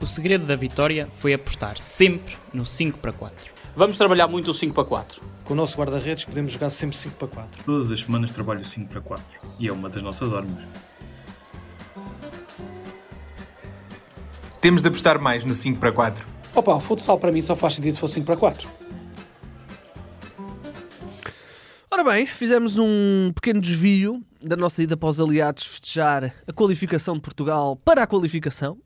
O 0.00 0.06
segredo 0.06 0.46
da 0.46 0.56
vitória 0.56 1.08
foi 1.10 1.34
apostar 1.34 1.76
sempre 1.76 2.34
no 2.54 2.64
5 2.64 2.98
para 2.98 3.12
4. 3.12 3.52
Vamos 3.76 3.98
trabalhar 3.98 4.26
muito 4.26 4.50
o 4.50 4.54
5 4.54 4.74
para 4.74 4.84
4. 4.84 5.22
Com 5.44 5.52
o 5.52 5.56
nosso 5.56 5.76
guarda-redes 5.76 6.24
podemos 6.24 6.52
jogar 6.52 6.70
sempre 6.70 6.96
5 6.96 7.16
para 7.16 7.28
4. 7.28 7.64
Todas 7.64 7.92
as 7.92 8.00
semanas 8.00 8.30
trabalho 8.30 8.64
5 8.64 8.88
para 8.88 9.02
4 9.02 9.24
e 9.58 9.68
é 9.68 9.72
uma 9.72 9.90
das 9.90 10.02
nossas 10.02 10.32
armas. 10.32 10.64
Temos 14.58 14.80
de 14.80 14.88
apostar 14.88 15.20
mais 15.20 15.44
no 15.44 15.54
5 15.54 15.78
para 15.78 15.92
4. 15.92 16.26
Opa, 16.54 16.74
o 16.76 16.80
futsal 16.80 17.18
para 17.18 17.30
mim 17.30 17.42
só 17.42 17.54
faz 17.54 17.74
sentido 17.74 17.92
se 17.92 18.00
for 18.00 18.08
5 18.08 18.24
para 18.24 18.38
4. 18.38 18.68
Ora 21.90 22.04
bem, 22.04 22.24
fizemos 22.26 22.78
um 22.78 23.32
pequeno 23.34 23.60
desvio 23.60 24.22
da 24.40 24.56
nossa 24.56 24.82
ida 24.82 24.96
para 24.96 25.10
os 25.10 25.20
aliados 25.20 25.64
festejar 25.64 26.34
a 26.46 26.52
qualificação 26.54 27.16
de 27.16 27.20
Portugal 27.20 27.76
para 27.76 28.02
a 28.02 28.06
qualificação. 28.06 28.78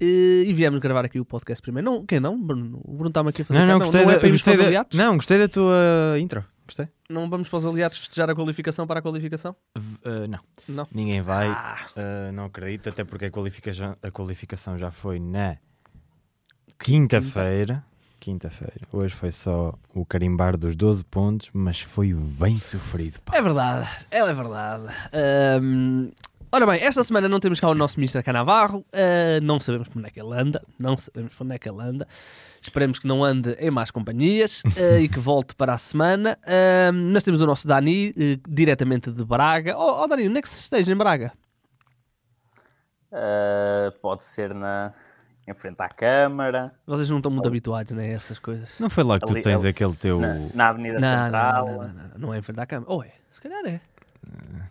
E, 0.00 0.44
e 0.48 0.52
viemos 0.52 0.80
gravar 0.80 1.04
aqui 1.04 1.20
o 1.20 1.24
podcast 1.24 1.62
primeiro. 1.62 1.90
Não, 1.90 2.04
quem 2.06 2.18
não? 2.20 2.40
Bruno? 2.40 2.80
O 2.84 2.92
Bruno 2.94 3.08
está-me 3.08 3.30
aqui 3.30 3.42
a 3.42 3.44
fazer. 3.44 3.60
Não, 3.60 3.66
não, 3.66 3.78
gostei, 3.78 4.04
não, 4.04 4.10
é 4.12 4.18
da, 4.18 4.28
gostei 4.28 4.56
da- 4.56 4.64
aliados? 4.64 4.98
não, 4.98 5.16
gostei 5.16 5.38
da 5.38 5.48
tua 5.48 6.16
intro. 6.18 6.44
Gostei. 6.66 6.88
Não 7.10 7.28
vamos 7.28 7.48
para 7.48 7.58
os 7.58 7.66
aliados 7.66 7.98
festejar 7.98 8.30
a 8.30 8.34
qualificação 8.34 8.86
para 8.86 8.98
a 9.00 9.02
qualificação? 9.02 9.54
Uh, 9.76 10.26
não. 10.28 10.40
Não. 10.66 10.86
Ninguém 10.90 11.20
vai. 11.20 11.48
Ah. 11.48 11.76
uh, 11.94 12.32
não 12.32 12.46
acredito, 12.46 12.88
até 12.88 13.04
porque 13.04 13.26
a 13.26 13.30
qualificação, 13.30 13.94
a 14.02 14.10
qualificação 14.10 14.78
já 14.78 14.90
foi 14.90 15.18
na 15.20 15.58
quinta-feira. 16.82 17.84
Quinta-feira. 18.18 18.80
Hoje 18.90 19.14
foi 19.14 19.30
só 19.30 19.74
o 19.94 20.04
carimbar 20.06 20.56
dos 20.56 20.74
12 20.74 21.04
pontos, 21.04 21.50
mas 21.52 21.80
foi 21.82 22.14
bem 22.14 22.58
sofrido. 22.58 23.20
Pá. 23.20 23.36
É 23.36 23.42
verdade, 23.42 23.86
ela 24.10 24.30
é 24.30 24.34
verdade. 24.34 24.84
Ahm, 25.12 26.08
ora 26.54 26.66
bem, 26.66 26.80
esta 26.82 27.02
semana 27.02 27.28
não 27.28 27.40
temos 27.40 27.58
cá 27.60 27.68
o 27.68 27.74
nosso 27.74 27.98
Mr. 27.98 28.22
Canavarro. 28.22 28.84
Ah, 28.92 29.40
não 29.42 29.58
sabemos 29.60 29.88
por 29.88 29.98
onde 29.98 30.08
é 30.08 30.10
que 30.10 30.20
ele 30.20 30.32
anda. 30.34 30.62
Não 30.78 30.96
sabemos 30.96 31.34
por 31.34 31.44
onde 31.44 31.54
é 31.54 31.58
que 31.58 31.68
ele 31.68 31.82
anda. 31.82 32.06
Esperemos 32.60 32.98
que 32.98 33.06
não 33.06 33.22
ande 33.24 33.50
em 33.58 33.70
más 33.70 33.90
companhias 33.90 34.62
ah, 34.78 34.98
e 35.00 35.08
que 35.08 35.18
volte 35.18 35.54
para 35.54 35.72
a 35.74 35.78
semana. 35.78 36.38
Ahm, 36.46 37.12
nós 37.12 37.22
temos 37.22 37.40
o 37.40 37.46
nosso 37.46 37.66
Dani, 37.66 38.14
eh, 38.18 38.38
diretamente 38.48 39.10
de 39.10 39.24
Braga. 39.24 39.76
Oh, 39.76 40.02
oh, 40.02 40.06
Dani, 40.06 40.28
onde 40.28 40.38
é 40.38 40.42
que 40.42 40.48
se 40.48 40.60
esteja 40.60 40.92
em 40.92 40.96
Braga? 40.96 41.32
Uh, 43.12 43.92
pode 44.00 44.24
ser 44.24 44.52
na, 44.54 44.92
em 45.46 45.54
frente 45.54 45.80
à 45.80 45.88
Câmara, 45.88 46.72
Vocês 46.86 47.08
não 47.08 47.18
estão 47.18 47.30
muito 47.30 47.46
habituados 47.46 47.92
né, 47.92 48.06
a 48.06 48.12
essas 48.12 48.38
coisas. 48.40 48.74
Não 48.80 48.90
foi 48.90 49.04
lá 49.04 49.20
que 49.20 49.26
tu 49.26 49.32
Ali- 49.32 49.42
tens 49.42 49.60
ali- 49.60 49.68
aquele 49.68 49.94
teu. 49.94 50.18
na, 50.18 50.34
na 50.52 50.68
Avenida 50.70 50.98
Central. 50.98 51.66
não, 51.66 51.72
não, 51.74 51.82
não, 51.82 51.92
não, 51.94 52.18
não 52.18 52.34
é 52.34 52.38
em 52.38 52.42
frente 52.42 52.58
à 52.60 52.66
Câmara. 52.66 52.90
Ou 52.90 53.04
é? 53.04 53.12
Se 53.30 53.40
calhar 53.40 53.64
é. 53.66 53.80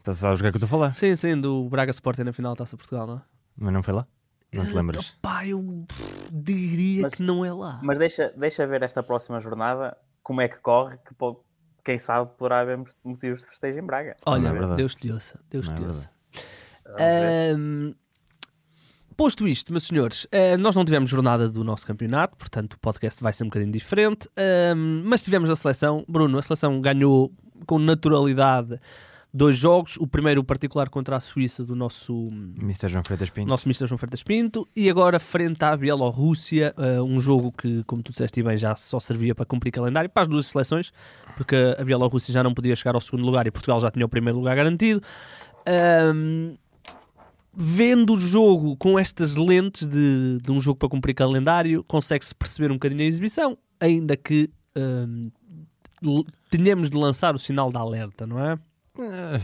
Tá, 0.04 0.14
sabes 0.16 0.40
o 0.40 0.44
que 0.44 0.48
é 0.48 0.52
que 0.52 0.58
eu 0.58 0.64
estou 0.64 0.68
a 0.68 0.70
falar? 0.80 0.94
Sim, 0.94 1.16
sim, 1.16 1.40
do 1.40 1.68
Braga 1.70 1.92
Sporting 1.92 2.23
na 2.23 2.34
final 2.34 2.54
da 2.54 2.58
Taça 2.58 2.76
Portugal, 2.78 3.08
não 3.08 3.16
é? 3.18 3.22
Mas 3.58 3.73
não 3.73 3.84
foi 3.84 3.94
lá? 3.94 4.08
Não 4.54 4.66
te 4.66 4.73
lembras? 4.73 5.16
Pá, 5.22 5.45
eu 5.48 5.86
pff, 5.88 6.30
diria 6.32 7.04
Mas- 7.04 7.14
que 7.16 7.23
não 7.23 7.44
é 7.44 7.52
lá. 7.52 7.80
Mas 7.82 7.98
deixa, 7.98 8.32
deixa 8.38 8.68
ver 8.68 8.84
esta 8.84 9.02
próxima 9.02 9.40
jornada 9.40 9.98
como 10.22 10.42
é 10.42 10.48
que 10.48 10.58
corre, 10.58 10.98
que 11.08 11.14
po- 11.16 11.44
quem 11.84 11.98
sabe 11.98 12.30
poderá 12.38 12.60
haver 12.62 12.78
motivos 13.04 13.42
de 13.44 13.48
festejo 13.50 13.80
em 13.80 13.84
Braga. 13.84 14.16
Olha, 14.26 14.42
Não 14.44 14.50
é 14.50 14.54
verdade. 14.54 14.76
Deus 14.78 14.95
te 14.95 15.12
ouça. 15.12 15.40
Deus 15.50 15.67
Não 15.67 15.73
é 15.73 15.78
te 15.78 15.84
ouça. 15.84 16.10
Vamos 16.86 16.98
ver. 17.02 17.56
Ahm, 17.56 17.94
posto 19.17 19.48
isto, 19.48 19.72
meus 19.72 19.84
senhores, 19.88 20.28
ah, 20.32 20.58
nós 20.58 20.76
não 20.76 20.86
tivemos 20.86 21.10
jornada 21.10 21.50
do 21.50 21.64
nosso 21.64 21.86
campeonato, 21.88 22.38
portanto 22.38 22.73
o 22.73 22.80
podcast 22.80 23.22
vai 23.23 23.34
ser 23.34 23.44
um 23.44 23.48
bocadinho 23.48 23.72
diferente, 23.72 24.30
ahm, 24.38 25.02
mas 25.06 25.23
tivemos 25.23 25.50
a 25.50 25.56
seleção. 25.56 26.06
Bruno, 26.08 26.38
a 26.38 26.42
seleção 26.42 26.80
ganhou 26.82 27.32
com 27.66 27.80
naturalidade 27.80 28.80
dois 29.34 29.58
jogos. 29.58 29.98
O 29.98 30.06
primeiro, 30.06 30.42
o 30.42 30.44
particular, 30.44 30.89
contra 30.89 31.16
a 31.16 31.20
Suíça, 31.20 31.64
do 31.66 31.76
nosso, 31.76 32.28
Mr. 32.62 32.88
João 32.88 33.03
Freitas 33.06 33.30
Pinto. 33.30 33.48
nosso 33.48 33.67
Mr. 33.67 33.88
João 33.88 33.98
Freitas 33.98 34.22
Pinto, 34.22 34.67
e 34.76 34.89
agora 34.89 35.20
frente 35.20 35.64
à 35.64 35.76
Bielorrússia, 35.76 36.73
ah, 36.78 37.02
um 37.02 37.20
jogo 37.20 37.52
que, 37.52 37.84
como 37.86 38.04
tu 38.04 38.11
disseste 38.11 38.44
bem, 38.44 38.58
já 38.58 38.76
só 38.76 38.99
servia 38.99 39.33
para 39.33 39.45
cumprir 39.45 39.71
calendário 39.71 40.10
para 40.10 40.23
as 40.23 40.27
duas 40.30 40.45
seleções, 40.48 40.94
porque 41.36 41.55
a 41.77 41.83
Bielorrússia 41.83 42.32
já 42.33 42.44
não 42.44 42.54
podia 42.54 42.76
chegar 42.76 42.94
ao 42.95 43.02
segundo 43.02 43.26
lugar 43.26 43.48
e 43.48 43.52
Portugal 43.52 43.80
já 43.82 43.89
tinha 43.89 44.05
o 44.05 44.10
primeiro 44.10 44.38
lugar 44.38 44.55
garantido. 44.55 45.02
Ahm, 45.65 46.55
vendo 47.55 48.14
o 48.14 48.17
jogo 48.20 48.76
com 48.77 48.98
estas 49.00 49.36
lentes 49.36 49.86
de, 49.88 50.39
de 50.42 50.52
um 50.52 50.60
jogo 50.60 50.77
para 50.80 50.89
cumprir 50.89 51.14
calendário, 51.14 51.83
consegue-se 51.83 52.33
perceber 52.36 52.71
um 52.71 52.76
bocadinho 52.76 53.02
a 53.02 53.05
exibição, 53.05 53.58
ainda 53.80 54.15
que 54.17 54.50
l- 56.04 56.26
tenhamos 56.50 56.89
de 56.89 56.98
lançar 56.98 57.36
o 57.36 57.39
sinal 57.39 57.71
de 57.71 57.77
alerta, 57.77 58.26
não 58.26 58.39
é? 58.44 58.58
Ah, 58.99 59.39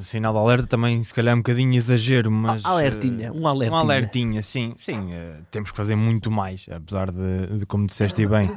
sinal 0.00 0.32
de 0.32 0.38
alerta 0.38 0.66
também, 0.66 1.02
se 1.02 1.12
calhar, 1.12 1.32
é 1.32 1.34
um 1.34 1.40
bocadinho 1.40 1.74
exagero, 1.74 2.30
mas. 2.30 2.64
A- 2.64 2.70
alertinha, 2.70 3.26
eh, 3.26 3.30
um 3.30 3.46
alertinha. 3.46 3.70
Um 3.72 3.84
alertinha, 3.84 4.42
sim. 4.42 4.74
Sim, 4.78 5.12
eh, 5.12 5.40
temos 5.50 5.70
que 5.70 5.76
fazer 5.76 5.94
muito 5.94 6.30
mais, 6.30 6.64
apesar 6.70 7.10
de, 7.10 7.58
de 7.58 7.66
como 7.66 7.86
disseste 7.86 8.22
e 8.22 8.26
bem, 8.26 8.50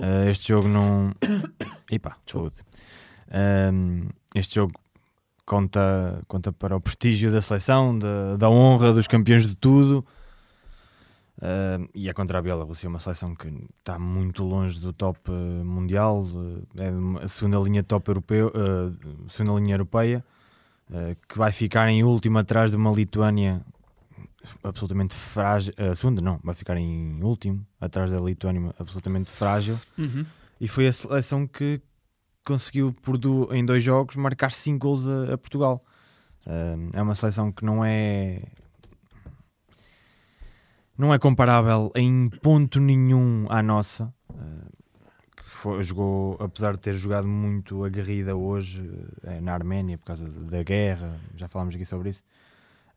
eh, 0.00 0.30
este 0.30 0.48
jogo 0.48 0.66
não. 0.66 1.14
Epá, 1.90 2.16
saúde. 2.26 2.56
Este 4.34 4.56
jogo 4.56 4.72
conta, 5.44 6.20
conta 6.26 6.52
para 6.52 6.76
o 6.76 6.80
prestígio 6.80 7.30
da 7.30 7.40
seleção, 7.40 7.96
da, 7.96 8.36
da 8.36 8.50
honra 8.50 8.92
dos 8.92 9.06
campeões 9.06 9.46
de 9.46 9.54
tudo. 9.54 10.04
Ahm, 11.42 11.86
e 11.94 12.08
é 12.08 12.12
contra 12.14 12.38
a 12.38 12.42
Bielorrússia, 12.42 12.88
uma 12.88 12.98
seleção 12.98 13.34
que 13.34 13.46
está 13.78 13.98
muito 13.98 14.42
longe 14.42 14.80
do 14.80 14.92
top 14.92 15.20
eh, 15.28 15.62
mundial, 15.64 16.24
eh, 16.78 16.84
é 16.84 17.24
a 17.24 17.28
segunda 17.28 17.58
linha 17.58 17.82
top 17.82 18.08
europeu, 18.10 18.50
eh, 18.54 19.26
segunda 19.28 19.60
linha 19.60 19.74
europeia, 19.74 20.24
eh, 20.90 21.14
que 21.28 21.36
vai 21.36 21.52
ficar 21.52 21.88
em 21.90 22.02
último 22.02 22.38
atrás 22.38 22.70
de 22.70 22.76
uma 22.78 22.90
Lituânia 22.90 23.60
absolutamente 24.64 25.14
frágil. 25.14 25.74
A 25.76 25.94
segunda 25.94 26.22
não, 26.22 26.40
vai 26.42 26.54
ficar 26.54 26.76
em 26.78 27.22
último 27.22 27.66
atrás 27.80 28.10
da 28.10 28.18
Lituânia 28.18 28.74
absolutamente 28.78 29.30
frágil. 29.30 29.78
Uhum. 29.98 30.24
E 30.58 30.66
foi 30.68 30.86
a 30.86 30.92
seleção 30.92 31.46
que 31.46 31.82
conseguiu 32.46 32.94
por 33.02 33.18
du- 33.18 33.52
em 33.52 33.64
dois 33.66 33.82
jogos 33.82 34.16
marcar 34.16 34.52
5 34.52 34.78
gols 34.78 35.06
a, 35.06 35.34
a 35.34 35.38
Portugal. 35.38 35.84
É 36.92 37.02
uma 37.02 37.16
seleção 37.16 37.50
que 37.50 37.64
não 37.64 37.84
é 37.84 38.40
não 40.96 41.12
é 41.12 41.18
comparável 41.18 41.90
em 41.94 42.28
ponto 42.28 42.80
nenhum 42.80 43.46
à 43.50 43.62
nossa. 43.62 44.12
Uh, 44.30 44.76
que 45.36 45.44
foi- 45.44 45.82
jogou, 45.82 46.36
apesar 46.40 46.72
de 46.74 46.80
ter 46.80 46.94
jogado 46.94 47.28
muito 47.28 47.84
aguerrida 47.84 48.34
hoje 48.34 48.80
uh, 48.80 49.40
na 49.42 49.52
Arménia 49.52 49.98
por 49.98 50.06
causa 50.06 50.26
da 50.28 50.62
guerra, 50.62 51.20
já 51.34 51.48
falámos 51.48 51.74
aqui 51.74 51.84
sobre 51.84 52.10
isso. 52.10 52.22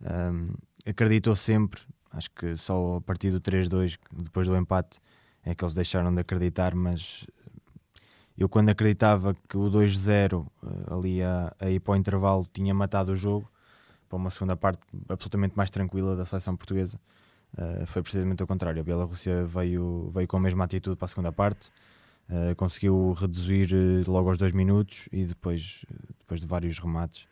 Um, 0.02 0.54
acreditou 0.86 1.36
sempre, 1.36 1.82
acho 2.12 2.32
que 2.32 2.56
só 2.56 2.98
a 2.98 3.02
partir 3.02 3.32
do 3.32 3.42
3-2, 3.42 3.98
depois 4.12 4.48
do 4.48 4.56
empate, 4.56 5.00
é 5.44 5.54
que 5.54 5.64
eles 5.64 5.74
deixaram 5.74 6.14
de 6.14 6.22
acreditar, 6.22 6.74
mas 6.76 7.26
eu 8.38 8.48
quando 8.48 8.70
acreditava 8.70 9.36
que 9.48 9.58
o 9.58 9.70
2-0 9.70 10.46
eh, 10.64 10.94
ali 10.94 11.22
a, 11.22 11.54
a 11.60 11.70
ir 11.70 11.80
para 11.80 11.94
o 11.94 11.96
intervalo 11.96 12.48
tinha 12.54 12.74
matado 12.74 13.12
o 13.12 13.16
jogo, 13.16 13.50
para 14.08 14.18
uma 14.18 14.30
segunda 14.30 14.56
parte 14.56 14.80
absolutamente 15.08 15.56
mais 15.58 15.70
tranquila 15.70 16.16
da 16.16 16.26
seleção 16.26 16.56
portuguesa, 16.56 17.00
eh, 17.58 17.86
foi 17.86 18.02
precisamente 18.02 18.42
o 18.44 18.48
contrário. 18.48 18.80
A 18.82 18.84
Bielorrússia 18.84 19.46
veio, 19.46 20.10
veio 20.14 20.28
com 20.28 20.38
a 20.38 20.40
mesma 20.40 20.64
atitude 20.66 20.96
para 20.96 21.06
a 21.06 21.10
segunda 21.10 21.32
parte, 21.32 21.72
eh, 22.30 22.54
conseguiu 22.56 23.14
reduzir 23.14 23.70
eh, 23.74 24.04
logo 24.08 24.30
aos 24.30 24.38
dois 24.38 24.52
minutos 24.52 25.08
e 25.12 25.26
depois, 25.26 25.86
depois 26.20 26.40
de 26.40 26.48
vários 26.48 26.78
remates 26.80 27.28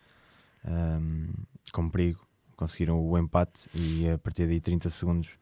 ehm, 0.66 1.30
com 1.72 1.90
perigo, 1.90 2.26
conseguiram 2.56 3.00
o 3.00 3.18
empate 3.18 3.70
e 3.74 4.10
a 4.10 4.18
partir 4.18 4.48
daí 4.48 4.60
30 4.60 4.90
segundos 4.90 5.38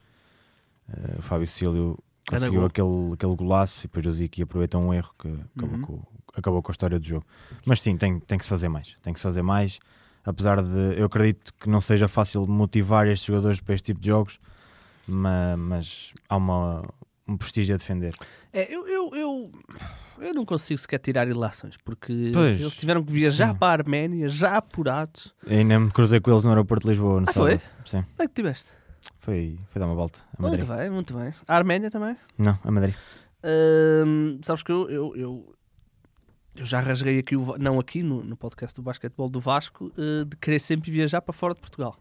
o 1.17 1.21
Fábio 1.21 1.47
Cílio 1.47 1.97
conseguiu 2.27 2.65
aquele, 2.65 3.13
aquele 3.13 3.35
golaço 3.35 3.81
e 3.81 3.87
depois 3.87 4.05
o 4.05 4.11
Ziki 4.11 4.41
aproveitou 4.43 4.81
um 4.81 4.93
erro 4.93 5.11
que 5.17 5.27
acabou, 5.55 5.75
Uhum. 5.77 5.81
com, 5.81 6.01
acabou 6.35 6.61
com 6.61 6.71
a 6.71 6.73
história 6.73 6.99
do 6.99 7.07
jogo. 7.07 7.25
Mas 7.65 7.81
sim, 7.81 7.97
tem, 7.97 8.19
tem 8.19 8.37
que 8.37 8.43
se 8.43 8.49
fazer 8.49 8.67
mais. 8.69 8.95
Tem 9.01 9.13
que 9.13 9.19
se 9.19 9.23
fazer 9.23 9.41
mais. 9.41 9.79
Apesar 10.23 10.61
de 10.61 10.99
eu 10.99 11.05
acredito 11.05 11.53
que 11.59 11.69
não 11.69 11.79
seja 11.81 12.07
fácil 12.07 12.45
motivar 12.45 13.07
estes 13.07 13.25
jogadores 13.25 13.59
para 13.61 13.73
este 13.75 13.85
tipo 13.85 13.99
de 13.99 14.07
jogos, 14.07 14.39
ma- 15.07 15.55
mas, 15.57 16.13
há 16.29 16.35
uma, 16.37 16.83
um 17.27 17.37
prestígio 17.37 17.75
a 17.75 17.77
defender. 17.77 18.13
É, 18.53 18.73
eu, 18.73 18.87
eu, 18.87 19.15
eu, 19.15 19.51
eu 20.19 20.33
não 20.33 20.45
consigo 20.45 20.79
sequer 20.79 20.99
tirar 20.99 21.27
ilações, 21.27 21.75
porque 21.77 22.31
Pois, 22.33 22.59
eles 22.59 22.75
tiveram 22.75 23.03
que 23.03 23.11
viajar 23.11 23.51
sim. 23.53 23.59
para 23.59 23.67
a 23.67 23.83
Arménia, 23.83 24.29
já 24.29 24.57
apurados. 24.57 25.33
Eu 25.45 25.57
ainda 25.59 25.79
me 25.79 25.91
cruzei 25.91 26.19
com 26.19 26.31
eles 26.31 26.43
no 26.43 26.49
aeroporto 26.49 26.83
de 26.83 26.89
Lisboa 26.91 27.21
no 27.21 27.29
Ah, 27.29 27.33
foi? 27.33 27.59
Sim, 27.85 27.97
Onde 27.99 28.23
é 28.23 28.27
que 28.27 28.33
tiveste? 28.33 28.71
foi, 29.17 29.59
foi 29.69 29.79
dar 29.79 29.87
uma 29.87 29.95
volta 29.95 30.19
a 30.37 30.41
Madrid. 30.41 30.65
Muito 30.65 30.77
bem, 30.77 30.89
muito 30.89 31.13
bem. 31.17 31.33
A 31.47 31.55
Arménia 31.55 31.89
também? 31.91 32.15
Não, 32.37 32.57
a 32.63 32.71
Madrid. 32.71 32.93
Hum, 33.43 34.39
sabes 34.43 34.63
que 34.63 34.71
eu, 34.71 34.89
eu, 34.89 35.15
eu, 35.15 35.55
eu 36.55 36.65
já 36.65 36.79
rasguei 36.79 37.19
aqui, 37.19 37.35
o, 37.35 37.57
não 37.57 37.79
aqui 37.79 38.01
no, 38.01 38.23
no 38.23 38.37
podcast 38.37 38.75
do 38.75 38.81
basquetebol 38.83 39.29
do 39.29 39.39
Vasco, 39.39 39.91
eh, 39.97 40.23
de 40.25 40.35
querer 40.37 40.59
sempre 40.59 40.89
viajar 40.91 41.21
para 41.21 41.33
fora 41.33 41.53
de 41.53 41.59
Portugal. 41.59 41.95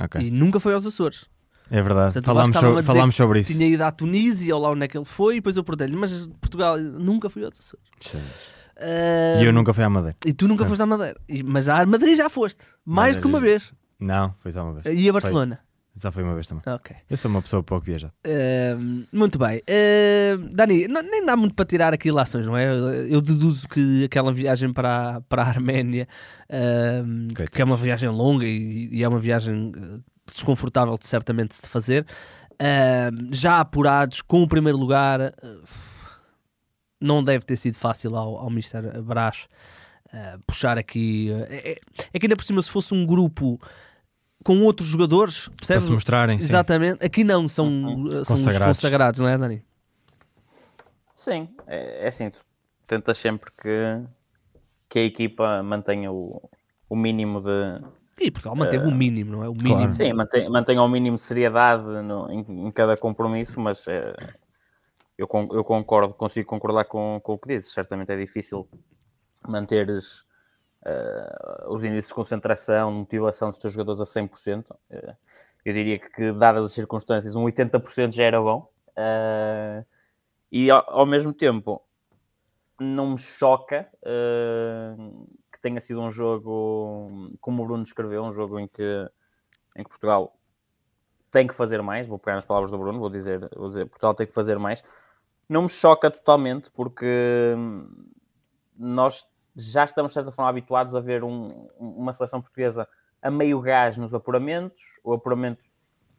Ok. 0.00 0.20
E 0.20 0.30
nunca 0.30 0.60
foi 0.60 0.74
aos 0.74 0.84
Açores. 0.86 1.26
É 1.70 1.80
verdade. 1.82 2.12
Portanto, 2.14 2.24
falámos, 2.24 2.56
so- 2.56 2.82
falámos 2.82 3.14
sobre 3.16 3.40
isso. 3.40 3.52
Tinha 3.52 3.66
ido 3.68 3.82
à 3.82 3.90
Tunísia 3.92 4.54
ou 4.56 4.60
lá 4.62 4.70
onde 4.70 4.84
é 4.84 4.88
que 4.88 4.96
ele 4.98 5.04
foi, 5.04 5.34
e 5.34 5.38
depois 5.38 5.56
eu 5.56 5.62
perguntei-lhe, 5.64 5.96
mas 5.96 6.26
Portugal 6.40 6.76
nunca 6.78 7.30
fui 7.30 7.44
aos 7.44 7.58
Açores. 7.58 7.84
E 9.40 9.44
eu 9.44 9.52
nunca 9.52 9.72
fui 9.74 9.84
à 9.84 9.88
Madeira. 9.90 10.16
E 10.26 10.32
tu 10.32 10.48
nunca 10.48 10.64
foste 10.66 10.80
à 10.82 10.86
Madeira. 10.86 11.18
E- 11.28 11.42
mas 11.42 11.68
à 11.68 11.84
Madrid 11.86 12.16
já 12.16 12.28
foste. 12.28 12.64
Mais 12.84 13.16
do 13.16 13.22
que 13.22 13.28
uma 13.28 13.38
Madeira. 13.38 13.58
vez. 13.60 13.72
Não, 14.00 14.34
foi 14.40 14.52
só 14.52 14.62
uma 14.64 14.80
vez. 14.80 14.98
E 14.98 15.08
a 15.08 15.12
Barcelona. 15.12 15.60
Já 15.94 16.10
foi 16.10 16.22
uma 16.22 16.32
vez 16.34 16.46
também. 16.46 16.62
Ok. 16.66 16.96
Eu 17.10 17.16
sou 17.16 17.30
uma 17.30 17.42
pessoa 17.42 17.62
pouco 17.62 17.84
viajada. 17.84 18.14
Ahm, 18.24 19.02
muito 19.12 19.38
bem. 19.38 19.60
Ahm, 19.68 20.48
Dani, 20.52 20.88
não- 20.88 21.02
nem 21.02 21.26
dá 21.26 21.36
muito 21.36 21.54
para 21.54 21.64
tirar 21.66 21.92
aqui 21.92 22.10
lações, 22.10 22.46
não 22.46 22.56
é? 22.56 22.68
Eu 23.10 23.20
deduzo 23.20 23.68
que 23.68 24.04
aquela 24.04 24.32
viagem 24.32 24.72
para, 24.72 25.16
a- 25.16 25.20
para 25.20 25.42
a 25.42 25.48
Arménia, 25.48 26.08
Coitados. 27.34 27.48
que 27.54 27.60
é 27.60 27.64
uma 27.64 27.76
viagem 27.76 28.08
longa 28.08 28.46
e, 28.46 28.88
e 28.92 29.02
é 29.02 29.08
uma 29.08 29.18
viagem 29.18 29.72
desconfortável 30.34 30.96
de 30.98 31.06
certamente 31.06 31.54
se 31.54 31.68
fazer, 31.68 32.06
ahm, 32.58 33.30
já 33.32 33.60
apurados 33.60 34.22
com 34.22 34.42
o 34.42 34.48
primeiro 34.48 34.78
lugar, 34.78 35.20
eh, 35.20 35.32
não 37.00 37.22
deve 37.24 37.44
ter 37.44 37.56
sido 37.56 37.76
fácil 37.76 38.14
ao, 38.16 38.36
ao 38.38 38.48
Mr. 38.50 39.00
Brás 39.02 39.48
eh, 40.12 40.38
puxar 40.46 40.76
aqui. 40.78 41.30
eh, 41.30 41.46
é, 41.50 41.80
é- 42.12 42.18
que 42.18 42.26
ainda 42.26 42.36
por 42.36 42.44
cima, 42.44 42.60
se 42.62 42.70
fosse 42.70 42.92
um 42.94 43.06
grupo 43.06 43.60
com 44.44 44.60
outros 44.62 44.88
jogadores, 44.88 45.46
Para 45.48 45.56
percebes? 45.56 45.84
se 45.84 45.90
mostrarem, 45.92 46.38
sim. 46.38 46.46
Exatamente. 46.46 47.04
Aqui 47.04 47.22
não, 47.24 47.46
são, 47.48 47.66
Uhum. 47.66 48.08
são 48.08 48.18
os 48.20 48.28
Consagrados. 48.28 48.76
consagrados, 48.78 49.20
não 49.20 49.28
é, 49.28 49.36
Dani? 49.38 49.62
Sim, 51.14 51.48
é, 51.66 52.04
é 52.04 52.08
assim, 52.08 52.30
tu 52.30 52.40
tentas 52.86 53.18
sempre 53.18 53.50
que, 53.60 54.02
que 54.88 54.98
a 54.98 55.02
equipa 55.04 55.62
mantenha 55.62 56.10
o, 56.10 56.48
o 56.88 56.96
mínimo 56.96 57.40
de. 57.42 57.84
E 58.20 58.30
Portugal 58.30 58.54
manteve 58.56 58.86
o 58.86 58.90
mínimo, 58.92 59.32
não 59.32 59.42
é? 59.44 59.48
O 59.48 59.54
Claro. 59.54 59.62
mínimo. 59.74 59.92
Sim, 59.92 60.12
mantenha, 60.12 60.50
mantenha 60.50 60.82
o 60.82 60.88
mínimo 60.88 61.16
de 61.16 61.22
seriedade 61.22 61.82
no- 61.84 62.30
em, 62.30 62.66
em 62.66 62.70
cada 62.70 62.96
compromisso, 62.96 63.58
mas 63.60 63.86
é, 63.88 64.14
eu, 65.16 65.26
con- 65.26 65.48
eu 65.52 65.64
concordo, 65.64 66.12
consigo 66.14 66.48
concordar 66.48 66.84
com, 66.84 67.18
com 67.22 67.34
o 67.34 67.38
que 67.38 67.48
dizes. 67.48 67.72
Certamente 67.72 68.12
é 68.12 68.16
difícil 68.16 68.68
manteres 69.48 70.24
eh, 70.84 71.64
os 71.68 71.82
índices 71.84 72.08
de 72.08 72.14
concentração, 72.14 72.92
motivação 72.92 73.50
dos 73.50 73.58
teus 73.58 73.72
jogadores 73.72 74.00
a 74.00 74.06
100%. 74.06 74.74
Eh, 74.90 75.14
eu 75.64 75.72
diria 75.74 75.98
que, 75.98 76.32
dadas 76.32 76.64
as 76.66 76.72
circunstâncias, 76.72 77.34
um 77.36 77.44
80% 77.44 78.14
já 78.14 78.24
era 78.24 78.40
bom. 78.40 78.68
Eh, 78.96 79.84
e 80.52 80.70
ao, 80.70 80.84
ao 80.90 81.06
mesmo 81.06 81.32
tempo, 81.32 81.82
não 82.78 83.10
me 83.12 83.18
choca 83.18 83.88
eh, 84.02 84.94
tenha 85.60 85.80
sido 85.80 86.00
um 86.00 86.10
jogo, 86.10 87.30
como 87.40 87.62
o 87.62 87.66
Bruno 87.66 87.84
descreveu, 87.84 88.22
um 88.22 88.32
jogo 88.32 88.58
em 88.58 88.66
que, 88.66 89.10
em 89.76 89.82
que 89.82 89.90
Portugal 89.90 90.36
tem 91.30 91.46
que 91.46 91.54
fazer 91.54 91.82
mais. 91.82 92.06
Vou 92.06 92.18
pegar 92.18 92.36
nas 92.36 92.44
palavras 92.44 92.70
do 92.70 92.78
Bruno, 92.78 92.98
vou 92.98 93.10
dizer, 93.10 93.48
vou 93.56 93.68
dizer 93.68 93.86
Portugal 93.86 94.14
tem 94.14 94.26
que 94.26 94.32
fazer 94.32 94.58
mais. 94.58 94.82
Não 95.48 95.62
me 95.62 95.68
choca 95.68 96.10
totalmente, 96.10 96.70
porque 96.70 97.54
hum, 97.56 98.10
nós 98.76 99.26
já 99.56 99.84
estamos, 99.84 100.10
de 100.10 100.14
certa 100.14 100.32
forma, 100.32 100.48
habituados 100.50 100.94
a 100.94 101.00
ver 101.00 101.24
um- 101.24 101.68
uma 101.78 102.12
seleção 102.12 102.40
portuguesa 102.40 102.88
a 103.20 103.30
meio 103.30 103.60
gás 103.60 103.96
nos 103.96 104.14
apuramentos. 104.14 104.82
O 105.04 105.12
apuramento, 105.12 105.62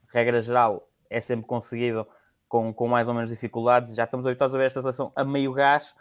regra 0.08 0.42
geral, 0.42 0.88
é 1.10 1.20
sempre 1.22 1.46
conseguido 1.48 2.06
com, 2.48 2.74
com 2.74 2.88
mais 2.88 3.08
ou 3.08 3.14
menos 3.14 3.30
dificuldades. 3.30 3.96
Já 3.96 4.04
estamos 4.04 4.26
habituados 4.26 4.54
a 4.54 4.58
ver 4.58 4.66
esta 4.66 4.82
seleção 4.82 5.12
a 5.16 5.24
meio 5.24 5.54
gás 5.54 5.96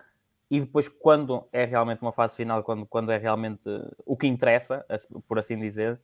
e 0.50 0.58
depois, 0.58 0.88
quando 0.88 1.47
é 1.52 1.64
realmente 1.64 2.02
uma 2.02 2.12
fase 2.12 2.37
final, 2.37 2.62
quando, 2.64 2.85
quando 2.85 3.12
é 3.12 3.17
realmente 3.17 3.62
o 4.05 4.17
que 4.17 4.26
interessa, 4.26 4.85
por 5.29 5.38
assim 5.38 5.56
dizer, 5.56 6.00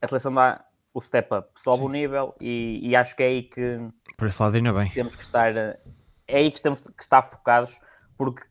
a 0.00 0.06
seleção 0.06 0.32
dá 0.32 0.64
o 0.94 1.00
step 1.00 1.34
up, 1.34 1.48
sobe 1.56 1.82
o 1.82 1.88
nível 1.88 2.34
e, 2.40 2.78
e 2.82 2.94
acho 2.94 3.16
que 3.16 3.22
é 3.24 3.26
aí 3.26 3.42
que 3.42 3.78
Por 4.16 4.28
esse 4.28 4.40
lado, 4.40 4.56
ainda 4.56 4.72
bem. 4.72 4.88
temos 4.90 5.16
que 5.16 5.22
estar, 5.22 5.56
é 5.56 5.80
aí 6.28 6.50
que 6.50 6.62
temos 6.62 6.80
que 6.80 7.02
estar 7.02 7.22
focados, 7.22 7.76
porque 8.16 8.44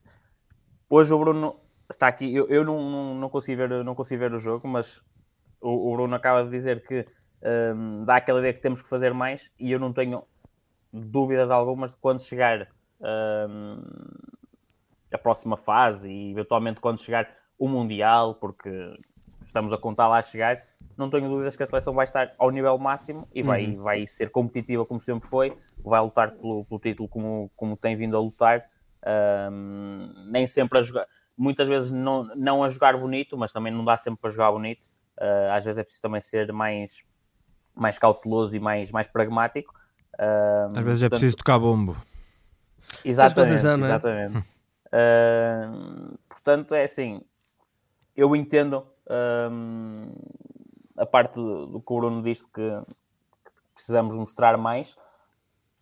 hoje 0.90 1.14
o 1.14 1.20
Bruno 1.20 1.62
está 1.90 2.08
aqui, 2.08 2.36
eu, 2.36 2.48
eu 2.50 2.66
não, 2.66 2.82
não, 2.90 3.16
não, 3.16 3.30
consigo 3.30 3.58
ver, 3.58 3.84
não 3.86 3.96
consigo 3.96 4.20
ver 4.20 4.34
o 4.34 4.40
jogo, 4.40 4.68
mas 4.68 5.02
o, 5.62 5.92
o 5.92 5.96
Bruno 5.96 6.14
acaba 6.14 6.44
de 6.44 6.50
dizer 6.50 6.86
que 6.86 7.08
hum, 7.74 8.04
dá 8.04 8.18
aquela 8.18 8.40
ideia 8.40 8.54
que 8.54 8.62
temos 8.62 8.82
que 8.82 8.90
fazer 8.90 9.14
mais 9.14 9.50
e 9.58 9.72
eu 9.72 9.80
não 9.80 9.94
tenho 9.94 10.24
dúvidas 10.92 11.50
algumas 11.52 11.92
de 11.92 11.98
quando 11.98 12.22
chegar 12.22 12.68
hum, 13.00 13.82
a 15.12 15.18
próxima 15.18 15.58
fase 15.58 16.10
e 16.10 16.32
eventualmente 16.32 16.80
quando 16.80 17.00
chegar 17.00 17.30
o 17.58 17.68
Mundial, 17.68 18.36
porque 18.36 18.70
estamos 19.46 19.74
a 19.74 19.78
contar 19.78 20.08
lá 20.08 20.20
a 20.20 20.22
chegar, 20.22 20.64
não 20.98 21.10
tenho 21.10 21.28
dúvidas 21.28 21.56
que 21.56 21.64
a 21.64 21.68
seleção 21.68 21.94
vai 21.94 22.06
estar 22.06 22.34
ao 22.38 22.52
nível 22.52 22.78
máximo 22.78 23.28
e 23.34 23.42
vai, 23.42 23.76
vai 23.76 24.08
ser 24.08 24.30
competitiva 24.30 24.86
como 24.86 25.02
sempre 25.02 25.28
foi, 25.30 25.58
vai 25.84 26.02
lutar 26.02 26.32
pelo, 26.32 26.66
pelo 26.66 26.80
título 26.80 27.10
como, 27.10 27.52
como 27.56 27.76
tem 27.76 27.96
vindo 27.96 28.16
a 28.16 28.20
lutar, 28.20 28.66
Hum, 29.50 30.12
nem 30.30 30.46
sempre 30.46 30.78
a 30.78 30.82
jogar, 30.82 31.08
muitas 31.38 31.66
vezes 31.70 31.90
não, 31.90 32.26
não 32.36 32.62
a 32.62 32.68
jogar 32.68 32.98
bonito, 32.98 33.38
mas 33.38 33.54
também 33.54 33.72
não 33.72 33.86
dá 33.86 33.96
sempre 33.96 34.20
para 34.20 34.30
jogar 34.30 34.52
bonito, 34.52 34.82
Uh, 35.20 35.52
às 35.52 35.66
vezes 35.66 35.78
é 35.78 35.84
preciso 35.84 36.02
também 36.02 36.22
ser 36.22 36.52
mais, 36.54 37.04
mais 37.76 38.00
cauteloso 38.00 38.56
e 38.56 38.60
mais, 38.60 38.90
mais 38.90 39.06
pragmático. 39.06 39.74
Às 40.74 40.84
vezes 40.84 41.04
é 41.04 41.10
preciso 41.10 41.36
tocar 41.36 41.60
bombo. 41.60 41.98
Exatamente, 43.04 43.64
não 43.64 43.86
é? 43.86 43.90
exatamente. 43.90 44.48
Hum, 44.94 46.16
portanto, 46.28 46.74
é 46.76 46.84
assim, 46.84 47.22
eu 48.16 48.36
entendo 48.36 48.86
a 50.98 51.06
parte 51.06 51.36
do, 51.36 51.66
do 51.68 51.82
que 51.82 51.94
o 51.94 51.98
Bruno 51.98 52.22
disse 52.24 52.44
que, 52.46 52.52
que 53.46 53.52
precisamos 53.74 54.16
mostrar 54.16 54.58
mais. 54.58 54.96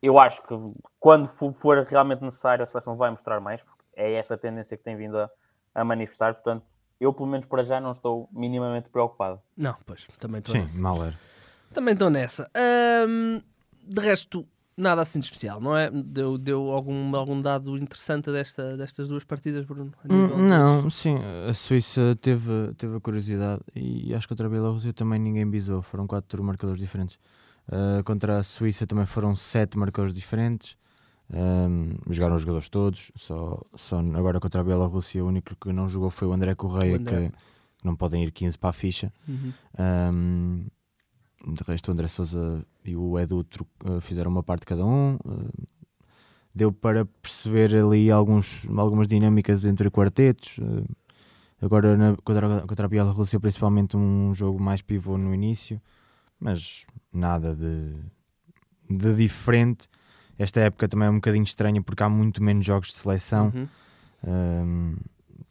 Eu 0.01 0.19
acho 0.19 0.44
que 0.44 0.54
quando 1.00 1.27
fo- 1.27 1.54
for 1.54 1.83
realmente 1.83 2.24
necessário, 2.24 2.63
a 2.63 2.68
seleção 2.68 2.95
vai 2.95 3.09
mostrar 3.09 3.39
mais, 3.39 3.63
porque 3.63 3.83
é 3.95 4.13
essa 4.13 4.36
a 4.36 4.38
tendência 4.38 4.77
que 4.77 4.83
tem 4.83 4.95
vindo 4.95 5.18
a, 5.18 5.30
a 5.74 5.83
manifestar. 5.83 6.36
Portanto, 6.36 6.63
eu, 7.00 7.12
pelo 7.13 7.27
menos 7.27 7.45
para 7.45 7.63
já, 7.63 7.80
não 7.81 7.92
estou 7.92 8.30
minimamente 8.31 8.89
preocupado. 8.89 9.42
Não, 9.56 9.75
pois, 9.86 10.07
também 10.19 10.39
estou 10.39 10.53
Sim, 10.53 10.62
nessa. 10.62 10.80
mal 10.80 11.03
era. 11.03 11.19
Também 11.74 11.94
estou 11.94 12.10
nessa. 12.10 12.50
De 13.83 14.01
resto, 14.01 14.48
nada 14.77 15.01
assim 15.01 15.19
de 15.19 15.25
especial, 15.25 15.59
não 15.59 15.75
é? 15.75 15.89
Deu, 15.89 16.38
deu 16.38 16.69
algum, 16.71 17.15
algum 17.15 17.41
dado 17.41 17.75
interessante 17.77 18.31
desta, 18.31 18.77
destas 18.77 19.07
duas 19.07 19.24
partidas, 19.24 19.65
Bruno? 19.65 19.91
Nível 20.06 20.38
Hum, 20.38 20.47
Não, 20.47 20.89
sim, 20.89 21.18
a 21.50 21.53
Suíça 21.53 22.15
teve, 22.21 22.74
teve 22.77 22.95
a 22.95 23.00
curiosidade 23.00 23.62
e 23.75 24.13
acho 24.13 24.27
que 24.27 24.33
contra 24.33 24.45
a 24.47 24.50
Bielorrússia 24.50 24.94
também 24.94 25.19
ninguém 25.19 25.50
bisou, 25.50 25.81
foram 25.81 26.06
quatro 26.06 26.44
marcadores 26.44 26.79
diferentes. 26.79 27.18
Uh, 27.68 28.01
contra 28.06 28.38
a 28.39 28.44
Suíça 28.44 28.85
também 28.88 29.06
foram 29.06 29.35
sete 29.35 29.77
marcadores 29.77 30.13
diferentes, 30.13 30.77
Um, 31.29 31.97
jogaram 32.09 32.35
os 32.35 32.41
jogadores 32.41 32.69
todos, 32.69 33.12
só, 33.13 33.62
só 33.75 34.00
agora 34.00 34.39
contra 34.39 34.62
a 34.62 34.63
Bielorrússia 34.63 35.21
o 35.21 35.27
único 35.27 35.53
que 35.57 35.74
não 35.74 35.89
jogou 35.89 36.09
foi 36.09 36.25
o 36.25 36.31
André 36.31 36.56
Correia, 36.56 36.94
O 36.94 36.95
André. 37.01 37.27
que 37.29 37.35
não 37.85 37.97
podem 37.97 38.24
ir 38.24 38.31
15 38.31 38.57
para 38.57 38.69
a 38.69 38.74
ficha. 38.74 39.12
Uhum. 39.27 39.51
Um, 39.77 40.65
de 41.46 41.63
resto, 41.65 41.89
o 41.89 41.91
André 41.91 42.08
Souza 42.08 42.65
e 42.84 42.96
o 42.96 43.17
Edu 43.20 43.46
uh, 43.86 44.01
fizeram 44.01 44.32
uma 44.32 44.44
parte 44.44 44.65
cada 44.65 44.86
um. 44.86 45.15
uh, 45.25 45.67
deu 46.53 46.72
para 46.72 47.06
perceber 47.06 47.75
ali 47.75 48.10
alguns, 48.12 48.67
algumas 48.75 49.08
dinâmicas 49.08 49.63
entre 49.65 49.89
quartetos. 49.91 50.58
uh, 50.58 50.86
agora, 51.62 51.96
na, 51.96 52.15
contra, 52.17 52.58
a- 52.58 52.67
contra 52.67 52.86
a 52.86 52.89
Bielorrússia, 52.89 53.39
principalmente 53.39 53.96
um 53.96 54.34
jogo 54.34 54.60
mais 54.60 54.82
pivô 54.82 55.17
no 55.17 55.34
início, 55.34 55.79
mas 56.39 56.86
nada 57.13 57.56
de, 57.56 57.94
de 58.89 59.15
diferente. 59.15 59.88
Esta 60.38 60.62
época 60.62 60.88
também 60.88 61.08
é 61.08 61.12
um 61.12 61.15
bocadinho 61.15 61.44
estranha 61.44 61.82
porque 61.82 62.03
há 62.03 62.10
muito 62.10 62.44
menos 62.44 62.65
jogos 62.65 62.89
de 62.89 62.96
seleção. 62.96 63.51
Uhum. 63.56 63.67
Um, 64.24 64.96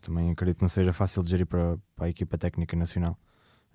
também 0.00 0.31
acredito 0.31 0.59
que 0.59 0.62
não 0.62 0.69
seja 0.69 0.93
fácil 0.93 1.23
de 1.23 1.31
gerir 1.31 1.47
para, 1.47 1.78
para 1.95 2.07
a 2.07 2.09
equipa 2.09 2.37
técnica 2.38 2.76
nacional. 2.76 3.16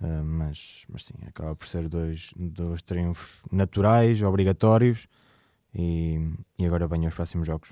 Uh, 0.01 0.23
mas, 0.23 0.83
mas 0.91 1.05
sim, 1.05 1.13
acaba 1.27 1.55
por 1.55 1.67
ser 1.67 1.87
dois, 1.87 2.33
dois 2.35 2.81
triunfos 2.81 3.43
naturais, 3.51 4.21
obrigatórios. 4.23 5.07
E, 5.73 6.19
e 6.59 6.65
agora 6.65 6.87
venham 6.87 7.07
os 7.07 7.13
próximos 7.13 7.47
jogos. 7.47 7.71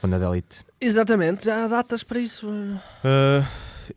Ronda 0.00 0.18
de 0.18 0.24
Elite. 0.24 0.64
Exatamente, 0.80 1.46
já 1.46 1.64
há 1.64 1.68
datas 1.68 2.04
para 2.04 2.20
isso. 2.20 2.48
Uh, 2.48 3.44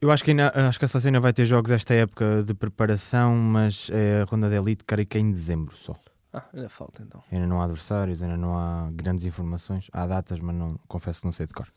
eu 0.01 0.11
acho 0.11 0.23
que, 0.23 0.31
ainda, 0.31 0.51
acho 0.67 0.79
que 0.79 0.85
a 0.85 0.89
ainda 1.05 1.19
vai 1.19 1.33
ter 1.33 1.45
jogos 1.45 1.69
esta 1.69 1.93
época 1.93 2.43
de 2.43 2.53
preparação, 2.53 3.35
mas 3.35 3.89
é 3.91 4.21
a 4.21 4.25
Ronda 4.25 4.49
de 4.49 4.55
Elite, 4.55 4.83
creio 4.85 5.07
que 5.07 5.17
é 5.17 5.21
em 5.21 5.31
dezembro 5.31 5.75
só. 5.75 5.93
Ah, 6.33 6.45
ainda 6.51 6.67
falta 6.67 7.03
então. 7.03 7.23
Ainda 7.31 7.45
não 7.45 7.61
há 7.61 7.65
adversários, 7.65 8.23
ainda 8.23 8.37
não 8.37 8.57
há 8.57 8.89
grandes 8.91 9.25
informações. 9.25 9.87
Há 9.93 10.07
datas, 10.07 10.39
mas 10.39 10.55
não, 10.55 10.79
confesso 10.87 11.21
que 11.21 11.25
não 11.25 11.31
sei 11.31 11.45
de 11.45 11.53
cor. 11.53 11.67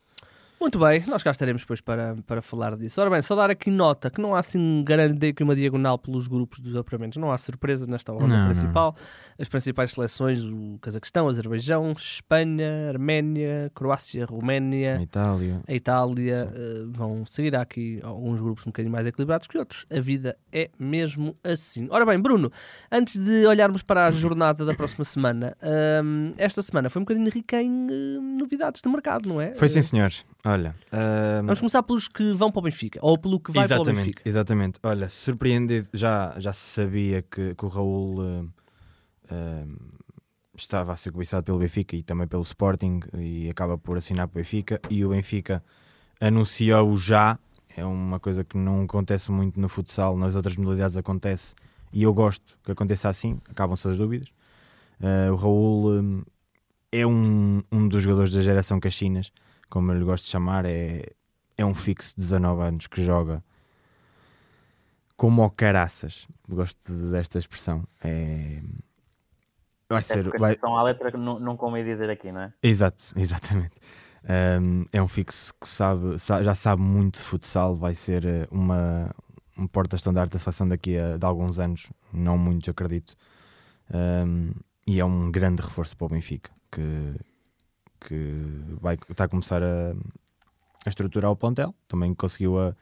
Muito 0.59 0.79
bem, 0.79 1.05
nós 1.07 1.23
cá 1.23 1.31
estaremos 1.31 1.63
depois 1.63 1.83
para, 1.83 2.17
para 2.27 2.41
falar 2.41 2.77
disso. 2.77 2.99
Ora 3.01 3.11
bem, 3.11 3.21
só 3.21 3.37
dar 3.37 3.51
aqui 3.51 3.71
nota 3.71 4.11
que 4.11 4.21
não 4.21 4.35
há 4.35 4.39
assim 4.39 4.83
grande 4.83 5.35
uma 5.43 5.55
diagonal 5.55 5.99
pelos 5.99 6.27
grupos 6.27 6.61
dos 6.61 6.75
apuramentos. 6.75 7.19
Não 7.19 7.31
há 7.31 7.37
surpresa 7.37 7.87
nesta 7.87 8.11
ronda 8.11 8.27
Não, 8.27 8.39
não. 8.39 8.47
principal. 8.47 8.97
As 9.39 9.49
principais 9.49 9.93
seleções, 9.93 10.43
o 10.43 10.79
Cazaquistão, 10.81 11.29
Azerbaijão, 11.29 11.93
Espanha, 11.93 12.89
Arménia, 12.89 13.71
Croácia, 13.75 14.25
Roménia, 14.25 14.99
Itália, 15.03 15.61
a 15.69 15.75
Itália 15.75 16.51
eh, 16.55 16.85
vão 16.89 17.25
seguir. 17.27 17.55
Há 17.55 17.61
aqui 17.61 18.01
alguns 18.03 18.41
grupos 18.41 18.65
um 18.67 18.71
bocadinho 18.71 18.93
mais 18.93 19.07
equilibrados 19.07 19.47
que 19.47 19.59
outros. 19.59 19.85
A 19.95 20.01
vida 20.01 20.37
é 20.51 20.71
mesmo 20.79 21.37
assim. 21.45 21.87
Ora 21.91 22.07
bem, 22.07 22.19
Bruno, 22.19 22.51
antes 22.91 23.17
de 23.23 23.47
olharmos 23.47 23.83
para 23.83 24.07
a 24.07 24.11
jornada 24.11 24.65
da 24.65 24.73
próxima 24.75 25.05
semana, 25.05 25.55
hum, 26.03 26.33
esta 26.39 26.63
semana 26.63 26.89
foi 26.89 27.03
um 27.03 27.05
bocadinho 27.05 27.31
rica 27.31 27.63
em 27.63 27.89
eh, 27.91 28.21
novidades 28.39 28.81
de 28.81 28.89
mercado, 28.89 29.29
não 29.29 29.39
é? 29.39 29.55
Foi 29.55 29.69
sim, 29.69 29.81
Eh, 29.81 29.83
senhor. 29.83 30.11
Olha. 30.47 30.75
ah, 30.93 31.41
Vamos 31.43 31.59
começar 31.59 31.83
pelos 31.83 32.07
que 32.09 32.33
vão 32.33 32.51
para 32.53 32.61
o 32.61 32.63
Benfica, 32.63 32.99
ou 33.03 33.19
pelo 33.19 33.41
que 33.41 33.51
vai 33.53 33.67
para 33.67 33.77
o 33.79 33.81
exatamente, 33.83 34.07
Benfica. 34.07 34.29
exatamente. 34.29 34.79
Olha, 34.83 35.09
surpreendido, 35.09 35.89
já, 35.93 36.35
já 36.39 36.53
se 36.53 36.61
sabia 36.83 37.21
que, 37.23 37.55
que 37.55 37.65
o 37.65 37.69
Raul 37.69 38.21
ah, 38.21 38.45
Ahm, 39.31 39.77
estava 40.57 40.93
a 40.93 40.97
ser 40.97 41.11
cobiçado 41.11 41.45
pelo 41.45 41.59
Benfica 41.59 41.97
e 41.97 42.03
também 42.03 42.27
pelo 42.27 42.43
Sporting 42.43 43.01
e 43.19 43.51
acaba 43.51 43.77
por 43.77 43.99
assinar 43.99 44.29
para 44.29 44.39
o 44.39 44.43
Benfica 44.43 44.81
e 44.89 45.05
o 45.05 45.11
Benfica 45.11 45.63
anunciou 46.21 46.97
já, 46.97 47.39
é 47.77 47.85
uma 47.85 48.19
coisa 48.19 48.43
que 48.45 48.57
não 48.57 48.85
acontece 48.85 49.31
muito 49.31 49.61
no 49.61 49.69
futsal, 49.69 50.17
nas 50.17 50.35
outras 50.35 50.57
modalidades 50.57 50.97
acontece 50.97 51.55
e 51.93 52.05
eu 52.05 52.15
gosto 52.15 52.57
que 52.65 52.73
aconteça 52.73 53.09
assim, 53.09 53.39
acabam-se 53.51 53.87
as 53.89 53.99
dúvidas. 53.99 54.29
Ah, 55.03 55.31
o 55.33 55.37
Raul 55.37 56.25
é 56.91 57.07
um, 57.07 57.63
um 57.71 57.89
dos 57.89 58.03
jogadores 58.03 58.33
da 58.33 58.41
geração 58.41 58.81
Caxinas, 58.81 59.31
como 59.71 59.93
eu 59.93 59.99
lhe 59.99 60.05
gosto 60.05 60.25
de 60.25 60.31
chamar, 60.31 60.65
é, 60.65 61.05
é 61.57 61.65
um 61.65 61.75
fixo 61.75 62.15
de 62.17 62.23
19 62.23 62.63
anos 62.63 62.87
que 62.87 63.03
joga 63.03 63.43
como 65.17 65.43
o 65.45 65.51
caraças. 65.51 66.27
Gosto 66.49 66.93
desta 67.11 67.39
expressão. 67.39 67.85
É... 68.03 68.61
Vai 69.89 69.99
É 69.99 70.03
ser. 70.03 70.35
a 70.35 70.39
Vai... 70.39 70.57
à 70.63 70.83
letra 70.83 71.11
que 71.13 71.17
não, 71.19 71.39
não 71.39 71.57
convém 71.57 71.85
dizer 71.85 72.11
aqui, 72.11 72.31
não 72.33 72.41
é? 72.43 72.53
Exato, 72.63 73.13
exatamente. 73.17 73.75
Um, 74.29 74.85
é 74.93 75.01
um 75.01 75.07
fixo 75.09 75.55
que 75.61 75.69
sabe, 75.69 76.19
sa- 76.19 76.43
já 76.43 76.55
sabe 76.55 76.83
muito 76.83 77.21
de 77.21 77.25
futsal, 77.25 77.77
vai 77.77 77.95
ser 77.95 78.27
eh, 78.27 78.49
uma, 78.51 79.15
um 79.57 79.69
porta-estandarte 79.69 80.33
da 80.33 80.39
seleção 80.41 80.67
daqui 80.67 80.99
a 80.99 81.17
de 81.17 81.25
alguns 81.25 81.61
anos, 81.61 81.93
não 82.13 82.37
muitos, 82.37 82.69
acredito. 82.69 83.15
Um, 83.89 84.51
e 84.85 84.99
é 84.99 85.05
um 85.05 85.31
grande 85.31 85.63
reforço 85.63 85.97
para 85.97 86.07
o 86.07 86.09
Benfica, 86.09 86.51
que, 86.73 87.15
que 88.07 88.35
vai, 88.81 88.97
está 89.11 89.25
a 89.25 89.29
começar 89.29 89.63
a, 89.63 89.93
a 90.85 90.89
estruturar 90.89 91.31
o 91.31 91.37
plantel. 91.37 91.75
Também 91.89 92.15
conseguiu 92.15 92.59
a, 92.59 92.75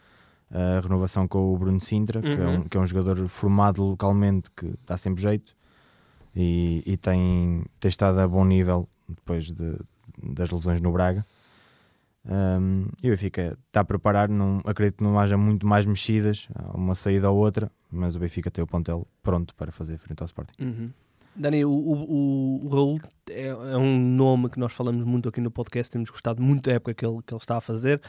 a 0.51 0.81
renovação 0.81 1.27
com 1.27 1.53
o 1.55 1.59
Bruno 1.59 1.81
Sintra, 1.81 2.21
que, 2.21 2.29
é 2.29 2.47
um, 2.47 2.55
Uhum. 2.57 2.63
que 2.65 2.77
é 2.77 2.81
um 2.81 2.87
jogador 2.87 3.27
formado 3.29 3.83
localmente 3.83 4.51
que 4.57 4.73
dá 4.87 4.97
sempre 4.97 5.23
jeito 5.23 5.55
e, 6.37 6.83
e 6.87 6.97
tem, 6.97 7.65
tem 7.81 7.89
estado 7.89 8.19
a 8.21 8.29
bom 8.29 8.45
nível 8.45 8.89
depois 9.09 9.51
de, 9.51 9.77
das 10.23 10.51
lesões 10.51 10.81
no 10.81 10.93
Braga. 10.93 11.25
Um, 12.27 12.87
e 13.03 13.09
o 13.09 13.11
Benfica 13.11 13.57
está 13.67 13.81
a 13.81 13.85
preparar, 13.85 14.31
não, 14.31 14.61
acredito 14.65 14.97
que 14.99 15.05
não 15.05 15.19
haja 15.19 15.37
muito 15.37 15.67
mais 15.67 15.85
mexidas, 15.85 16.49
uma 16.73 16.95
saída 16.95 17.31
ou 17.31 17.37
outra, 17.39 17.71
mas 17.91 18.17
o 18.17 18.19
Benfica 18.19 18.51
tem 18.51 18.65
o 18.65 18.67
plantel 18.67 19.07
pronto 19.23 19.55
para 19.55 19.71
fazer 19.71 19.99
frente 19.99 20.23
ao 20.23 20.25
Sporting. 20.27 20.55
Uhum. 20.63 20.91
Dani, 21.37 21.65
o, 21.65 21.71
o, 21.71 22.65
o- 22.65 22.69
Raul 22.69 22.99
é, 23.29 23.47
é 23.49 23.77
um 23.77 23.99
nome 23.99 24.49
que 24.51 24.59
nós 24.59 24.73
falamos 24.73 25.05
muito 25.05 25.29
aqui 25.29 25.41
no 25.41 25.51
podcast, 25.51 25.91
temos 25.91 26.11
gostado 26.11 26.41
muito 26.43 26.69
da 26.69 26.77
época 26.77 26.95
que 26.95 27.05
ele, 27.05 27.21
que 27.27 27.35
ele 27.35 27.41
está 27.41 27.57
a 27.57 27.61
fazer, 27.61 28.01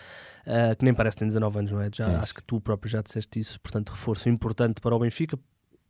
ah, 0.45 0.75
que 0.75 0.83
nem 0.85 0.93
parece 0.93 1.15
que 1.15 1.19
tem 1.19 1.27
19 1.27 1.59
anos, 1.59 1.71
não 1.71 1.81
é? 1.81 1.89
Já, 1.93 2.11
É 2.11 2.15
acho 2.17 2.33
que 2.35 2.43
tu 2.43 2.61
próprio 2.61 2.89
já 2.89 3.01
disseste 3.01 3.39
isso, 3.39 3.59
portanto, 3.59 3.89
reforço 3.89 4.29
importante 4.29 4.79
para 4.79 4.95
o 4.95 4.99
Benfica, 4.99 5.39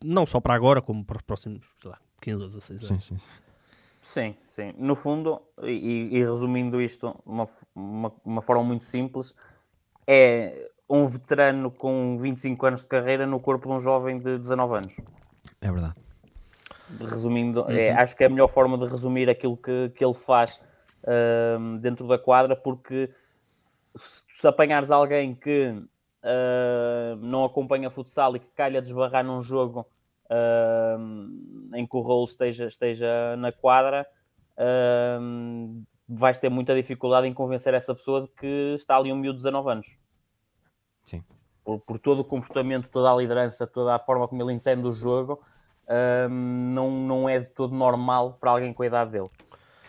não 0.04 0.26
só 0.26 0.40
para 0.40 0.54
agora, 0.54 0.82
como 0.82 1.04
para 1.04 1.18
os 1.18 1.24
próximos, 1.24 1.66
sei 1.82 1.92
lá, 1.92 1.98
15 2.22 2.42
ou 2.42 2.48
16 2.48 2.82
Sim, 2.82 2.94
anos. 2.94 3.04
sim, 3.04 3.18
sim. 3.18 3.28
Sim, 4.02 4.36
sim. 4.50 4.74
No 4.78 4.96
fundo, 4.96 5.42
e, 5.64 6.10
e 6.12 6.24
resumindo 6.24 6.80
isto 6.80 7.08
de 7.10 7.16
uma, 7.26 7.48
uma, 7.74 8.14
uma 8.24 8.42
forma 8.44 8.64
muito 8.64 8.84
simples, 8.86 9.34
é 10.06 10.70
um 10.88 11.08
veterano 11.08 11.72
com 11.72 12.16
25 12.20 12.66
anos 12.68 12.82
de 12.82 12.86
carreira 12.86 13.26
no 13.26 13.40
corpo 13.40 13.68
de 13.68 13.74
um 13.74 13.80
jovem 13.80 14.20
de 14.20 14.38
19 14.38 14.76
anos. 14.78 14.96
É 15.60 15.72
verdade. 15.72 15.96
Resumindo, 17.00 17.70
é, 17.72 17.92
acho 17.92 18.16
que 18.16 18.24
é 18.24 18.28
a 18.28 18.30
melhor 18.30 18.48
forma 18.48 18.78
de 18.78 18.86
resumir 18.86 19.30
aquilo 19.30 19.58
que, 19.58 19.90
que 19.96 20.06
ele 20.06 20.14
faz 20.14 20.62
ahm, 21.06 21.78
dentro 21.78 22.08
da 22.08 22.18
quadra, 22.18 22.56
porque 22.56 23.10
se, 24.28 24.48
apanhares 24.48 24.92
alguém 24.92 25.34
que 25.34 25.82
ahm, 26.24 27.20
não 27.22 27.44
acompanha 27.44 27.90
futsal 27.90 28.36
e 28.36 28.40
que 28.40 28.48
calha 28.56 28.82
desbarrar 28.82 29.24
num 29.24 29.42
jogo 29.42 29.88
ahm, 30.30 31.72
em 31.74 31.88
que 31.88 31.98
o 31.98 32.02
rolo 32.02 32.26
esteja, 32.26 32.68
esteja 32.68 33.36
na 33.38 33.52
quadra, 33.52 34.06
vais 36.08 36.38
ter 36.38 36.50
muita 36.50 36.76
dificuldade 36.76 37.28
em 37.28 37.34
convencer 37.34 37.74
essa 37.74 37.96
pessoa 37.96 38.22
de 38.22 38.28
que 38.30 38.76
está 38.78 38.96
ali 38.96 39.12
um 39.12 39.18
miúdo 39.18 39.38
de 39.38 39.44
19 39.44 39.72
anos. 39.72 39.88
Sim. 41.06 41.24
Por, 41.64 41.80
por 41.80 41.98
todo 41.98 42.20
o 42.20 42.24
comportamento, 42.24 42.90
toda 42.92 43.12
a 43.12 43.16
liderança, 43.16 43.66
toda 43.66 43.96
a 43.96 44.00
forma 44.00 44.28
como 44.28 44.42
ele 44.44 44.54
entende 44.54 44.88
o 44.88 44.92
jogo, 44.92 45.42
ahm, 45.88 46.74
não, 46.74 46.92
não 46.92 47.30
é 47.30 47.40
de 47.40 47.48
todo 47.48 47.76
normal 47.76 48.38
para 48.40 48.52
alguém 48.52 48.74
com 48.74 48.84
a 48.84 48.86
idade 48.86 49.12
dele. 49.12 49.30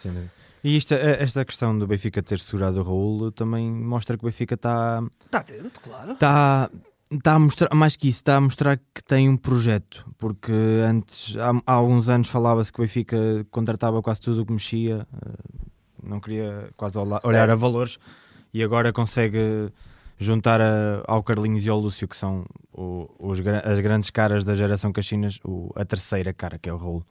Dúvida. 0.03 0.31
E 0.65 0.77
isto, 0.77 0.95
eh, 0.95 1.23
esta 1.23 1.45
questão 1.45 1.79
do 1.79 1.87
Benfica 1.87 2.23
ter 2.23 2.41
segurado 2.41 2.81
o 2.81 2.83
Raul 2.83 3.31
também 3.31 3.71
mostra 3.71 4.17
que 4.17 4.25
o 4.25 4.27
Benfica 4.27 4.55
está 4.57 5.03
Está 5.25 5.39
atento, 5.39 5.81
claro. 5.81 6.13
está 6.13 6.71
está 7.11 7.35
a 7.35 7.39
mostrar, 7.39 7.73
mais 7.75 7.95
que 7.95 8.09
isso, 8.09 8.19
está 8.19 8.37
a 8.37 8.41
mostrar 8.41 8.77
que 8.77 9.03
tem 9.05 9.29
um 9.29 9.37
projeto, 9.37 10.05
porque 10.19 10.53
antes, 10.85 11.37
há, 11.37 11.53
há 11.65 11.73
alguns 11.73 12.09
anos 12.09 12.29
falava-se 12.29 12.73
que 12.73 12.81
o 12.81 12.83
Benfica 12.83 13.47
contratava 13.51 14.03
quase 14.03 14.21
tudo 14.21 14.43
o 14.43 14.47
que 14.47 14.53
mexia, 14.53 15.07
eh, 15.25 15.67
não 16.03 16.21
queria 16.21 16.69
quase 16.77 16.99
olhar 16.99 17.49
a 17.49 17.55
valores, 17.55 17.99
e 18.53 18.63
agora 18.63 18.93
consegue 18.93 19.71
juntar 20.19 20.61
a- 20.61 21.03
ao 21.07 21.23
Carlinhos 21.23 21.65
e 21.65 21.69
ao 21.69 21.79
Lúcio, 21.79 22.07
que 22.09 22.17
são 22.17 22.45
o- 22.73 23.09
os, 23.19 23.39
as 23.65 23.81
grandes 23.81 24.11
caras 24.11 24.45
da 24.45 24.55
geração 24.55 24.93
Caxinas, 24.93 25.39
o- 25.45 25.71
a 25.77 25.85
terceira 25.85 26.33
cara, 26.33 26.59
que 26.59 26.69
é 26.69 26.73
o 26.73 26.77
Raul. 26.77 27.05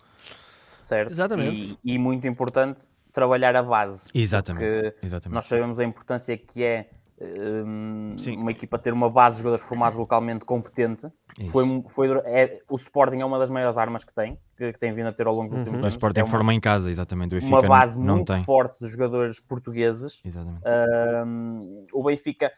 Certo? 0.73 1.11
Exatamente. 1.11 1.77
E, 1.83 1.93
e 1.95 1.97
muito 1.99 2.27
importante, 2.27 2.79
trabalhar 3.11 3.55
a 3.55 3.63
base. 3.63 4.09
Exatamente, 4.13 4.65
Porque 4.81 5.05
exatamente. 5.05 5.33
nós 5.35 5.45
sabemos 5.45 5.79
a 5.79 5.83
importância 5.83 6.37
que 6.37 6.63
é 6.63 6.89
Sim. 8.17 8.35
uma 8.37 8.51
equipa 8.51 8.77
ter 8.77 8.91
uma 8.93 9.09
base 9.09 9.37
de 9.37 9.43
jogadores 9.43 9.65
formados 9.65 9.97
localmente 9.97 10.43
competente. 10.45 11.07
Isso. 11.39 11.51
Foi, 11.51 11.83
foi, 11.87 12.07
é, 12.25 12.59
o 12.69 12.75
Sporting 12.75 13.19
é 13.19 13.25
uma 13.25 13.39
das 13.39 13.49
maiores 13.49 13.77
armas 13.77 14.03
que 14.03 14.13
tem, 14.13 14.37
que, 14.57 14.73
que 14.73 14.79
tem 14.79 14.93
vindo 14.93 15.07
a 15.07 15.13
ter 15.13 15.25
ao 15.27 15.33
longo 15.33 15.49
dos 15.49 15.59
últimos 15.59 15.79
o 15.79 15.83
anos. 15.83 15.93
Sporting 15.95 16.19
é 16.19 16.23
uma, 16.23 16.29
forma 16.29 16.53
em 16.53 16.59
casa, 16.59 16.89
exatamente, 16.91 17.33
o 17.35 17.39
Benfica 17.39 17.55
uma 17.55 17.61
não- 17.61 17.69
base 17.69 17.99
não, 18.01 18.15
muito 18.17 18.33
tem. 18.33 18.43
forte 18.43 18.79
de 18.79 18.87
jogadores 18.87 19.39
portugueses. 19.39 20.21
Exatamente. 20.25 20.61
Hum, 21.25 21.85
o 21.93 22.03
Benfica 22.03 22.51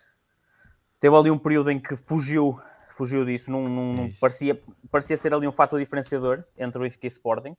teve 0.99 1.15
ali 1.15 1.31
um 1.31 1.37
período 1.37 1.71
em 1.71 1.79
que 1.79 1.95
fugiu, 1.95 2.59
fugiu 2.89 3.25
disso, 3.25 3.51
não, 3.51 3.67
não- 3.67 4.05
É 4.05 4.11
parecia, 4.19 4.61
parecia 4.89 5.17
ser 5.17 5.33
ali 5.33 5.47
um 5.47 5.51
fator 5.51 5.79
diferenciador 5.79 6.43
entre 6.57 6.77
o 6.77 6.81
Benfica 6.81 7.05
e 7.05 7.09
Sporting, 7.09 7.51
uh, 7.51 7.57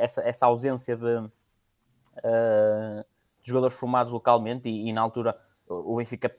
essa, 0.00 0.20
essa 0.22 0.46
ausência 0.46 0.96
de, 0.96 1.16
uh, 1.18 3.04
de 3.42 3.48
jogadores 3.48 3.76
formados 3.78 4.12
localmente 4.12 4.68
e, 4.68 4.88
e 4.88 4.92
na 4.92 5.00
altura 5.00 5.38
o 5.68 5.96
Benfica 5.96 6.34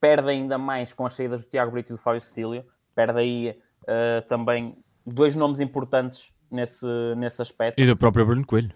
perde 0.00 0.28
ainda 0.28 0.58
mais 0.58 0.92
com 0.92 1.06
as 1.06 1.14
saídas 1.14 1.42
do 1.42 1.48
Tiago 1.48 1.72
Brito 1.72 1.92
e 1.92 1.96
do 1.96 1.98
Fábio 1.98 2.20
Cecílio, 2.20 2.64
perde 2.94 3.18
aí 3.18 3.62
uh, 3.82 4.26
também 4.28 4.76
dois 5.04 5.34
nomes 5.34 5.60
importantes 5.60 6.32
nesse, 6.50 6.86
nesse 7.16 7.40
aspecto. 7.40 7.80
E 7.80 7.86
do 7.86 7.96
próprio 7.96 8.26
Bruno 8.26 8.44
Coelho. 8.46 8.74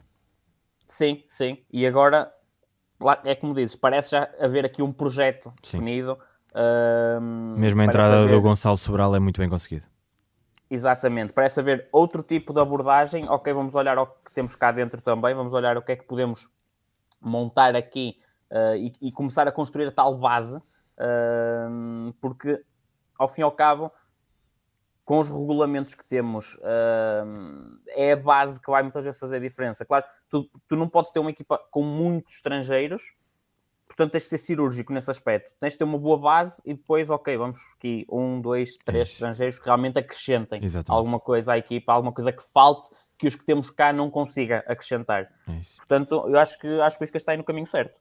Sim, 0.86 1.22
sim. 1.28 1.58
E 1.70 1.86
agora, 1.86 2.32
é 3.24 3.34
como 3.34 3.54
dizes, 3.54 3.76
parece 3.76 4.12
já 4.12 4.28
haver 4.40 4.64
aqui 4.64 4.82
um 4.82 4.92
projeto 4.92 5.52
Sim. 5.62 5.78
definido. 5.78 6.18
Ahm, 6.54 7.54
Mesmo 7.58 7.80
a 7.80 7.84
entrada 7.84 8.20
haver- 8.22 8.30
do 8.34 8.40
Gonçalo 8.42 8.76
Sobral 8.76 9.14
é 9.14 9.18
muito 9.20 9.40
bem 9.40 9.48
conseguida. 9.48 9.86
Exatamente, 10.68 11.32
parece 11.32 11.58
haver 11.60 11.88
outro 11.92 12.22
tipo 12.22 12.52
de 12.52 12.60
abordagem. 12.60 13.28
Ok, 13.28 13.52
vamos 13.52 13.74
olhar 13.74 13.98
ao 13.98 14.06
que 14.06 14.32
temos 14.32 14.54
cá 14.54 14.70
dentro 14.70 15.00
também, 15.00 15.34
vamos 15.34 15.52
olhar 15.52 15.76
o 15.76 15.82
que 15.82 15.92
é 15.92 15.96
que 15.96 16.04
podemos 16.04 16.48
montar 17.20 17.74
aqui 17.74 18.16
ah, 18.50 18.76
e, 18.76 18.92
e 19.00 19.12
começar 19.12 19.46
a 19.48 19.52
construir 19.52 19.86
a 19.88 19.92
tal 19.92 20.16
base, 20.16 20.60
ahm, 20.98 22.12
porque 22.20 22.62
ao 23.18 23.28
fim 23.28 23.40
e 23.40 23.44
ao 23.44 23.52
cabo, 23.52 23.90
com 25.04 25.18
os 25.18 25.28
regulamentos 25.28 25.94
que 25.94 26.04
temos, 26.04 26.56
ahm, 26.62 27.78
é 27.88 28.12
a 28.12 28.16
base 28.16 28.62
que 28.62 28.70
vai 28.70 28.82
muitas 28.82 29.02
vezes 29.04 29.18
fazer 29.18 29.36
a 29.36 29.40
diferença. 29.40 29.84
Claro, 29.84 30.04
tu, 30.28 30.48
tu 30.68 30.76
não 30.76 30.88
podes 30.88 31.10
ter 31.10 31.18
uma 31.18 31.30
equipa 31.30 31.58
com 31.70 31.82
muitos 31.82 32.36
estrangeiros, 32.36 33.02
portanto 33.90 34.12
tens 34.12 34.22
de 34.22 34.28
ser 34.30 34.38
cirúrgico 34.38 34.92
nesse 34.92 35.10
aspecto. 35.10 35.52
Tens 35.58 35.72
de 35.72 35.78
ter 35.78 35.84
uma 35.84 35.98
boa 35.98 36.16
base 36.18 36.62
e 36.64 36.72
depois, 36.74 37.10
ok, 37.10 37.36
vamos 37.36 37.58
aqui 37.76 38.06
um, 38.10 38.40
dois, 38.40 38.76
três 38.84 39.08
isso. 39.08 39.16
estrangeiros 39.16 39.58
que 39.58 39.64
realmente 39.64 39.98
acrescentem 39.98 40.64
Exatamente. 40.64 40.96
alguma 40.96 41.18
coisa 41.20 41.52
à 41.52 41.58
equipa, 41.58 41.92
alguma 41.92 42.12
coisa 42.12 42.32
que 42.32 42.42
falte 42.52 42.88
que 43.18 43.26
os 43.26 43.34
que 43.34 43.44
temos 43.44 43.68
cá 43.70 43.92
não 43.92 44.10
consiga 44.10 44.64
acrescentar. 44.66 45.28
É 45.48 45.52
isso. 45.56 45.76
Portanto, 45.76 46.24
eu 46.28 46.38
acho 46.38 46.58
que, 46.58 46.66
acho 46.80 46.96
que 46.96 47.02
o 47.02 47.06
Benfica 47.06 47.18
está 47.18 47.32
aí 47.32 47.38
no 47.38 47.44
caminho 47.44 47.66
certo. 47.66 47.94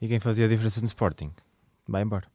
E 0.00 0.06
quem 0.06 0.20
fazia 0.20 0.46
a 0.46 0.48
diferença 0.48 0.80
no 0.80 0.86
Sporting? 0.86 1.32
Vai 1.86 2.02
embora. 2.02 2.26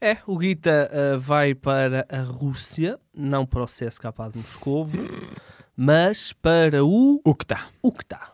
É, 0.00 0.18
o 0.26 0.36
Guita 0.36 0.90
ah, 0.92 1.16
vai 1.16 1.54
para 1.54 2.04
a 2.08 2.20
Rússia, 2.20 2.98
não 3.14 3.46
para 3.46 3.62
o 3.62 3.66
CSKA 3.66 4.12
de 4.32 4.38
Moscovo, 4.38 4.92
mas 5.76 6.32
para 6.32 6.84
o 6.84 7.20
O 7.24 7.34
que 7.34 7.44
está? 7.44 7.68
o 7.80 7.92
que 7.92 8.02
está. 8.02 8.33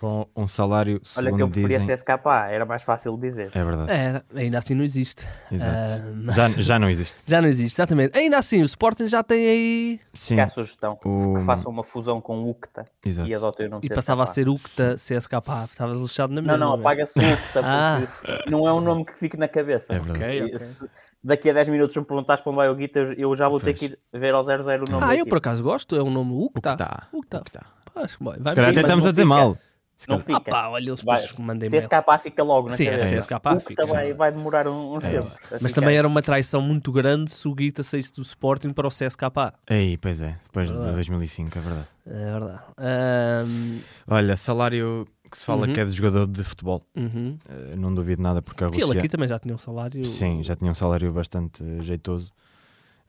Com 0.00 0.26
um 0.34 0.46
salário, 0.46 0.94
Olha 0.94 1.00
que 1.02 1.08
eu 1.18 1.22
segundo 1.36 1.52
preferia 1.52 1.78
dizem... 1.78 1.94
CSKA, 1.94 2.46
era 2.48 2.64
mais 2.64 2.82
fácil 2.82 3.14
de 3.16 3.20
dizer. 3.20 3.50
É 3.54 3.62
verdade. 3.62 3.92
Era, 3.92 4.24
ainda 4.34 4.56
assim 4.58 4.74
não 4.74 4.82
existe. 4.82 5.28
Exato. 5.52 5.72
Ah, 6.02 6.10
mas- 6.24 6.36
já, 6.36 6.48
já 6.48 6.78
não 6.78 6.88
existe. 6.88 7.20
Já 7.28 7.42
não 7.42 7.48
existe, 7.48 7.76
exatamente. 7.76 8.18
Ainda 8.18 8.38
assim, 8.38 8.62
o 8.62 8.64
Sporting 8.64 9.08
já 9.08 9.22
tem 9.22 9.46
aí. 9.46 10.00
Sim, 10.14 10.36
Que 10.36 10.40
há 10.40 10.44
a 10.44 10.48
sugestão 10.48 10.98
o- 11.04 11.34
que 11.38 11.44
façam 11.44 11.70
uma 11.70 11.84
fusão 11.84 12.18
com 12.18 12.38
o 12.38 12.48
UCTA 12.50 12.86
exato. 13.04 13.28
e 13.28 13.34
adotem 13.34 13.66
o 13.66 13.70
nome 13.70 13.80
E 13.84 13.88
CSKA. 13.88 13.94
passava 13.94 14.22
a 14.22 14.26
ser 14.26 14.48
UCTA 14.48 14.94
CSKA. 14.96 15.64
Estava 15.70 15.92
lixado 15.92 16.32
na 16.32 16.40
minha. 16.40 16.56
Não, 16.56 16.68
não, 16.70 16.80
apaga-se 16.80 17.18
o 17.18 17.22
UCTA, 17.22 17.60
Ah. 17.62 18.00
porque 18.24 18.50
não 18.50 18.66
é 18.66 18.72
um 18.72 18.80
nome 18.80 19.04
que 19.04 19.18
fique 19.18 19.36
na 19.36 19.48
cabeça. 19.48 19.92
É 19.92 19.98
verdade. 19.98 20.24
Ok, 20.24 20.42
ok. 20.44 20.54
E 20.54 20.58
se, 20.58 20.88
daqui 21.22 21.50
a 21.50 21.52
10 21.52 21.68
minutos 21.68 21.94
me 21.94 22.04
perguntares 22.06 22.42
para 22.42 22.50
onde 22.50 22.56
vai 22.56 22.70
o 22.70 22.74
Guita, 22.74 23.00
eu- 23.00 23.12
já 23.36 23.50
vou 23.50 23.58
ter 23.60 23.74
Pois. 23.76 23.78
que 23.78 23.84
ir 23.84 23.98
ver 24.18 24.32
ao 24.32 24.42
00 24.42 24.84
o 24.88 24.90
nome 24.92 25.04
Ah, 25.04 25.08
eu 25.08 25.12
equipa. 25.16 25.28
por 25.28 25.36
acaso 25.36 25.62
gosto, 25.62 25.94
é 25.94 26.02
um 26.02 26.10
nome 26.10 26.32
está. 26.70 27.06
O 27.12 27.20
que 27.20 27.26
está. 27.36 27.66
Pois, 27.92 28.16
bom, 28.18 28.30
vai 28.30 28.38
Se 28.38 28.54
calhar 28.54 28.70
Sim, 28.72 28.78
até 28.78 28.80
estamos 28.80 29.04
a 29.04 29.10
dizer 29.10 29.22
fica. 29.24 29.34
mal. 29.34 29.56
Se 30.00 30.08
Não 30.08 30.18
calhar- 30.18 30.36
Ah 30.36 30.40
fica. 30.40 30.50
pá, 30.50 30.68
olha, 30.68 30.88
eles 30.88 31.02
Vai- 31.02 31.28
mandem 31.38 31.68
mail. 31.68 31.82
CSKA 31.82 32.18
fica 32.18 32.42
logo 32.42 32.70
na 32.70 32.74
Sim, 32.76 32.86
é, 32.86 32.96
cabeça. 32.96 33.16
CSKA 33.20 33.52
O 33.56 33.60
fica, 33.60 33.82
que 33.84 33.88
vai, 33.90 34.06
sim. 34.06 34.14
vai 34.14 34.32
demorar 34.32 34.66
um- 34.66 34.96
uns 34.96 35.04
É. 35.04 35.10
tempos. 35.10 35.32
a 35.36 35.38
Mas 35.60 35.60
ficar. 35.60 35.74
também 35.74 35.94
era 35.98 36.08
uma 36.08 36.22
traição 36.22 36.62
muito 36.62 36.90
grande 36.90 37.30
se 37.30 37.46
o 37.46 37.54
Guita 37.54 37.82
saísse 37.82 38.10
do 38.14 38.22
Sporting 38.22 38.72
para 38.72 38.88
o 38.88 38.90
CSKA. 38.90 39.52
Aí, 39.68 39.98
pois 39.98 40.22
é, 40.22 40.38
depois 40.44 40.68
de 40.68 40.72
Verdade. 40.74 40.94
2005, 40.94 41.58
é 41.58 41.60
verdade. 41.60 41.88
É 42.06 42.32
verdade. 42.32 42.60
Ahm, 42.78 43.78
Olha, 44.08 44.36
salário 44.38 45.06
que 45.30 45.36
se 45.38 45.44
fala 45.44 45.66
Uhum. 45.66 45.72
que 45.74 45.80
é 45.80 45.84
de 45.84 45.92
jogador 45.92 46.26
de 46.26 46.42
futebol, 46.44 46.82
uhum. 46.96 47.36
eh, 47.46 47.76
não 47.76 47.94
duvido 47.94 48.22
nada 48.22 48.40
porque 48.40 48.64
a 48.64 48.68
Porque 48.68 48.78
ele 48.78 48.86
Rússia. 48.86 49.00
aqui 49.00 49.08
também 49.10 49.28
já 49.28 49.38
tinha 49.38 49.54
um 49.54 49.58
salário. 49.58 50.02
Sim, 50.06 50.42
já 50.42 50.56
tinha 50.56 50.70
um 50.70 50.74
salário 50.74 51.12
bastante 51.12 51.62
eh, 51.62 51.82
jeitoso 51.82 52.32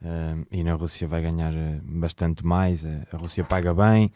eh, 0.04 0.34
e 0.50 0.62
na 0.62 0.74
Rússia 0.74 1.08
vai 1.08 1.22
ganhar 1.22 1.54
eh, 1.54 1.80
bastante 1.82 2.44
mais. 2.44 2.84
a 2.84 3.16
Rússia 3.16 3.42
paga 3.44 3.72
bem, 3.72 4.12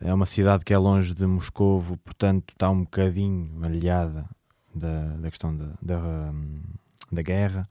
é 0.00 0.12
uma 0.12 0.26
cidade 0.26 0.64
que 0.64 0.74
é 0.74 0.78
longe 0.78 1.14
de 1.14 1.26
Moscovo, 1.26 1.96
portanto 1.98 2.52
está 2.52 2.70
um 2.70 2.82
bocadinho 2.84 3.46
aliada 3.62 4.28
da, 4.74 5.16
da 5.16 5.30
questão 5.30 5.56
da, 5.56 5.70
da, 5.80 5.98
hum, 5.98 6.62
da 7.10 7.22
guerra. 7.22 7.68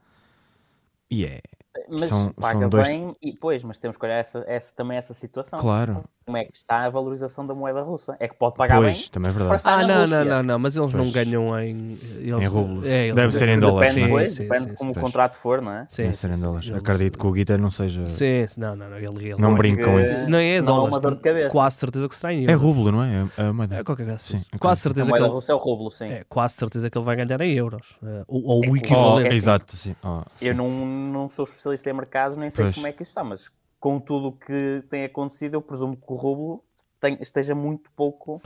E 1.10 1.26
é, 1.26 1.42
Mas 1.90 2.10
são- 2.10 2.32
paga 2.34 2.60
são 2.60 2.70
dois- 2.70 2.88
bem, 2.88 3.16
e 3.22 3.34
pois, 3.34 3.64
mas 3.64 3.78
temos 3.80 3.98
que 3.98 4.06
olhar 4.06 4.16
essa, 4.18 4.44
essa, 4.48 4.74
também 4.76 4.96
essa 4.98 5.14
situação. 5.14 5.58
claro, 5.60 6.04
Como 6.26 6.38
é 6.38 6.46
que 6.46 6.56
está 6.56 6.86
a 6.86 6.90
valorização 6.90 7.46
da 7.46 7.54
moeda 7.54 7.82
russa? 7.82 8.16
É 8.18 8.30
que 8.30 8.36
pode 8.36 8.56
pagar 8.56 8.78
pois, 8.78 8.98
bem. 9.02 9.08
também 9.12 9.30
é 9.30 9.34
verdade. 9.34 9.62
Ah, 9.66 9.78
não, 9.82 9.88
não, 9.88 10.02
Rússia. 10.04 10.24
não, 10.24 10.44
não, 10.44 10.60
mas 10.60 10.78
eles 10.78 10.94
não 10.94 11.02
Pois. 11.12 11.12
ganham 11.14 11.60
em. 11.60 11.98
Eles, 12.20 12.44
Em 12.44 12.46
rublos. 12.46 12.86
É, 12.86 13.04
eles- 13.08 13.16
Deve 13.16 13.34
ser 13.34 13.50
em 13.50 13.60
dólares, 13.60 13.94
Depende, 13.94 14.00
não 14.00 14.18
é? 14.20 14.24
depois, 14.24 14.36
Sim, 14.36 14.44
depende 14.48 14.70
sim, 14.70 14.76
como 14.76 14.94
sim. 14.94 15.00
o 15.00 15.02
contrato 15.04 15.36
for, 15.36 15.62
não 15.62 15.72
é? 15.74 15.86
Sim, 15.90 16.04
Deve 16.04 16.14
sim, 16.14 16.20
ser 16.22 16.30
em 16.30 16.34
sim. 16.36 16.44
dólares. 16.44 16.68
Eles- 16.70 16.80
Acredito 16.80 17.20
que 17.20 17.28
o 17.28 17.32
Guita 17.34 17.58
não 17.58 17.70
seja. 17.70 18.06
Sim, 18.06 18.48
sim, 18.48 18.62
não, 18.62 18.74
não, 18.74 18.90
não. 18.90 18.98
Ele, 18.98 19.08
ele 19.32 19.36
Não 19.42 19.52
é- 19.52 19.58
brinco 19.58 19.84
com 19.84 20.00
isso. 20.00 20.30
Não 20.30 20.38
é 20.38 20.50
é 20.56 20.62
dólares. 20.62 20.94
uma 20.94 21.00
dor 21.02 21.14
de 21.16 21.20
cabeça. 21.20 21.50
Quase 21.50 21.76
certeza 21.76 22.08
que 22.08 22.16
será 22.16 22.32
em 22.34 22.46
É 22.48 22.52
euros. 22.52 22.62
rublo, 22.62 22.90
não 22.92 23.04
é? 23.04 23.28
É 23.36 23.44
a 23.48 23.52
moeda. 23.52 23.76
É 23.76 23.84
qualquer 23.84 24.06
coisa. 24.06 24.20
Sim, 24.20 24.38
assim. 24.38 24.46
é 24.54 24.58
Quase 24.58 24.80
A 24.80 24.84
certeza 24.84 25.06
que 25.08 25.10
moeda 25.12 25.26
ele. 25.26 25.34
russa 25.34 25.52
é 25.52 25.56
o 25.56 25.58
rublo, 25.58 25.92
sim. 25.92 26.06
É, 26.06 26.24
quase 26.30 26.54
certeza 26.54 26.90
que 26.90 26.98
ele 26.98 27.06
vai 27.06 27.18
ganhar 27.18 27.42
em 27.42 27.52
euros. 27.54 27.86
eh, 28.02 28.24
ou 28.28 28.64
É 28.64 28.70
o 28.70 28.78
equivalente. 28.78 29.26
é 29.26 29.28
assim, 29.28 29.36
Exato, 29.38 29.76
sim. 29.76 29.94
Oh, 30.02 30.22
sim. 30.38 30.46
Eu 30.48 30.56
não, 30.56 30.70
não 30.70 31.28
sou 31.30 31.44
especialista 31.44 31.63
em 31.72 31.94
mercados, 31.94 32.38
nem 32.38 32.50
sei 32.50 32.66
Pois. 32.66 32.76
como 32.76 32.88
é 32.88 32.92
que 32.92 33.04
isso 33.04 33.12
está, 33.12 33.24
mas 33.24 33.50
com 33.80 34.00
tudo 34.00 34.28
o 34.30 34.32
que 34.32 34.84
tem 34.90 35.04
acontecido, 35.04 35.56
eu 35.56 35.62
presumo 35.62 35.96
que 35.96 36.04
o 36.08 36.16
rublo 36.16 36.64
tem- 37.02 37.18
esteja 37.22 37.54
muito 37.54 37.90
pouco, 37.96 38.42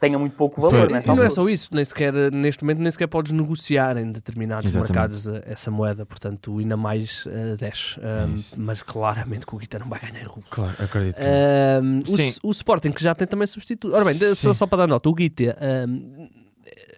tenha 0.00 0.18
muito 0.18 0.34
pouco 0.34 0.60
valor. 0.60 0.88
Pois, 0.88 1.04
E 1.04 1.06
não 1.08 1.22
é 1.22 1.30
só 1.30 1.48
isso, 1.48 1.68
nem 1.72 1.84
sequer, 1.84 2.12
neste 2.32 2.64
momento 2.64 2.78
nem 2.80 2.90
sequer 2.90 3.06
podes 3.06 3.30
negociar 3.32 3.96
em 3.98 4.10
determinados 4.10 4.64
Exatamente. 4.64 4.90
mercados 4.92 5.28
eh, 5.28 5.42
essa 5.46 5.70
moeda, 5.70 6.04
portanto 6.06 6.58
ainda 6.58 6.76
mais 6.76 7.24
eh, 7.28 7.54
desce. 7.56 8.00
Um, 8.00 8.34
isso. 8.34 8.54
mas 8.58 8.82
claramente 8.82 9.46
que 9.46 9.54
o 9.54 9.58
Guita 9.58 9.78
não 9.78 9.88
vai 9.88 10.00
ganhar 10.00 10.22
em 10.22 10.26
rublo. 10.26 10.44
Claro, 10.50 10.74
acredito 10.82 11.16
que 11.16 11.22
não. 11.22 11.84
Um, 11.84 11.98
o, 11.98 12.16
Sim. 12.16 12.34
o 12.42 12.50
Sporting 12.50 12.90
que 12.92 13.02
já 13.02 13.14
tem 13.14 13.28
também 13.28 13.46
substituto. 13.46 13.94
Ora 13.94 14.04
bem, 14.04 14.14
só, 14.14 14.34
Sim. 14.34 14.54
só 14.54 14.66
para 14.66 14.78
dar 14.78 14.86
nota, 14.88 15.08
o 15.08 15.14
Guita 15.14 15.56
um, 15.86 16.28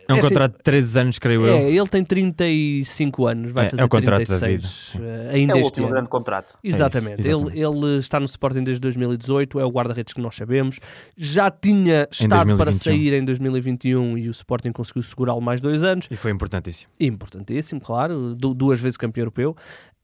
É 0.09 0.13
um 0.13 0.17
é 0.17 0.19
assim- 0.21 0.29
contrato 0.29 0.57
de 0.57 0.63
13 0.63 0.99
anos, 1.01 1.19
creio 1.19 1.47
é, 1.47 1.63
eu. 1.65 1.69
ele 1.69 1.89
tem 1.89 2.05
35 2.05 3.27
anos, 3.27 3.53
vai 3.53 3.67
É, 3.67 3.71
fazer 3.71 3.83
é 3.83 3.85
o 3.85 3.89
contrato 3.89 4.21
da 4.21 4.39
36 4.39 4.63
vida, 4.63 4.69
sim. 4.69 4.99
eh, 5.03 5.27
É 5.31 5.35
ainda 5.37 5.55
o 5.55 5.57
este 5.59 5.65
último 5.67 5.87
ano. 5.87 5.95
grande 5.95 6.09
contrato. 6.09 6.55
Exatamente. 6.63 7.29
É 7.29 7.31
isso, 7.33 7.49
Ele, 7.49 7.61
ele 7.61 7.99
está 7.99 8.19
no 8.19 8.27
Sporting 8.27 8.63
desde 8.65 8.81
2018, 8.81 9.61
é 9.61 9.65
o 9.65 9.71
guarda-redes 9.71 10.13
que 10.13 10.21
nós 10.21 10.35
sabemos. 10.35 10.79
Já 11.17 11.51
tinha 11.51 12.09
estado 12.11 12.57
para 12.57 12.71
2021. 12.71 12.73
sair 12.83 13.13
em 13.15 13.25
2021 13.25 14.19
e 14.19 14.29
o 14.29 14.31
Sporting 14.33 14.73
conseguiu 14.73 15.03
segurá-lo 15.03 15.41
mais 15.41 15.61
dois 15.61 15.83
anos. 15.83 16.09
E 16.11 16.17
foi 16.17 16.31
importantíssimo. 16.31 16.91
Importantíssimo, 16.99 17.81
claro, 17.81 18.35
du- 18.35 18.55
duas 18.55 18.81
vezes 18.81 18.97
campeão 18.97 19.23
europeu. 19.23 19.57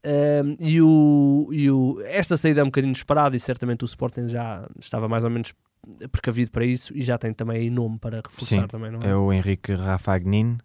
Um, 0.05 0.55
e 0.61 0.81
o, 0.81 1.49
e 1.51 1.69
o, 1.69 2.01
esta 2.05 2.37
saída 2.37 2.61
é 2.61 2.63
um 2.63 2.67
bocadinho 2.67 2.93
esperada 2.93 3.35
e 3.35 3.39
certamente 3.39 3.83
o 3.83 3.85
Sporting 3.85 4.29
já 4.29 4.65
estava 4.79 5.09
mais 5.09 5.25
ou 5.25 5.29
menos 5.29 5.51
precavido 6.11 6.51
para 6.51 6.65
isso 6.65 6.95
e 6.95 7.01
já 7.03 7.17
tem 7.17 7.33
também 7.33 7.69
nome 7.69 7.97
para 7.99 8.17
reforçar 8.17 8.61
Sim, 8.61 8.67
também, 8.67 8.91
não 8.91 9.01
é? 9.01 9.09
É 9.09 9.15
o 9.15 9.31
Henrique 9.31 9.73
Rafagnin. 9.73 10.57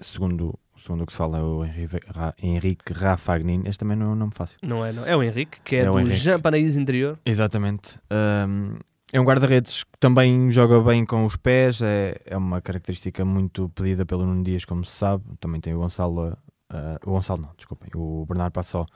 Segundo, 0.00 0.58
segundo 0.76 1.02
o 1.02 1.06
que 1.06 1.12
se 1.12 1.18
fala, 1.18 1.38
é 1.38 1.42
o 1.42 1.64
Henrique, 1.64 2.00
Ra- 2.12 2.34
Henrique 2.42 2.92
Rafagnin. 2.92 3.62
Este 3.66 3.78
também 3.80 3.96
não 3.96 4.06
é 4.06 4.08
um 4.10 4.14
nome 4.16 4.32
fácil. 4.34 4.58
Não 4.62 4.84
é, 4.84 4.92
não. 4.92 5.04
É 5.06 5.16
o 5.16 5.22
Henrique, 5.22 5.60
que 5.64 5.76
é, 5.76 5.80
É 5.80 5.84
do 5.84 5.98
Henrique. 6.00 6.76
Interior. 6.76 7.18
Exatamente. 7.24 7.98
Um, 8.10 8.76
é 9.12 9.20
um 9.20 9.24
guarda-redes 9.24 9.84
que 9.84 9.98
também 9.98 10.50
joga 10.50 10.80
bem 10.80 11.04
com 11.04 11.24
os 11.24 11.36
pés. 11.36 11.80
É, 11.82 12.20
é 12.24 12.36
uma 12.36 12.60
característica 12.60 13.24
muito 13.24 13.68
pedida 13.70 14.04
pelo 14.06 14.24
Nuno 14.26 14.42
Dias, 14.42 14.64
como 14.64 14.84
se 14.84 14.92
sabe. 14.92 15.24
Também 15.40 15.60
tem 15.60 15.74
o 15.74 15.78
Gonçalo. 15.78 16.30
uh, 16.30 16.36
o 17.06 17.10
Gonçalo, 17.12 17.42
não, 17.42 17.50
desculpem. 17.56 17.90
O 17.94 18.24
Bernardo 18.26 18.52
Passó 18.52 18.86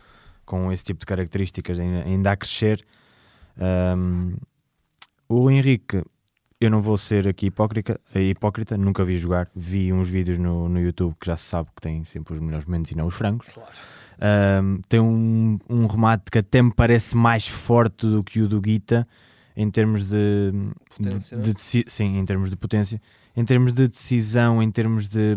com 0.44 0.70
esse 0.73 0.85
tipo 0.85 1.01
de 1.01 1.07
características 1.07 1.79
ainda, 1.79 2.03
ainda 2.05 2.33
a 2.33 2.37
crescer. 2.37 2.85
Um, 3.97 4.35
o 5.29 5.51
Henrique, 5.51 6.03
eu 6.61 6.71
não 6.71 6.81
vou 6.81 6.97
ser 6.97 7.27
aqui 7.29 7.47
hipócrita, 7.47 8.01
hipócrita, 8.15 8.77
nunca 8.77 9.05
vi 9.05 9.17
jogar. 9.17 9.49
Vi 9.55 9.93
uns 9.93 10.09
vídeos 10.09 10.39
no, 10.39 10.69
no 10.69 10.81
YouTube 10.81 11.15
que 11.21 11.27
já 11.27 11.37
se 11.37 11.45
sabe 11.45 11.69
que 11.75 11.83
tem 11.83 12.05
sempre 12.05 12.35
os 12.35 12.41
melhores 12.41 12.65
momentos 12.67 12.91
e 12.91 12.97
não 12.97 13.07
os 13.07 13.15
frangos. 13.15 13.49
Um, 14.17 14.81
tem 14.89 15.01
um, 15.01 15.59
um 15.69 15.87
remate 15.87 16.31
que 16.31 16.39
até 16.39 16.63
me 16.63 16.73
parece 16.73 17.17
mais 17.17 17.47
forte 17.49 18.07
do 18.07 18.23
que 18.23 18.41
o 18.41 18.49
do 18.49 18.61
Guita 18.61 19.07
em 19.57 19.69
termos 19.71 20.09
de, 20.09 20.53
Potência, 20.97 21.37
de- 21.37 21.53
de 21.55 21.85
sim, 21.89 22.17
em 22.19 22.25
termos 22.25 22.49
de 22.51 22.57
potência, 22.57 23.01
em 23.37 23.45
termos 23.45 23.75
de 23.75 23.89
decisão, 23.89 24.63
em 24.63 24.71
termos 24.71 25.09
de 25.09 25.37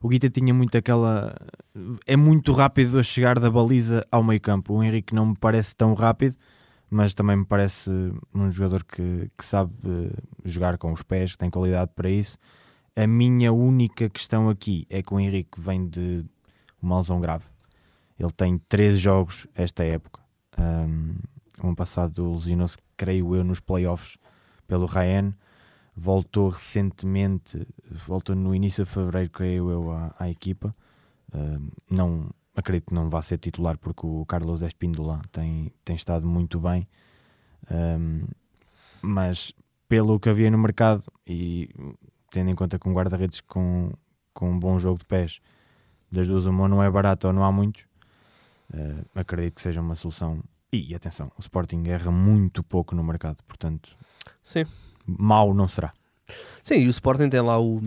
o 0.00 0.08
Guita 0.08 0.28
tinha 0.30 0.52
muito 0.54 0.76
aquela 0.76 1.34
é 2.06 2.16
muito 2.16 2.52
rápido 2.52 2.98
a 2.98 3.02
chegar 3.02 3.38
da 3.38 3.50
baliza 3.50 4.04
ao 4.10 4.22
meio 4.22 4.40
campo. 4.40 4.74
O 4.74 4.82
Henrique 4.82 5.14
não 5.14 5.26
me 5.26 5.36
parece 5.36 5.74
tão 5.76 5.94
rápido, 5.94 6.36
mas 6.92 7.14
também 7.14 7.36
me 7.36 7.44
parece 7.46 7.90
um 8.34 8.52
jogador 8.52 8.84
que, 8.84 9.30
que 9.34 9.42
sabe 9.42 9.72
eh, 9.82 10.12
jogar 10.44 10.76
com 10.76 10.92
os 10.92 11.02
pés, 11.02 11.32
que 11.32 11.38
tem 11.38 11.48
qualidade 11.48 11.90
para 11.96 12.10
isso. 12.10 12.36
A 12.94 13.06
minha 13.06 13.50
única 13.50 14.10
questão 14.10 14.50
aqui 14.50 14.86
é 14.90 15.02
que 15.02 15.14
o 15.14 15.18
Henrique 15.18 15.58
vem 15.58 15.88
de 15.88 16.22
uma 16.82 16.98
lesão 16.98 17.18
grave. 17.18 17.46
Ele 18.18 18.30
tem 18.32 18.58
13 18.68 18.98
jogos 18.98 19.46
esta 19.54 19.82
época. 19.82 20.20
Um, 20.58 21.14
ano 21.64 21.74
passado 21.74 22.30
lesionou-se, 22.30 22.76
creio 22.94 23.34
eu, 23.34 23.42
nos 23.42 23.58
playoffs 23.58 24.18
pelo 24.68 24.84
Rayen. 24.84 25.34
Voltou 25.96 26.50
recentemente, 26.50 27.66
voltou 28.06 28.36
no 28.36 28.54
início 28.54 28.84
de 28.84 28.90
fevereiro, 28.90 29.30
creio 29.30 29.70
eu, 29.70 29.90
à, 29.90 30.14
à 30.18 30.28
equipa. 30.28 30.76
Um, 31.34 31.70
não 31.90 32.30
acredito 32.54 32.86
que 32.88 32.94
não 32.94 33.08
vá 33.08 33.22
ser 33.22 33.38
titular 33.38 33.78
porque 33.78 34.06
o 34.06 34.24
Carlos 34.26 34.62
Espíndola 34.62 35.20
tem, 35.30 35.72
tem 35.84 35.96
estado 35.96 36.26
muito 36.26 36.60
bem. 36.60 36.86
Um, 37.70 38.26
mas 39.00 39.52
pelo 39.88 40.18
que 40.18 40.28
havia 40.28 40.50
no 40.50 40.58
mercado 40.58 41.04
e 41.26 41.68
tendo 42.30 42.50
em 42.50 42.54
conta 42.54 42.78
que 42.78 42.88
um 42.88 42.92
guarda-redes 42.92 43.40
com, 43.40 43.92
com 44.32 44.50
um 44.50 44.58
bom 44.58 44.78
jogo 44.78 44.98
de 44.98 45.04
pés 45.04 45.40
das 46.10 46.26
duas 46.26 46.46
uma 46.46 46.68
não 46.68 46.82
é 46.82 46.90
barato 46.90 47.26
ou 47.26 47.32
não 47.32 47.42
há 47.42 47.50
muitos, 47.50 47.82
uh, 48.72 49.04
acredito 49.14 49.54
que 49.54 49.62
seja 49.62 49.80
uma 49.80 49.96
solução. 49.96 50.42
E 50.70 50.94
atenção, 50.94 51.30
o 51.36 51.40
Sporting 51.40 51.84
erra 51.86 52.10
muito 52.10 52.62
pouco 52.62 52.94
no 52.94 53.04
mercado, 53.04 53.42
portanto, 53.46 53.96
Sim. 54.42 54.64
mau 55.06 55.52
não 55.52 55.68
será. 55.68 55.92
Sim, 56.62 56.76
e 56.76 56.86
o 56.86 56.90
Sporting 56.90 57.28
tem 57.28 57.40
lá 57.40 57.60
o. 57.60 57.80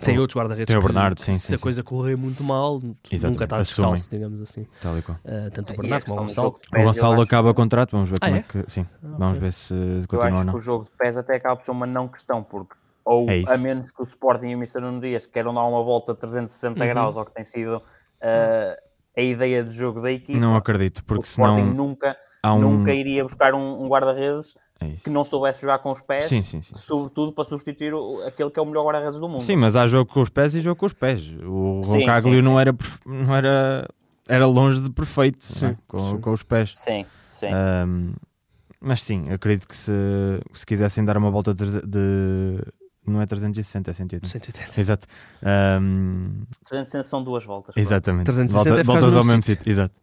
Tem 0.00 0.18
O- 0.18 0.20
outros 0.22 0.36
guarda-redes. 0.36 0.66
tem 0.66 0.76
o 0.76 0.80
que- 0.80 0.86
Bernardo, 0.86 1.14
que 1.16 1.22
sim, 1.22 1.34
Se 1.34 1.48
sim, 1.48 1.54
a 1.54 1.56
sim. 1.58 1.62
coisa 1.62 1.82
correr 1.82 2.16
muito 2.16 2.42
mal, 2.42 2.76
Exatamente, 3.10 3.24
nunca 3.24 3.44
está 3.44 3.56
assumem. 3.58 3.90
descalço, 3.92 4.10
digamos 4.10 4.40
assim. 4.42 4.66
Tal 4.80 4.98
e 4.98 5.02
qual. 5.02 5.18
Uh, 5.24 5.50
tanto 5.52 5.70
o 5.70 5.74
E 5.74 5.76
Bernardo 5.76 6.02
a 6.02 6.06
como 6.06 6.18
o 6.18 6.22
Gonçalo. 6.24 6.48
O 6.48 6.82
Gonçalo 6.82 7.12
acho- 7.14 7.22
acaba 7.22 7.54
contrato, 7.54 7.92
vamos 7.92 8.08
ver 8.10 8.18
Ah, 8.20 8.26
como 8.26 8.36
é? 8.36 8.38
é 8.38 8.42
que. 8.42 8.70
Sim, 8.70 8.86
Ah, 8.92 8.96
vamos 9.18 9.36
ok. 9.36 9.40
ver 9.40 9.52
se 9.52 9.74
Eu 9.74 10.08
continua 10.08 10.18
ou 10.18 10.24
acho 10.34 10.40
que 10.40 10.46
não. 10.46 10.54
o 10.54 10.60
jogo 10.60 10.84
de 10.84 10.90
pés 10.98 11.16
até 11.16 11.36
acaba 11.36 11.56
por 11.56 11.64
ser 11.64 11.70
uma 11.70 11.86
não 11.86 12.08
questão, 12.08 12.42
porque 12.42 12.74
ou 13.04 13.28
É 13.30 13.42
a 13.48 13.56
menos 13.56 13.90
que 13.90 14.00
o 14.02 14.04
Sporting 14.04 14.46
e 14.48 14.54
o 14.54 14.58
Mr. 14.58 14.80
Nuno 14.80 15.00
Dias 15.00 15.26
queiram 15.26 15.52
dar 15.54 15.64
uma 15.64 15.82
volta 15.82 16.12
de 16.14 16.20
360 16.20 16.80
Uhum. 16.80 16.88
graus 16.88 17.16
ao 17.16 17.24
que 17.24 17.32
tem 17.34 17.44
sido 17.44 17.76
uh, 17.76 18.76
a 19.16 19.20
ideia 19.20 19.64
de 19.64 19.70
jogo 19.72 20.00
da 20.02 20.12
equipa, 20.12 20.38
Não 20.38 20.54
acredito, 20.54 20.98
o 20.98 21.04
porque 21.04 21.24
Sporting 21.24 21.56
senão 21.62 21.74
nunca, 21.74 22.16
há 22.42 22.54
um. 22.54 22.60
nunca 22.60 22.92
iria 22.92 23.24
buscar 23.24 23.54
um, 23.54 23.82
um 23.82 23.88
guarda-redes 23.88 24.54
É 24.80 24.86
isso. 24.88 25.04
que 25.04 25.10
não 25.10 25.24
soubesse 25.24 25.60
jogar 25.60 25.78
com 25.80 25.92
os 25.92 26.00
pés, 26.00 26.24
Sim, 26.24 26.42
sim, 26.42 26.62
sim. 26.62 26.74
sobretudo 26.74 27.32
para 27.32 27.44
substituir 27.44 27.92
o- 27.92 28.22
aquele 28.26 28.50
que 28.50 28.58
é 28.58 28.62
o 28.62 28.66
melhor 28.66 28.84
guarda-redes 28.86 29.20
do 29.20 29.28
mundo. 29.28 29.42
Sim, 29.42 29.56
mas 29.56 29.76
há 29.76 29.86
jogo 29.86 30.10
com 30.10 30.20
os 30.22 30.30
pés 30.30 30.54
e 30.54 30.60
jogo 30.62 30.76
com 30.76 30.86
os 30.86 30.92
pés. 30.94 31.22
O 31.44 31.82
Roncaglio 31.82 32.42
não 32.42 32.58
era 32.58 32.74
não 33.04 33.36
era 33.36 33.86
era 34.28 34.46
longe 34.46 34.80
de 34.82 34.88
perfeito 34.90 35.46
é? 35.50 35.54
Sim, 35.58 35.76
com, 35.86 36.10
sim. 36.12 36.18
com 36.20 36.30
os 36.32 36.42
pés. 36.42 36.74
sim. 36.76 37.04
sim. 37.30 37.46
Ahm, 37.52 38.12
mas 38.80 39.02
sim, 39.02 39.24
acredito 39.30 39.68
que 39.68 39.76
se, 39.76 39.92
se 40.54 40.64
quisessem 40.64 41.04
dar 41.04 41.16
uma 41.18 41.30
volta 41.30 41.52
de, 41.52 41.82
de- 41.86 42.62
não 43.06 43.20
é 43.20 43.26
360, 43.26 43.90
é 43.90 43.94
180. 43.94 44.26
180. 44.28 44.80
Exato. 44.80 45.06
Ahm, 45.42 46.44
360 46.64 47.04
são 47.04 47.22
duas 47.22 47.44
voltas. 47.44 47.76
exatamente. 47.76 48.24
360 48.24 48.70
Volta- 48.70 48.80
é 48.80 48.84
voltas 48.84 49.14
ao 49.16 49.24
mesmo 49.24 49.42
sítio. 49.42 49.68
Exato. 49.70 49.94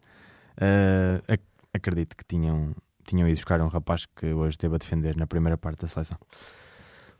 Ah, 0.60 1.20
ac- 1.32 1.42
acredito 1.74 2.16
que 2.16 2.24
tinham, 2.24 2.74
tinham 3.08 3.26
ido 3.28 3.36
buscar 3.36 3.60
um 3.60 3.68
rapaz 3.68 4.06
que 4.06 4.26
hoje 4.32 4.50
esteve 4.50 4.74
a 4.74 4.78
defender 4.78 5.16
na 5.16 5.26
primeira 5.26 5.56
parte 5.58 5.80
da 5.82 5.88
seleção. 5.88 6.18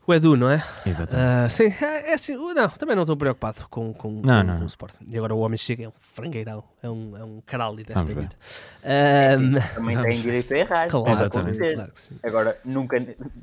O 0.07 0.13
Edu, 0.13 0.35
não 0.35 0.49
é? 0.49 0.63
Exatamente. 0.87 1.15
Ah, 1.15 1.49
sim, 1.49 1.65
é, 1.85 2.11
é 2.11 2.13
assim, 2.15 2.35
não, 2.35 2.67
também 2.69 2.95
não 2.95 3.03
estou 3.03 3.15
preocupado 3.15 3.67
com, 3.69 3.93
com, 3.93 4.09
Não, 4.13 4.21
com- 4.21 4.43
não, 4.47 4.57
com 4.57 4.63
o 4.63 4.67
Sporting. 4.67 5.05
E 5.07 5.15
agora 5.15 5.35
o 5.35 5.39
homem 5.39 5.55
chega, 5.57 5.83
é 5.83 5.87
um 5.87 5.91
frangueirão, 5.99 6.63
é 6.81 6.89
um, 6.89 7.15
é 7.17 7.23
um 7.23 7.41
caralho 7.45 7.75
desta 7.77 7.93
Vamos 7.93 8.15
vida. 8.15 8.35
Ah, 8.83 9.37
Sim, 9.37 9.53
também 9.75 9.95
vamos 9.95 10.11
tem 10.11 10.21
direito 10.21 10.51
a 10.51 10.57
errar. 10.57 10.87
Claro, 10.89 11.25
acontecer. 11.25 11.75
claro 11.75 11.91
que 11.91 12.01
sim. 12.01 12.17
Agora, 12.23 12.59
nunca, 12.65 12.97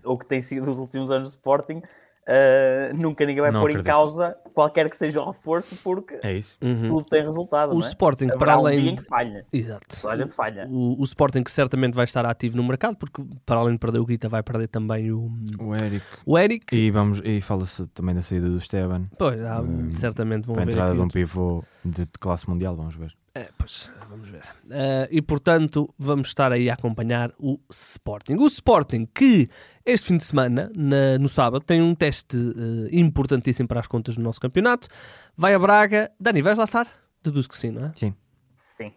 o 0.04 0.18
que 0.18 0.26
tem 0.26 0.42
sido 0.42 0.68
os 0.68 0.78
últimos 0.78 1.09
anos 1.12 1.28
do 1.28 1.32
Sporting, 1.32 1.82
uh, 2.29 2.97
nunca 2.97 3.25
ninguém 3.25 3.43
vai 3.43 3.51
Não 3.51 3.61
pôr 3.61 3.71
em 3.71 3.75
acredito. 3.75 3.93
causa 3.93 4.37
qualquer 4.55 4.89
que 4.91 4.97
seja 4.97 5.21
o 5.21 5.31
reforço, 5.31 5.77
porque 5.83 6.19
É 6.23 6.33
isso. 6.33 6.57
Uhum. 6.62 6.89
tudo 6.89 7.05
tem 7.05 7.23
resultado. 7.23 7.73
O 7.73 7.79
não 7.79 7.85
é? 7.85 7.89
Sporting, 7.89 8.25
Haverá 8.27 8.39
para 8.39 8.57
um 8.57 8.61
além- 8.67 8.81
dia 8.83 8.91
em 8.93 8.97
que 8.97 9.05
falha. 9.05 9.47
Exato. 9.53 10.01
Toda 10.01 10.15
a 10.15 10.17
gente 10.17 10.35
falha. 10.35 10.67
O, 10.71 11.01
o 11.01 11.05
Sporting 11.05 11.43
que 11.45 11.51
certamente 11.51 11.95
vai 11.95 12.05
estar 12.05 12.25
ativo 12.27 12.57
no 12.57 12.65
mercado, 12.65 12.97
porque 12.97 13.23
para 13.45 13.61
além 13.61 13.75
de 13.75 13.79
perder 13.79 13.99
o 13.99 14.07
Guita, 14.07 14.29
vai 14.29 14.43
perder 14.43 14.69
também 14.69 15.12
o, 15.12 15.31
O 15.59 15.73
Eric. 15.75 16.05
o 16.25 16.39
Eric. 16.39 16.75
E, 16.75 16.91
vamos, 16.91 17.21
e 17.25 17.41
fala-se 17.41 17.87
também 17.89 18.15
da 18.15 18.23
saída 18.23 18.49
do 18.49 18.57
Esteban. 18.59 19.05
Pois, 19.19 19.41
há- 19.45 19.61
Hum, 19.61 19.91
certamente 19.95 20.47
vão 20.47 20.55
Para 20.57 20.65
a 20.65 20.69
entrada 20.69 20.95
de 20.95 21.01
um 21.01 21.09
pivô 21.09 21.62
de, 21.85 22.03
de 22.07 22.11
classe 22.19 22.49
mundial, 22.49 22.75
vamos 22.77 22.95
ver. 22.95 23.12
É, 23.35 23.49
pois, 23.59 23.91
vamos 24.09 24.29
ver. 24.31 24.41
Ah, 24.71 25.07
e 25.11 25.21
portanto, 25.21 25.93
vamos 25.99 26.29
estar 26.29 26.51
aí 26.53 26.71
a 26.71 26.73
acompanhar 26.75 27.31
o 27.39 27.59
Sporting. 27.71 28.37
O 28.37 28.47
Sporting 28.47 29.07
que 29.15 29.51
este 29.87 30.09
fim 30.09 30.16
de 30.16 30.25
semana, 30.25 30.70
na- 30.75 31.16
no 31.18 31.29
sábado, 31.29 31.62
tem 31.64 31.81
um 31.81 31.94
teste 31.94 32.37
eh, 32.37 32.88
importantíssimo 32.92 33.68
para 33.68 33.81
as 33.81 33.87
contas 33.87 34.16
do 34.16 34.22
nosso 34.22 34.40
campeonato. 34.40 34.88
Vai 35.37 35.55
a 35.55 35.59
Braga. 35.59 36.11
Dani, 36.20 36.42
vais 36.42 36.59
lá 36.59 36.64
estar? 36.64 36.87
Deduzo 37.22 37.49
que 37.49 37.57
sim, 37.57 37.70
não 37.70 37.87
é? 37.87 37.92
Sim. 37.94 38.14
Sim. 38.55 38.92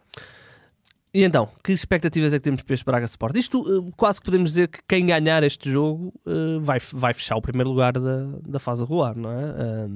E 1.14 1.24
então, 1.24 1.50
que 1.64 1.72
expectativas 1.72 2.34
é 2.34 2.38
que 2.38 2.44
temos 2.44 2.62
para 2.62 2.74
este 2.74 2.86
Braga 2.86 3.06
Sport? 3.06 3.36
Isto 3.38 3.66
eh, 3.88 3.92
quase 3.96 4.20
que 4.20 4.26
podemos 4.26 4.50
dizer 4.52 4.68
que 4.68 4.80
quem 4.88 5.06
ganhar 5.06 5.42
este 5.44 5.70
jogo 5.72 6.14
eh, 6.26 6.60
vai, 6.62 6.80
vai 6.94 7.14
fechar 7.14 7.36
o 7.36 7.42
primeiro 7.42 7.70
lugar 7.70 7.94
da, 7.94 8.26
da 8.48 8.60
fase 8.60 8.82
regular, 8.84 9.16
não 9.16 9.32
é? 9.32 9.88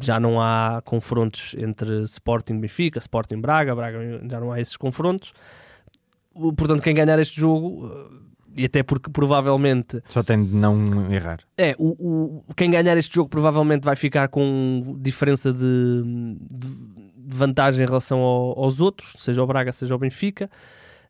Já 0.00 0.18
não 0.18 0.40
há 0.40 0.80
confrontos 0.86 1.54
entre 1.58 2.02
Sporting 2.04 2.58
Benfica, 2.58 2.98
Sporting 2.98 3.40
Braga, 3.40 3.74
Braga 3.74 3.98
já 4.30 4.40
não 4.40 4.50
há 4.50 4.58
esses 4.58 4.76
confrontos. 4.76 5.34
Portanto, 6.56 6.80
quem 6.82 6.94
ganhar 6.94 7.18
este 7.18 7.38
jogo, 7.38 7.86
e 8.56 8.64
até 8.64 8.82
porque 8.82 9.10
provavelmente 9.10 10.02
Só 10.08 10.22
tem 10.22 10.44
de 10.44 10.54
não 10.54 11.12
errar. 11.12 11.40
é, 11.56 11.74
o, 11.78 12.42
o- 12.48 12.54
quem 12.54 12.70
ganhar 12.70 12.96
este 12.96 13.14
jogo 13.14 13.28
provavelmente 13.30 13.84
vai 13.84 13.96
ficar 13.96 14.28
com 14.28 14.96
diferença 15.00 15.52
de, 15.52 16.02
de- 16.50 16.92
vantagem 17.34 17.84
em 17.84 17.88
relação 17.88 18.18
ao- 18.20 18.58
aos 18.58 18.80
outros, 18.80 19.14
seja 19.18 19.42
o 19.42 19.46
Braga, 19.46 19.72
seja 19.72 19.94
o 19.94 19.98
Benfica. 19.98 20.50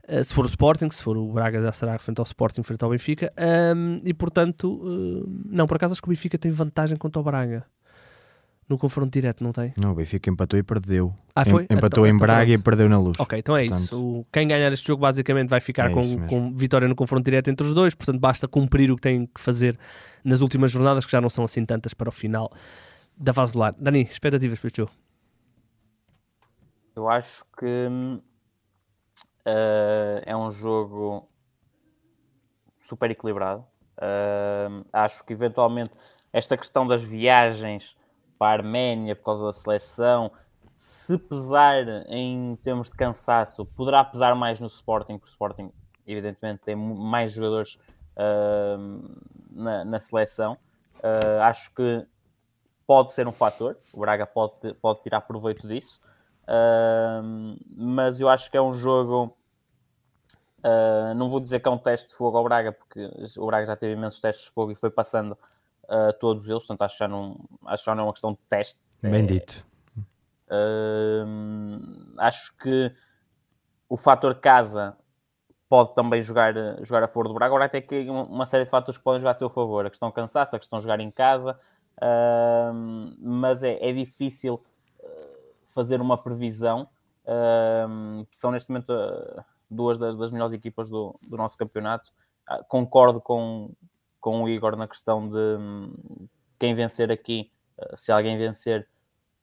Eh, 0.06 0.22
se 0.24 0.34
for 0.34 0.44
o 0.44 0.48
Sporting, 0.48 0.90
se 0.90 1.02
for 1.02 1.16
o 1.16 1.32
Braga 1.32 1.60
já 1.62 1.70
será 1.72 1.96
frente 1.98 2.18
ao 2.18 2.24
Sporting, 2.24 2.62
frente 2.62 2.82
ao 2.84 2.90
Benfica. 2.90 3.32
Ahm, 3.36 4.00
e 4.04 4.12
portanto, 4.12 4.80
eh, 4.84 5.24
não, 5.46 5.66
por 5.66 5.76
acaso 5.76 5.92
acho 5.92 6.02
que 6.02 6.08
o 6.08 6.10
Benfica 6.10 6.36
tem 6.38 6.50
vantagem 6.50 6.96
contra 6.96 7.20
o 7.20 7.24
Braga. 7.24 7.64
No 8.72 8.78
confronto 8.78 9.10
direto, 9.12 9.44
não 9.44 9.52
tem? 9.52 9.74
Não, 9.76 9.92
o 9.92 9.94
Benfica 9.94 10.30
empatou 10.30 10.58
e 10.58 10.62
perdeu. 10.62 11.14
Ah, 11.36 11.44
foi? 11.44 11.64
Em- 11.64 11.74
Empatou 11.76 12.06
Então- 12.06 12.06
em 12.06 12.08
então 12.08 12.18
Braga 12.26 12.46
pronto. 12.46 12.58
e 12.58 12.62
perdeu 12.62 12.88
na 12.88 12.98
luz. 12.98 13.20
Ok, 13.20 13.38
então 13.38 13.54
é 13.54 13.60
Portanto, 13.64 13.82
isso. 13.82 14.02
O- 14.02 14.26
quem 14.32 14.48
ganhar 14.48 14.72
este 14.72 14.86
jogo 14.86 15.02
basicamente 15.02 15.50
vai 15.50 15.60
ficar 15.60 15.90
É 15.90 15.94
com, 15.94 16.26
com 16.26 16.54
vitória 16.54 16.88
no 16.88 16.94
confronto 16.96 17.22
direto 17.22 17.48
entre 17.50 17.66
os 17.66 17.74
dois, 17.74 17.94
portanto 17.94 18.18
basta 18.18 18.48
cumprir 18.48 18.90
o 18.90 18.96
que 18.96 19.02
tem 19.02 19.26
que 19.26 19.38
fazer 19.42 19.78
nas 20.24 20.40
últimas 20.40 20.70
jornadas, 20.70 21.04
que 21.04 21.12
já 21.12 21.20
não 21.20 21.28
são 21.28 21.44
assim 21.44 21.66
tantas 21.66 21.92
para 21.92 22.08
o 22.08 22.12
final 22.12 22.50
da 23.14 23.34
fase 23.34 23.50
regular. 23.52 23.74
Dani, 23.78 24.08
expectativas 24.10 24.58
para 24.58 24.66
este 24.68 24.78
jogo? 24.78 24.92
Eu 26.96 27.10
acho 27.10 27.44
que 27.58 27.88
eh, 29.44 30.22
é 30.24 30.34
um 30.34 30.50
jogo 30.50 31.28
super 32.80 33.10
equilibrado. 33.10 33.64
Eh, 34.00 34.68
acho 34.94 35.24
que 35.26 35.34
eventualmente 35.34 35.92
esta 36.32 36.56
questão 36.56 36.86
das 36.86 37.02
viagens 37.02 37.94
para 38.42 38.48
a 38.48 38.52
Arménia 38.54 39.14
por 39.14 39.22
causa 39.22 39.44
da 39.44 39.52
seleção, 39.52 40.32
se 40.74 41.16
pesar 41.16 41.86
em 42.08 42.56
termos 42.64 42.90
de 42.90 42.96
cansaço, 42.96 43.64
poderá 43.64 44.02
pesar 44.02 44.34
mais 44.34 44.58
no 44.58 44.66
Sporting, 44.66 45.16
porque 45.16 45.28
o 45.28 45.30
Sporting, 45.30 45.72
evidentemente, 46.04 46.60
tem 46.64 46.74
mais 46.74 47.30
jogadores 47.30 47.78
eh, 48.16 48.76
na, 49.48 49.84
na 49.84 50.00
seleção. 50.00 50.58
Eh, 51.00 51.38
acho 51.42 51.72
que 51.72 52.04
pode 52.84 53.12
ser 53.12 53.28
um 53.28 53.32
fator, 53.32 53.76
o 53.92 54.00
Braga 54.00 54.26
pode, 54.26 54.74
pode 54.74 55.02
tirar 55.04 55.20
proveito 55.20 55.68
disso. 55.68 56.00
Ahm, 56.48 57.56
mas 57.76 58.18
eu 58.18 58.28
acho 58.28 58.50
que 58.50 58.56
é 58.56 58.60
um 58.60 58.74
jogo. 58.74 59.36
ah, 60.64 61.14
não 61.14 61.30
vou 61.30 61.38
dizer 61.38 61.60
que 61.60 61.68
é 61.68 61.70
um 61.70 61.78
teste 61.78 62.08
de 62.08 62.16
fogo 62.16 62.36
ao 62.36 62.42
Braga, 62.42 62.72
porque 62.72 63.08
o 63.38 63.46
Braga 63.46 63.66
já 63.66 63.76
teve 63.76 63.92
imensos 63.92 64.20
testes 64.20 64.46
de 64.46 64.50
fogo 64.50 64.72
e 64.72 64.74
foi 64.74 64.90
passando 64.90 65.38
ah, 65.88 66.12
todos 66.18 66.48
eles, 66.48 66.62
portanto 66.64 66.82
acho 66.82 66.94
que 66.96 67.04
já 67.04 67.08
não, 67.08 67.36
acho 67.66 67.84
já 67.84 67.94
não 67.94 68.02
é 68.02 68.06
uma 68.06 68.12
questão 68.12 68.32
de 68.32 68.38
teste. 68.48 68.80
Bem 69.02 69.22
É- 69.22 69.26
dito. 69.26 69.66
Ahm, 70.50 72.14
acho 72.18 72.54
que 72.58 72.94
o 73.88 73.96
fator 73.96 74.34
casa 74.34 74.96
pode 75.68 75.94
também 75.94 76.22
jogar, 76.22 76.54
jogar 76.84 77.02
a 77.02 77.08
favor 77.08 77.28
do 77.28 77.34
Braga. 77.34 77.46
Agora 77.54 77.68
tem 77.68 77.80
que 77.80 78.08
uma, 78.10 78.44
série 78.44 78.64
de 78.64 78.70
fatores 78.70 78.98
que 78.98 79.04
podem 79.04 79.20
jogar 79.20 79.30
a 79.30 79.34
seu 79.34 79.48
favor. 79.48 79.86
A 79.86 79.90
questão 79.90 80.12
cansaço, 80.12 80.54
a 80.54 80.58
questão 80.58 80.80
jogar 80.80 81.00
em 81.00 81.10
casa. 81.10 81.58
ahm, 82.00 83.14
mas 83.18 83.62
é, 83.62 83.78
é 83.80 83.92
difícil 83.92 84.62
eh, 85.00 85.38
fazer 85.68 86.00
uma 86.00 86.18
previsão. 86.18 86.88
ahm, 87.26 88.24
são 88.30 88.50
neste 88.50 88.70
momento 88.70 88.92
eh, 88.92 89.44
duas 89.70 89.96
das, 89.96 90.16
das 90.16 90.30
melhores 90.30 90.52
equipas 90.52 90.90
do, 90.90 91.18
do 91.26 91.36
nosso 91.38 91.56
campeonato. 91.56 92.12
Ah, 92.46 92.62
concordo 92.64 93.20
com, 93.20 93.70
com 94.22 94.42
o 94.42 94.48
Igor 94.48 94.76
na 94.76 94.88
questão 94.88 95.28
de 95.28 95.36
hum, 95.36 95.92
quem 96.58 96.74
vencer 96.74 97.10
aqui, 97.10 97.50
eh, 97.76 97.94
se 97.96 98.12
alguém 98.12 98.38
vencer, 98.38 98.88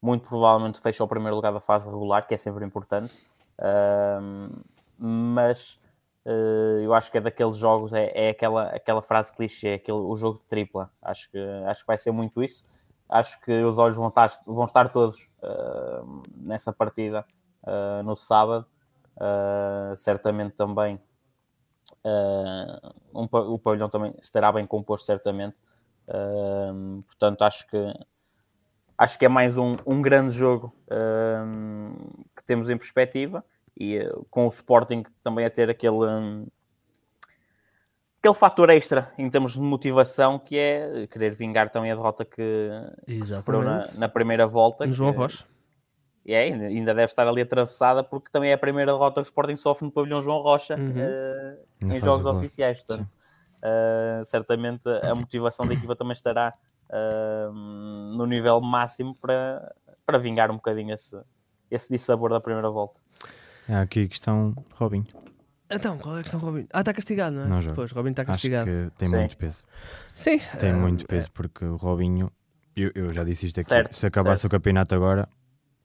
muito 0.02 0.28
provavelmente 0.28 0.80
fecha 0.80 1.04
o 1.04 1.08
primeiro 1.08 1.36
lugar 1.36 1.52
da 1.52 1.60
fase 1.60 1.88
regular, 1.88 2.26
que 2.26 2.34
é 2.34 2.38
sempre 2.38 2.65
importante. 2.65 3.13
Ahm, 3.60 4.50
mas 4.98 5.78
eh, 6.26 6.82
eu 6.84 6.94
acho 6.94 7.12
que 7.12 7.18
é 7.18 7.22
daqueles 7.22 7.58
jogos, 7.58 7.92
é, 7.92 8.12
é 8.15 8.30
aquela, 8.30 8.70
aquela 8.70 9.02
frase 9.02 9.36
clichê, 9.36 9.74
aquele, 9.74 9.98
o 9.98 10.15
jogo 10.15 10.39
de 10.39 10.46
tripla. 10.46 10.89
Acho 11.02 11.30
que, 11.30 11.38
acho 11.68 11.82
que 11.82 11.88
vai 11.88 11.98
ser 11.98 12.12
muito 12.12 12.42
isso. 12.42 12.63
Acho 13.10 13.39
que 13.42 13.52
os 13.52 13.78
olhos 13.78 13.98
vão 13.98 14.08
estar, 14.08 14.32
vão 14.46 14.65
estar 14.65 14.89
todos 14.89 15.28
ah, 15.44 16.04
nessa 16.38 16.72
partida 16.72 17.26
ah, 17.63 18.02
no 18.04 18.15
sábado. 18.15 18.65
Certamente 19.98 20.56
também 20.56 21.02
um 23.14 23.28
pa- 23.28 23.42
o 23.42 23.60
pavilhão 23.60 23.90
também 23.90 24.14
estará 24.22 24.52
bem 24.52 24.66
composto, 24.66 25.06
certamente. 25.06 25.56
Ah, 26.08 26.72
portanto, 27.06 27.42
acho 27.44 27.68
que 27.68 27.94
acho 28.98 29.18
que 29.18 29.26
é 29.26 29.30
mais 29.30 29.58
um, 29.58 29.76
um 29.86 30.02
grande 30.02 30.32
jogo 30.36 30.74
hum, 30.92 31.94
que 32.36 32.44
temos 32.44 32.70
em 32.70 32.78
perspectiva 32.78 33.44
e 33.80 34.00
com 34.30 34.46
o 34.46 34.50
Sporting 34.50 35.04
também 35.24 35.46
a 35.46 35.50
ter 35.50 35.70
aquele 35.70 35.96
hum, 36.06 36.48
aquele 38.20 38.34
fator 38.34 38.70
extra 38.70 39.14
em 39.18 39.30
termos 39.30 39.54
de 39.54 39.62
motivação 39.62 40.38
que 40.38 40.58
é 40.58 41.08
querer 41.08 41.34
vingar 41.34 41.70
também 41.70 41.92
a 41.92 41.96
derrota 41.96 42.26
que, 42.26 42.70
que 43.06 43.26
sofreu 43.26 43.62
na, 43.64 44.00
na 44.00 44.10
primeira 44.10 44.46
volta 44.46 44.86
No 44.86 44.92
João 44.92 45.12
Rocha. 45.12 45.46
E 46.30 46.34
é, 46.34 46.44
ainda- 46.44 46.94
deve 46.94 47.06
estar 47.06 47.28
ali 47.28 47.42
atravessada 47.42 48.04
porque 48.04 48.30
também 48.32 48.52
é 48.52 48.54
a 48.54 48.58
primeira 48.58 48.92
derrota 48.92 49.15
que 49.22 49.28
o 49.28 49.30
Sporting 49.30 49.56
sofre 49.56 49.86
no 49.86 49.92
pavilhão 49.92 50.22
João 50.22 50.42
Rocha 50.42 50.76
Uhum. 50.76 50.94
Na 51.88 51.96
em 51.96 52.00
jogos 52.00 52.26
oficiais. 52.26 52.84
Portanto, 52.84 53.13
eh, 53.63 54.22
certamente 54.26 54.88
a 55.02 55.15
motivação 55.15 55.65
da 55.65 55.74
equipa 55.74 55.96
também 55.96 56.13
estará 56.13 56.54
eh, 56.92 57.48
no 57.52 58.26
nível 58.26 58.60
máximo 58.62 59.15
para, 59.15 59.74
para 60.06 60.18
vingar 60.18 60.52
um 60.52 60.56
bocadinho 60.56 60.94
esse, 60.94 61.15
esse 61.72 61.89
dissabor 61.92 62.30
da 62.32 62.39
primeira 62.39 62.70
volta. 62.70 63.00
Há 63.68 63.82
aqui 63.82 64.04
a 64.04 64.08
questão 64.08 64.54
Robin. 64.76 65.06
Então, 65.72 65.98
qual 66.00 66.18
é 66.18 66.22
a 66.22 66.24
questão, 66.24 66.39
Robin? 66.39 66.68
Ah, 66.74 66.80
está 66.80 66.92
castigado, 66.94 67.36
não 67.36 67.44
é? 67.44 67.48
Não 67.48 67.62
joga. 67.62 67.76
Pois, 67.76 67.92
Robin 67.92 68.10
está 68.10 68.24
Acho 68.24 68.32
castigado. 68.32 68.65
que 68.65 68.89
tem 68.98 69.08
Sim. 69.08 69.18
muito 69.18 69.38
peso. 69.38 69.63
Sim. 70.13 70.39
Tem 70.60 70.74
muito 70.74 71.06
peso 71.06 71.32
porque 71.32 71.63
o 71.63 71.76
Robinho, 71.76 72.32
eu, 72.76 72.92
eu 72.96 73.13
já 73.13 73.24
disse 73.24 73.46
isto 73.46 73.60
aqui, 73.60 73.70
Certo, 73.70 73.94
se 73.94 74.06
acabasse 74.08 74.42
certo. 74.42 74.52
o 74.52 74.58
campeonato 74.58 74.96
agora, 74.96 75.30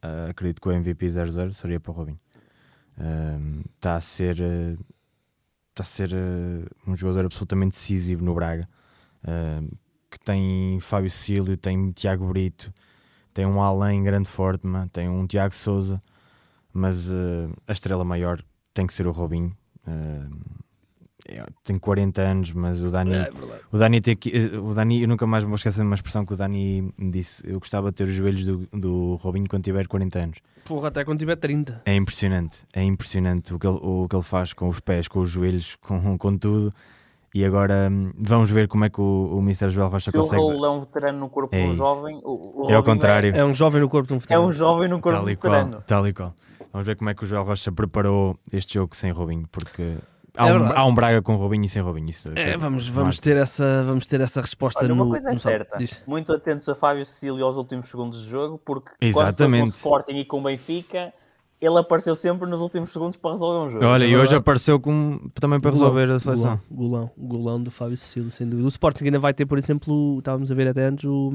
ah, 0.05 0.31
acredito 0.31 0.61
que 0.61 0.69
o 0.69 0.73
MVP 0.73 1.07
0-0 1.07 1.53
seria 1.53 1.81
para 1.81 1.91
o 1.91 1.95
Robinho. 1.95 2.21
Está 3.77 3.97
a 3.97 4.01
ser, 4.01 4.37
ah, 4.41 4.83
está 5.71 5.83
a 5.83 5.85
ser 5.85 6.11
ah, 6.15 6.69
um 6.87 6.95
jogador 6.95 7.25
absolutamente 7.25 7.73
decisivo 7.73 8.25
no 8.25 8.35
Braga, 8.35 8.69
ah, 9.25 9.63
que 10.11 10.21
tem 10.21 10.79
Fábio 10.81 11.11
Cílio, 11.11 11.57
tem 11.57 11.91
Tiago 11.93 12.29
Brito, 12.29 12.73
tem 13.33 13.47
um 13.47 13.61
Alain 13.61 14.03
grande 14.05 14.29
forte, 14.29 14.67
man, 14.67 14.87
tem 14.89 15.09
um 15.09 15.27
Tiago 15.27 15.55
Souza, 15.55 16.03
mas 16.73 17.11
ah, 17.11 17.51
a 17.67 17.73
estrela 17.73 18.05
maior 18.05 18.43
tem 18.73 18.87
que 18.87 18.93
ser 18.93 19.07
o 19.07 19.13
Robinho. 19.13 19.53
Ah, 19.87 20.29
é- 21.29 21.45
tem 21.63 21.79
40 21.79 22.21
anos, 22.23 22.53
mas 22.53 22.83
o 22.83 22.91
Dani, 22.91 23.15
É 23.15 23.31
verdade. 23.31 23.61
o 23.73 23.79
Dani 23.79 24.01
tem 24.01 24.17
que. 24.17 24.31
eh, 24.37 24.59
O 24.59 24.75
Dani, 24.75 25.03
eu 25.03 25.09
nunca 25.09 25.27
mais 25.27 25.45
me 25.45 25.49
vou 25.49 25.57
esquecer 25.57 25.81
de 25.81 25.87
uma 25.87 25.95
expressão 25.95 26.25
que 26.27 26.33
o 26.33 26.37
Dani 26.37 26.93
me 26.99 27.11
disse. 27.11 27.43
Eu 27.47 27.59
gostava 27.59 27.91
de 27.91 27.97
ter 27.97 28.05
os 28.05 28.13
joelhos 28.13 28.45
do, 28.45 28.69
do 28.73 29.15
Robinho 29.17 29.49
quando 29.49 29.65
tiver 29.65 29.87
40 29.87 30.19
anos. 30.19 30.39
Porra, 30.65 30.89
até 30.89 31.05
quando 31.05 31.19
tiver 31.19 31.37
30. 31.37 31.83
É 31.85 31.95
impressionante, 31.95 32.65
é 32.73 32.83
impressionante 32.83 33.53
o 33.55 33.59
que 33.59 33.67
ele, 33.67 33.79
o 33.83 34.07
que 34.09 34.17
ele 34.17 34.23
faz 34.23 34.53
com 34.53 34.69
os 34.69 34.81
pés, 34.81 35.07
com 35.09 35.21
os 35.21 35.29
joelhos, 35.29 35.77
com, 35.77 36.17
com 36.17 36.37
tudo. 36.39 36.73
E 37.35 37.45
agora 37.45 37.89
hum, 37.91 38.13
vamos 38.17 38.49
ver 38.49 38.69
como 38.69 38.85
é 38.85 38.89
que 38.89 39.01
o, 39.01 39.31
o 39.37 39.39
Mr. 39.41 39.69
Joel 39.69 39.89
Rocha 39.89 40.11
Se 40.11 40.17
o 40.17 40.21
consegue. 40.21 40.41
Raul 40.41 40.65
é 40.65 40.71
um 40.71 40.81
veterano 40.81 41.19
no 41.19 41.29
corpo 41.29 41.55
É 41.55 41.59
de 41.61 41.67
um 41.67 41.69
isso. 41.71 41.77
jovem, 41.79 42.21
o, 42.23 42.63
o 42.67 42.71
É 42.71 42.75
ao 42.75 42.81
Robin 42.81 42.93
contrário. 42.93 43.35
É 43.37 43.45
um 43.45 43.53
jovem 43.53 43.81
no 43.81 43.89
corpo 43.89 44.07
de 44.07 44.13
um 44.15 44.17
É, 44.17 44.21
veterano. 44.21 44.47
um 44.47 44.53
jovem 44.53 44.89
no 44.89 45.01
corpo 45.01 45.19
Tal 45.19 45.27
de 45.27 45.33
um 45.33 45.37
qual, 45.37 45.53
veterano. 45.53 45.85
tal 45.87 46.07
e 46.09 46.13
qual. 46.13 46.35
Vamos 46.73 46.87
ver 46.87 46.97
como 46.97 47.11
é 47.11 47.15
que 47.15 47.25
o 47.25 47.27
Joel 47.27 47.43
Rocha 47.43 47.73
preparou 47.73 48.39
este 48.53 48.75
jogo 48.75 48.95
sem 48.95 49.11
Robinho, 49.11 49.49
porque 49.51 49.97
há, 50.37 50.49
É 50.49 50.53
um, 50.55 50.67
há 50.79 50.85
um 50.87 50.95
Braga 50.95 51.23
com 51.23 51.37
Robinho 51.37 51.65
e 51.65 51.69
sem 51.69 51.83
Robinho. 51.83 52.11
Isso 52.11 52.31
É, 52.35 52.57
vamos, 52.57 52.87
não 52.89 52.95
vamos, 52.95 53.19
há- 53.19 53.23
ter 53.23 53.37
essa, 53.37 53.83
vamos 53.85 54.07
ter 54.07 54.21
essa 54.21 54.41
resposta 54.41 54.81
Olha, 54.85 54.95
no. 54.95 55.03
uma 55.03 55.11
coisa 55.11 55.31
é 55.31 55.37
certa, 55.37 55.77
Diz. 55.79 56.03
muito 56.07 56.33
atentos 56.33 56.69
a 56.69 56.75
Fábio 56.75 57.05
Cecílio 57.07 57.45
aos 57.45 57.57
últimos 57.57 57.89
segundos 57.89 58.23
de 58.25 58.31
jogo, 58.31 58.61
porque 58.65 58.91
Exatamente. 59.01 59.37
quando 59.41 59.47
foi 59.47 59.59
com 59.61 59.65
o 59.65 59.99
Sporting 59.99 60.17
e 60.21 60.25
com 60.25 60.41
o 60.41 60.43
Benfica, 60.43 61.13
ele 61.61 61.79
apareceu 61.79 62.15
sempre 62.15 62.49
nos 62.49 62.61
últimos 62.61 62.93
segundos 62.93 63.17
para 63.17 63.31
resolver 63.31 63.69
um 63.69 63.71
jogo. 63.73 63.85
Olha, 63.87 64.05
É 64.05 64.09
e 64.09 64.17
hoje 64.17 64.35
apareceu 64.35 64.79
com, 64.79 65.31
também 65.35 65.59
para 65.61 65.71
Golão, 65.71 65.87
resolver 65.95 66.13
a 66.13 66.19
seleção. 66.21 66.61
Golão, 66.71 67.11
golão, 67.17 67.29
golão 67.43 67.63
do 67.63 67.71
Fábio 67.71 67.97
Cecílio, 67.97 68.31
sem 68.31 68.47
dúvida. 68.47 68.67
O 68.67 68.69
Sporting 68.69 69.05
ainda 69.07 69.19
vai 69.19 69.33
ter, 69.33 69.47
por 69.47 69.57
exemplo, 69.57 70.19
estávamos 70.19 70.51
a 70.51 70.55
ver 70.55 70.69
até 70.69 70.85
antes, 70.85 71.05
o, 71.07 71.33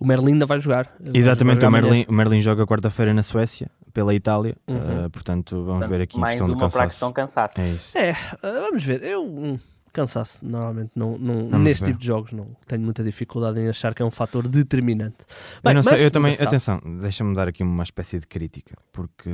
o 0.00 0.04
Merlin 0.06 0.32
ainda 0.32 0.46
vai 0.46 0.58
jogar. 0.58 0.92
Vai 0.98 1.12
Exatamente, 1.14 1.56
jogar 1.60 1.68
o. 1.68 1.70
Merlin, 1.70 2.06
o 2.08 2.12
Merlin 2.12 2.40
joga 2.40 2.66
quarta-feira 2.66 3.14
na 3.14 3.22
Suécia, 3.22 3.70
pela 3.90 4.14
Itália. 4.14 4.56
Uhum. 4.66 5.04
eh, 5.04 5.08
portanto, 5.08 5.56
vamos 5.56 5.70
Portanto, 5.80 5.90
ver 5.90 6.00
aqui 6.02 6.16
a 6.16 6.20
mais 6.20 6.34
questão 6.34 6.46
do 6.48 6.52
uma 6.54 6.58
para 6.58 6.66
a 6.66 6.70
cansaço. 6.70 6.88
questão 6.88 7.12
cansaço. 7.12 7.60
É 7.60 7.70
isso. 7.70 7.98
É, 7.98 8.10
ah, 8.10 8.60
vamos 8.68 8.84
ver. 8.84 9.02
Eu, 9.02 9.24
hum, 9.24 9.58
cansaço, 9.92 10.38
normalmente, 10.42 10.92
não, 10.94 11.18
não, 11.18 11.58
neste 11.58 11.80
ver. 11.84 11.86
tipo 11.90 11.98
de 12.00 12.06
jogos, 12.06 12.32
não 12.32 12.46
tenho 12.66 12.82
muita 12.82 13.02
dificuldade 13.02 13.60
em 13.60 13.68
achar 13.68 13.94
que 13.94 14.00
é 14.02 14.04
um 14.04 14.10
fator 14.10 14.46
determinante. 14.48 15.16
eu 15.28 15.60
Bem, 15.64 15.74
não 15.74 15.82
sei, 15.82 15.92
mas 15.92 16.00
eu 16.02 16.10
também, 16.10 16.34
sabe. 16.34 16.46
atenção, 16.46 16.80
deixa-me 17.00 17.34
dar 17.34 17.48
aqui 17.48 17.62
uma 17.62 17.82
espécie 17.82 18.18
de 18.20 18.26
crítica, 18.26 18.76
porque 18.92 19.30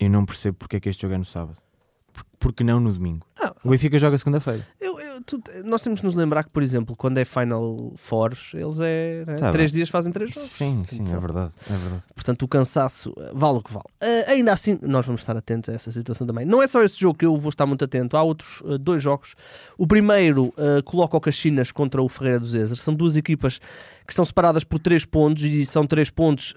eu 0.00 0.10
não 0.10 0.24
percebo 0.24 0.56
porque 0.58 0.76
é 0.76 0.80
que 0.80 0.88
este 0.88 1.02
jogo 1.02 1.14
é 1.14 1.18
no 1.18 1.24
sábado. 1.24 1.56
Por- 2.12 2.24
Porque 2.38 2.64
não 2.64 2.80
no 2.80 2.92
domingo? 2.92 3.26
Ah, 3.38 3.54
O 3.64 3.68
Benfica 3.70 3.98
joga 3.98 4.16
segunda-feira. 4.18 4.66
Eu, 4.80 4.92
eu- 4.92 4.95
tu- 5.24 5.42
nós 5.64 5.82
temos 5.82 6.00
de 6.00 6.06
nos 6.06 6.14
lembrar 6.14 6.44
que, 6.44 6.50
por 6.50 6.62
exemplo, 6.62 6.96
quando 6.96 7.18
é 7.18 7.24
Final 7.24 7.92
Four, 7.96 8.32
eles 8.54 8.80
é. 8.80 9.24
né, 9.26 9.34
Tá 9.36 9.50
três 9.52 9.70
bem. 9.70 9.76
dias 9.78 9.88
fazem 9.88 10.12
três 10.12 10.32
jogos. 10.34 10.50
Sim, 10.50 10.82
sim, 10.84 11.02
é 11.02 11.18
verdade, 11.18 11.52
é 11.70 11.76
verdade. 11.76 12.02
Portanto, 12.14 12.42
o 12.42 12.48
cansaço 12.48 13.14
eh, 13.18 13.30
vale 13.34 13.58
o 13.58 13.62
que 13.62 13.72
vale. 13.72 13.84
Eh, 14.00 14.32
ainda 14.32 14.52
assim, 14.52 14.78
nós 14.82 15.06
vamos 15.06 15.20
estar 15.22 15.36
atentos 15.36 15.70
a 15.70 15.72
essa 15.74 15.90
situação 15.92 16.26
também. 16.26 16.44
Não 16.44 16.62
é 16.62 16.66
só 16.66 16.82
este 16.82 17.00
jogo 17.00 17.18
que 17.18 17.24
eu 17.26 17.36
vou 17.36 17.48
estar 17.50 17.66
muito 17.66 17.84
atento, 17.84 18.16
há 18.16 18.22
outros 18.22 18.62
eh, 18.66 18.78
dois 18.78 19.02
jogos. 19.02 19.34
O 19.78 19.86
primeiro 19.86 20.52
eh, 20.58 20.82
coloca 20.82 21.16
o 21.16 21.20
Caxinas 21.20 21.70
contra 21.72 22.02
o 22.02 22.08
Ferreira 22.08 22.40
dos 22.40 22.54
Ezers. 22.54 22.80
São 22.80 22.94
duas 22.94 23.16
equipas 23.16 23.58
que 24.06 24.12
estão 24.12 24.24
separadas 24.24 24.64
por 24.64 24.78
três 24.78 25.04
pontos 25.04 25.42
e 25.44 25.64
são 25.66 25.86
três 25.86 26.10
pontos 26.10 26.54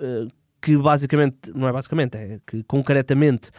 que 0.61 0.75
basicamente, 0.75 1.37
não 1.55 1.67
é 1.67 1.71
basicamente, 1.71 2.17
é 2.17 2.39
que 2.45 2.63
concretamente 2.63 3.49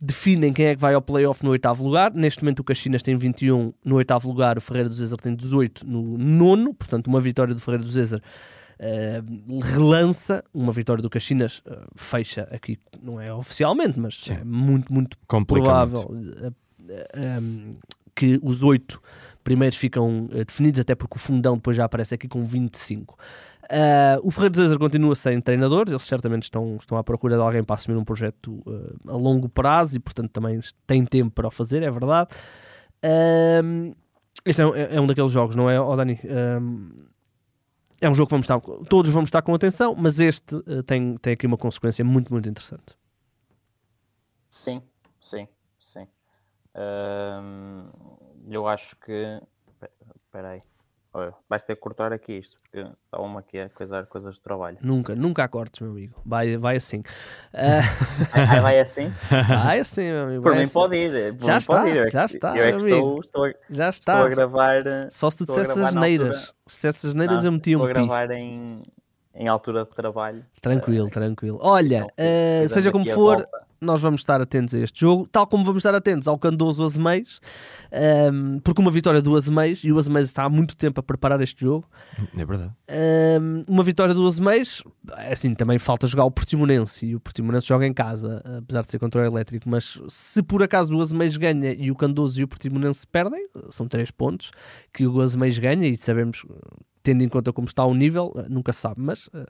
definem 0.00 0.52
quem 0.52 0.66
é 0.66 0.74
que 0.74 0.80
vai 0.80 0.94
ao 0.94 1.02
playoff 1.02 1.44
no 1.44 1.50
oitavo 1.50 1.84
lugar. 1.84 2.12
Neste 2.14 2.42
momento 2.42 2.60
o 2.60 2.64
Caxinas 2.64 3.02
tem 3.02 3.16
21 3.16 3.72
no 3.84 3.96
oitavo 3.96 4.28
lugar, 4.28 4.56
o 4.56 4.60
Ferreira 4.60 4.88
do 4.88 4.94
Zezer 4.94 5.18
tem 5.18 5.34
18 5.34 5.86
no 5.86 6.16
nono, 6.16 6.72
portanto 6.74 7.08
uma 7.08 7.20
vitória 7.20 7.54
do 7.54 7.60
Ferreira 7.60 7.84
do 7.84 7.90
Zezer 7.90 8.22
eh, 8.78 9.22
relança, 9.62 10.42
uma 10.54 10.72
vitória 10.72 11.02
do 11.02 11.10
Caxinas 11.10 11.62
eh, 11.66 11.78
fecha 11.94 12.48
aqui, 12.50 12.78
não 13.02 13.20
é 13.20 13.32
oficialmente, 13.32 14.00
mas 14.00 14.14
Sim. 14.14 14.32
é 14.32 14.44
muito, 14.44 14.92
muito 14.92 15.18
Complica 15.26 15.64
provável 15.64 16.10
eh, 16.42 16.52
eh, 16.88 17.38
um, 17.38 17.76
que 18.14 18.40
os 18.42 18.62
oito 18.62 19.02
primeiros 19.44 19.76
ficam 19.76 20.28
definidos, 20.46 20.80
até 20.80 20.94
porque 20.94 21.16
o 21.16 21.18
fundão 21.18 21.56
depois 21.56 21.76
já 21.76 21.84
aparece 21.84 22.14
aqui 22.14 22.26
com 22.26 22.42
25. 22.42 23.16
Uh, 23.70 24.18
o 24.24 24.32
Ferreira 24.32 24.50
de 24.50 24.56
Zezer 24.58 24.78
continua 24.80 25.14
sem 25.14 25.40
treinador, 25.40 25.84
eles 25.86 26.02
certamente 26.02 26.42
estão, 26.42 26.74
estão 26.74 26.98
à 26.98 27.04
procura 27.04 27.36
de 27.36 27.40
alguém 27.40 27.62
para 27.62 27.76
assumir 27.76 27.96
um 27.96 28.04
projeto 28.04 28.60
uh, 28.66 28.98
a 29.06 29.16
longo 29.16 29.48
prazo 29.48 29.96
e, 29.96 30.00
portanto, 30.00 30.28
também 30.32 30.58
têm 30.88 31.04
tempo 31.04 31.30
para 31.30 31.46
o 31.46 31.50
fazer, 31.52 31.80
é 31.84 31.90
verdade. 31.90 32.30
Um, 33.64 33.94
este 34.44 34.60
é 34.60 34.66
um, 34.66 34.74
é 34.74 35.00
um 35.00 35.06
daqueles 35.06 35.30
jogos, 35.30 35.54
não 35.54 35.70
é, 35.70 35.80
oh, 35.80 35.94
Dani? 35.94 36.18
É 38.00 38.10
um 38.10 38.14
jogo 38.14 38.26
que 38.26 38.32
vamos 38.32 38.44
estar, 38.44 38.60
todos 38.88 39.12
vamos 39.12 39.28
estar 39.28 39.40
com 39.40 39.54
atenção, 39.54 39.94
mas 39.96 40.18
este 40.18 40.56
uh, 40.56 40.82
tem, 40.82 41.16
tem 41.18 41.34
aqui 41.34 41.46
uma 41.46 41.56
consequência 41.56 42.04
muito, 42.04 42.32
muito 42.32 42.48
interessante. 42.48 42.98
Sim, 44.48 44.82
sim, 45.20 45.46
sim. 45.78 46.08
Eu 48.50 48.66
acho 48.66 48.96
que. 48.96 49.40
Espera 50.26 50.50
aí. 50.50 50.62
Olha, 51.12 51.34
vais 51.48 51.60
ter 51.64 51.74
que 51.74 51.80
cortar 51.80 52.12
aqui 52.12 52.34
isto, 52.38 52.56
porque 52.62 52.78
está 53.04 53.18
uma 53.20 53.40
aqui 53.40 53.58
a 53.58 53.68
coisar 53.68 54.06
coisas 54.06 54.36
de 54.36 54.40
trabalho. 54.40 54.78
Nunca, 54.80 55.16
nunca 55.16 55.42
há 55.42 55.48
cortes, 55.48 55.80
meu 55.80 55.90
amigo. 55.90 56.14
Vai, 56.24 56.56
vai 56.56 56.76
assim. 56.76 57.02
Uh, 57.52 57.82
Ai, 58.32 58.60
vai 58.60 58.78
assim? 58.80 59.12
vai 59.64 59.80
assim, 59.80 60.02
meu 60.02 60.22
amigo. 60.22 60.42
Por 60.42 60.50
vai 60.50 60.58
mim 60.58 60.64
assim. 60.64 60.72
pode 60.72 60.96
ir. 60.96 61.34
por 61.36 61.44
Já 61.46 61.58
está, 61.58 61.76
pode 61.82 61.90
ir. 61.90 62.10
Já 62.10 62.24
está, 62.26 62.56
Eu 62.56 62.64
é 62.64 62.70
que 62.72 62.78
estou, 62.78 63.20
estou, 63.20 63.44
a, 63.44 63.48
Já 63.68 63.88
estou 63.88 64.14
está. 64.14 64.24
a 64.24 64.28
gravar. 64.28 64.86
eh, 64.86 65.08
Só 65.10 65.28
se 65.30 65.38
tu 65.38 65.42
estou 65.42 65.56
a 65.56 65.62
dissesse 65.62 65.80
as 65.80 65.94
neiras. 65.94 66.54
Se 66.64 66.76
dissesse 66.76 67.06
as 67.08 67.14
neiras, 67.14 67.44
eu 67.44 67.56
estou 67.56 67.76
um 67.76 67.84
a 67.84 67.88
pi. 67.88 67.92
gravar 67.94 68.30
em, 68.30 68.80
em 69.34 69.48
altura 69.48 69.84
de 69.84 69.90
trabalho. 69.90 70.44
Tranquilo, 70.62 71.10
tranquilo. 71.10 71.58
Olha, 71.60 72.06
eh, 72.16 72.60
fizemos 72.62 72.72
seja 72.72 72.92
como 72.92 73.04
a 73.10 73.14
for, 73.14 73.36
volta. 73.38 73.66
Nós 73.80 74.00
vamos 74.00 74.20
estar 74.20 74.40
atentos 74.40 74.74
a 74.74 74.78
este 74.78 75.00
jogo, 75.00 75.26
tal 75.30 75.46
como 75.46 75.64
vamos 75.64 75.80
estar 75.80 75.94
atentos 75.94 76.28
ao 76.28 76.38
Candoso 76.38 76.84
Azeméis, 76.84 77.40
ehm, 77.90 78.58
porque 78.62 78.80
uma 78.80 78.90
vitória 78.90 79.22
do 79.22 79.34
Azeméis, 79.34 79.82
e 79.82 79.90
o 79.92 79.98
Azeméis 79.98 80.26
está 80.26 80.44
há 80.44 80.48
muito 80.50 80.76
tempo 80.76 81.00
a 81.00 81.02
preparar 81.02 81.40
este 81.40 81.64
jogo, 81.64 81.88
É 82.36 82.44
verdade. 82.44 82.72
ehm, 82.88 83.64
uma 83.66 83.82
vitória 83.82 84.12
do 84.14 84.26
Azeméis, 84.26 84.82
assim, 85.30 85.54
também 85.54 85.78
falta 85.78 86.06
jogar 86.06 86.24
o 86.24 86.30
Portimonense, 86.30 87.06
e 87.06 87.14
o 87.16 87.20
Portimonense 87.20 87.66
joga 87.66 87.86
em 87.86 87.92
casa, 87.94 88.42
apesar 88.58 88.82
de 88.82 88.90
ser 88.90 88.98
contra 88.98 89.22
o 89.22 89.24
elétrico, 89.24 89.68
mas 89.68 90.00
se 90.08 90.42
por 90.42 90.62
acaso 90.62 90.96
o 90.96 91.00
Azeméis 91.00 91.36
ganha 91.36 91.72
e 91.72 91.90
o 91.90 91.96
Candoso 91.96 92.40
e 92.40 92.44
o 92.44 92.48
Portimonense 92.48 93.06
perdem, 93.06 93.48
são 93.70 93.88
três 93.88 94.10
pontos 94.10 94.50
que 94.92 95.06
o 95.06 95.20
Azeméis 95.20 95.58
ganha, 95.58 95.88
e 95.88 95.96
sabemos... 95.96 96.44
Tendo 97.02 97.22
em 97.22 97.28
conta 97.28 97.52
como 97.52 97.66
está 97.66 97.84
o 97.84 97.94
nível, 97.94 98.32
eh, 98.36 98.44
nunca 98.48 98.72
se 98.72 98.80
sabe, 98.80 98.96
mas 99.00 99.30
eh, 99.32 99.46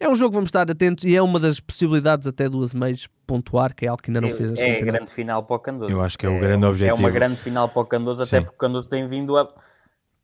é 0.00 0.08
um 0.08 0.14
jogo 0.14 0.30
que 0.30 0.34
vamos 0.36 0.48
estar 0.48 0.70
atentos 0.70 1.04
e 1.04 1.14
é 1.14 1.20
uma 1.20 1.38
das 1.38 1.60
possibilidades 1.60 2.26
até 2.26 2.48
do 2.48 2.62
Azeméis 2.62 3.08
pontuar, 3.26 3.74
que 3.74 3.84
é 3.84 3.88
algo 3.88 4.02
que 4.02 4.10
ainda 4.10 4.22
não 4.22 4.30
fez 4.30 4.50
este 4.50 4.64
é 4.64 4.80
a 4.80 4.84
grande 4.84 5.12
final 5.12 5.42
para 5.42 5.56
o 5.56 5.58
Candoso. 5.58 5.92
Eu 5.92 6.00
acho 6.00 6.18
que 6.18 6.24
é 6.24 6.28
o 6.30 6.40
grande 6.40 6.64
objetivo. 6.64 6.96
É 6.96 7.00
uma 7.00 7.10
grande 7.10 7.36
final 7.36 7.68
para 7.68 7.82
o 7.82 7.84
Candoso, 7.84 8.22
até 8.22 8.38
Sim. 8.38 8.44
porque 8.44 8.56
o 8.56 8.58
Candoso 8.58 8.88
tem 8.88 9.06
vindo 9.06 9.36
a, 9.36 9.52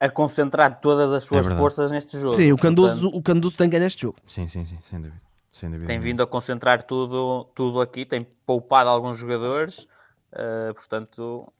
a 0.00 0.08
concentrar 0.08 0.80
todas 0.80 1.12
as 1.12 1.24
suas 1.24 1.44
verdade. 1.44 1.60
forças 1.60 1.90
neste 1.90 2.18
jogo. 2.18 2.34
Sim, 2.34 2.50
o 2.52 2.56
Candoso, 2.56 3.02
Portanto, 3.02 3.18
o 3.18 3.22
Candoso 3.22 3.56
tem 3.58 3.68
que 3.68 3.76
ganhar 3.76 3.86
este 3.86 4.02
jogo. 4.02 4.16
Sim, 4.26 4.48
sim, 4.48 4.64
sim, 4.64 4.78
sem 4.80 5.00
dúvida. 5.00 5.20
Sem 5.52 5.70
dúvida 5.70 5.86
tem 5.86 5.98
vindo 5.98 6.22
a 6.22 6.26
concentrar 6.26 6.82
tudo, 6.82 7.44
tudo 7.54 7.80
aqui, 7.80 8.06
tem 8.06 8.26
poupado 8.46 8.88
alguns 8.88 9.18
jogadores, 9.18 9.86
eh, 10.32 10.72
portanto, 10.72 11.52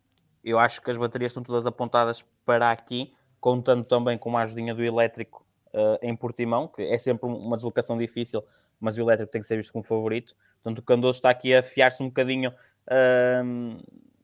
eu 0.44 0.58
acho 0.58 0.80
que 0.80 0.90
as 0.90 0.96
baterias 0.96 1.32
estão 1.32 1.42
todas 1.42 1.66
apontadas 1.66 2.24
para 2.44 2.70
aqui, 2.70 3.12
contando 3.40 3.84
também 3.84 4.18
com 4.18 4.36
a 4.36 4.42
ajudinha 4.42 4.74
do 4.74 4.82
elétrico 4.84 5.44
eh, 5.72 5.98
em 6.02 6.16
Portimão, 6.16 6.66
que 6.68 6.82
é 6.82 6.98
sempre 6.98 7.26
um- 7.28 7.36
uma 7.36 7.56
deslocação 7.56 7.96
difícil, 7.96 8.42
mas 8.80 8.96
o 8.98 9.00
elétrico 9.00 9.30
tem 9.32 9.40
que 9.40 9.46
ser 9.46 9.56
visto 9.56 9.72
como 9.72 9.84
favorito. 9.84 10.34
Portanto, 10.62 10.78
o 10.80 10.82
Candoso 10.82 11.18
está 11.18 11.30
aqui 11.30 11.54
a 11.54 11.60
afiar-se 11.60 12.02
um 12.02 12.06
bocadinho 12.06 12.52
ahm, 12.90 13.78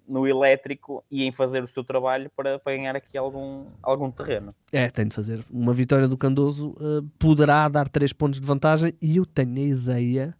no 0.08 0.26
elétrico 0.26 1.04
e 1.10 1.24
em 1.24 1.32
fazer 1.32 1.62
o 1.64 1.66
seu 1.66 1.82
trabalho 1.84 2.30
para, 2.36 2.58
para 2.58 2.76
ganhar 2.76 2.94
aqui 2.96 3.16
algum, 3.18 3.66
algum 3.82 4.10
terreno. 4.10 4.54
É, 4.72 4.88
tem 4.90 5.06
de 5.08 5.14
fazer. 5.14 5.44
Uma 5.50 5.72
vitória 5.74 6.06
do 6.08 6.16
Candoso 6.16 6.76
eh, 6.80 7.04
poderá 7.18 7.68
dar 7.68 7.88
3 7.88 8.12
pontos 8.12 8.40
de 8.40 8.46
vantagem 8.46 8.94
e 9.02 9.16
eu 9.16 9.26
tenho 9.26 9.56
a 9.56 9.60
ideia 9.60 10.36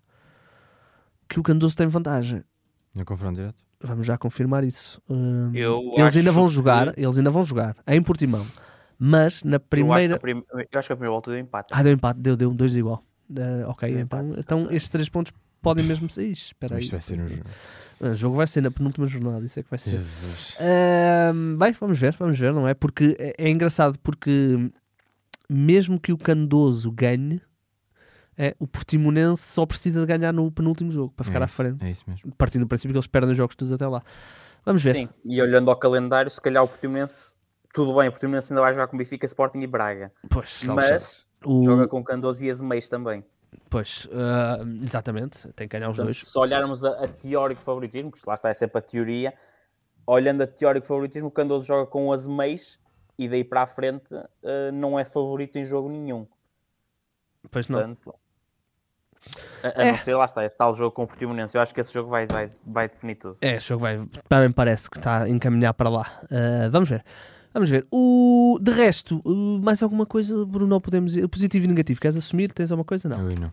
que 1.29 1.39
o 1.41 1.43
Candoso 1.43 1.77
tem 1.77 1.87
vantagem. 1.87 2.45
No 2.95 3.05
confronto 3.05 3.37
direto? 3.37 3.66
Vamos 3.81 4.07
já 4.07 4.17
confirmar 4.17 4.65
isso. 4.65 5.01
Eu 5.55 5.93
eles 5.97 6.17
ainda 6.17 6.33
vão 6.33 6.47
que- 6.47 6.53
jogar, 6.55 6.99
eles 6.99 7.19
ainda 7.19 7.31
vão 7.31 7.45
jogar 7.45 7.77
em 7.87 8.03
Portimão. 8.03 8.45
Mas 8.99 9.43
na 9.45 9.57
Eu, 9.57 9.59
acho 9.59 9.69
primeira. 9.69 10.09
que 10.09 10.17
a 10.17 10.21
prim- 10.21 10.45
eu 10.73 10.79
acho 10.79 10.87
que 10.89 10.93
a 10.93 10.97
primeira 10.97 11.13
volta 11.13 11.31
deu 11.31 11.39
empate. 11.41 11.69
Ah, 11.73 11.83
deu 11.83 11.93
empate, 11.93 12.19
deu, 12.21 12.37
deu 12.37 12.55
dois 12.55 12.75
igual. 12.77 13.03
Eh, 13.37 13.65
ok, 13.67 13.91
Deu 13.93 14.01
então, 14.01 14.21
empate, 14.29 14.41
então 14.41 14.63
estes 14.71 14.89
3 14.89 15.09
pontos 15.11 15.33
podem 15.61 15.85
mesmo 15.85 16.09
ser. 16.09 16.25
Ixi, 16.27 16.45
espera 16.47 16.77
aí. 16.77 16.83
Isto 16.83 16.93
vai 16.93 17.01
ser 17.03 17.21
um 17.21 17.29
jogo. 17.29 17.45
O 18.01 18.15
jogo 18.15 18.37
vai 18.37 18.47
ser 18.47 18.61
na 18.63 18.71
penúltima 18.71 19.07
jornada, 19.07 19.45
isso 19.45 19.59
é 19.61 19.63
que 19.63 19.69
vai 19.71 19.79
ser. 19.79 19.91
Jesus. 19.91 20.57
Ahm, 20.61 21.57
bem, 21.59 21.73
vamos 21.73 21.99
ver, 21.99 22.15
vamos 22.19 22.39
ver, 22.39 22.53
não 22.55 22.67
é? 22.69 22.73
Porque 22.75 23.17
é, 23.19 23.35
é 23.39 23.51
engraçado 23.51 23.99
porque 24.03 24.71
mesmo 25.49 25.99
que 26.01 26.13
o 26.13 26.19
Candoso 26.19 26.91
ganhe, 26.91 27.41
é, 28.39 28.55
o 28.59 28.67
Portimonense 28.67 29.43
só 29.43 29.65
precisa 29.65 30.01
de 30.01 30.07
ganhar 30.07 30.33
no 30.33 30.51
penúltimo 30.51 30.91
jogo 30.91 31.13
para 31.15 31.25
ficar 31.25 31.39
é 31.39 31.43
à 31.43 31.47
isso, 31.47 31.55
frente. 31.55 31.85
É 31.85 31.91
isso 31.91 32.05
mesmo. 32.07 32.33
Partindo 32.37 32.63
do 32.63 32.69
princípio 32.69 32.93
que 32.93 32.99
eles 32.99 33.07
perdem 33.07 33.31
os 33.31 33.37
jogos 33.37 33.57
todos 33.57 33.73
até 33.73 33.87
lá. 33.87 34.03
Vamos 34.65 34.83
ver. 34.83 34.95
Sim, 34.95 35.09
e 35.25 35.41
olhando 35.41 35.71
ao 35.71 35.77
calendário, 35.77 36.31
se 36.31 36.41
calhar 36.41 36.63
o 36.63 36.69
Portimonense, 36.69 37.35
tudo 37.73 37.95
bem, 37.97 38.09
o 38.09 38.11
Portimonense 38.11 38.53
ainda 38.53 38.61
vai 38.61 38.75
jogar 38.75 38.89
com 38.89 38.97
Benfica, 38.97 39.25
Sporting 39.27 39.61
e 39.61 39.67
Braga. 39.67 40.13
Pois. 40.29 40.65
Mas 40.65 41.25
o, 41.45 41.65
joga 41.65 41.89
com 41.89 42.03
Candoso 42.03 42.45
e 42.45 42.51
Azeméis 42.51 42.89
também. 42.89 43.25
pois 43.71 44.09
ah, 44.13 44.59
exatamente, 44.83 45.49
tem 45.53 45.69
que 45.69 45.79
ganhar 45.79 45.89
os 45.91 45.97
Portanto, 45.97 46.15
dois. 46.15 46.31
se 46.31 46.39
olharmos 46.39 46.85
a, 46.85 47.05
a 47.05 47.09
teórico 47.09 47.63
favoritismo, 47.63 48.11
que 48.11 48.21
lá 48.27 48.35
está 48.35 48.49
é 48.49 48.55
sempre 48.55 48.79
a 48.79 48.83
teoria, 48.83 49.33
olhando 50.07 50.43
a 50.43 50.47
teórico 50.47 50.87
favoritismo, 50.87 51.29
o 51.29 51.31
Candoso 51.31 51.67
joga 51.67 51.87
com 51.87 52.09
o 52.09 52.13
Azeméis 52.13 52.79
e 53.19 53.29
daí 53.29 53.45
para 53.45 53.63
a 53.63 53.67
frente 53.67 54.07
eh, 54.43 54.71
não 54.73 54.99
é 54.99 55.05
favorito 55.05 55.57
em 55.57 55.65
jogo 55.65 55.89
nenhum. 55.89 56.27
Pois 57.51 57.69
não. 57.69 57.79
Portanto, 57.79 58.15
a, 59.63 59.69
a 59.69 59.85
É. 59.85 59.93
não 59.93 59.99
ser, 59.99 60.15
lá 60.15 60.25
está, 60.25 60.45
esse 60.45 60.57
tal 60.57 60.73
jogo 60.75 60.93
com 60.93 61.03
o 61.03 61.07
Portimonense. 61.07 61.57
Eu 61.57 61.63
acho 61.63 61.75
que 61.75 61.81
esse 61.81 61.93
jogo 61.93 62.09
vai, 62.11 62.27
vai, 62.27 62.49
vai 62.67 62.89
definir 62.89 63.17
tudo. 63.17 63.37
É, 63.41 63.57
esse 63.57 63.69
jogo 63.69 63.81
vai, 63.83 64.01
também 64.29 64.51
parece 64.53 64.91
que 64.91 64.99
está 64.99 65.23
a 65.23 65.29
encaminhar 65.29 65.75
para 65.75 65.89
lá. 65.89 66.07
Ah, 66.31 66.69
vamos 66.71 66.89
ver. 66.89 67.05
Vamos 67.53 67.71
ver. 67.71 67.87
O... 67.91 68.59
De 68.61 68.71
resto, 68.71 69.23
uh, 69.25 69.59
mais 69.65 69.83
alguma 69.83 70.05
coisa, 70.05 70.45
Bruno, 70.45 70.79
podemos 70.79 71.13
dizer? 71.13 71.27
Positivo 71.27 71.65
e 71.65 71.69
negativo, 71.69 71.99
queres 71.99 72.15
assumir? 72.15 72.53
Tens 72.53 72.71
alguma 72.71 72.85
coisa? 72.85 73.09
Não. 73.09 73.31
Eu 73.31 73.39
não. 73.39 73.51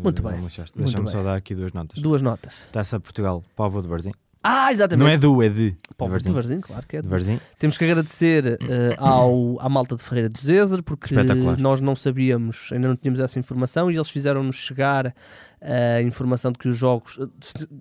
Muito 0.00 0.22
Não 0.22 0.30
bem. 0.30 0.40
Deixa-me 0.76 1.10
só 1.10 1.20
dar 1.20 1.34
aqui 1.34 1.52
duas 1.52 1.72
notas. 1.72 1.98
Duas 2.00 2.22
notas. 2.22 2.68
Taça 2.70 3.00
Portugal, 3.00 3.42
Povo 3.56 3.82
de 3.82 3.88
Varzim. 3.88 4.12
Ah, 4.42 4.72
exatamente. 4.72 5.04
Não 5.06 5.12
é 5.12 5.18
do, 5.18 5.42
é 5.42 5.48
de. 5.50 5.76
Povo 5.98 6.08
de 6.16 6.24
Varzim. 6.24 6.32
Varzim, 6.32 6.60
claro 6.62 6.84
que 6.88 6.96
é. 6.96 7.02
De 7.02 7.08
Varzim. 7.08 7.38
Temos 7.58 7.76
que 7.76 7.84
agradecer 7.84 8.58
eh, 8.62 8.94
ao, 8.96 9.60
à 9.60 9.68
malta 9.68 9.94
de 9.96 10.02
Ferreira 10.02 10.30
do 10.30 10.38
Zezer, 10.40 10.82
porque 10.82 11.06
Espetacular. 11.06 11.58
nós 11.58 11.80
não 11.82 11.94
sabíamos, 11.94 12.70
ainda 12.72 12.88
não 12.88 12.96
tínhamos 12.96 13.20
essa 13.20 13.38
informação, 13.38 13.90
e 13.90 13.96
eles 13.96 14.08
fizeram-nos 14.08 14.56
chegar 14.56 15.14
eh, 15.60 15.96
a 15.98 16.02
informação 16.02 16.52
de 16.52 16.58
que 16.58 16.68
os 16.68 16.76
jogos, 16.76 17.18
eh, 17.20 17.26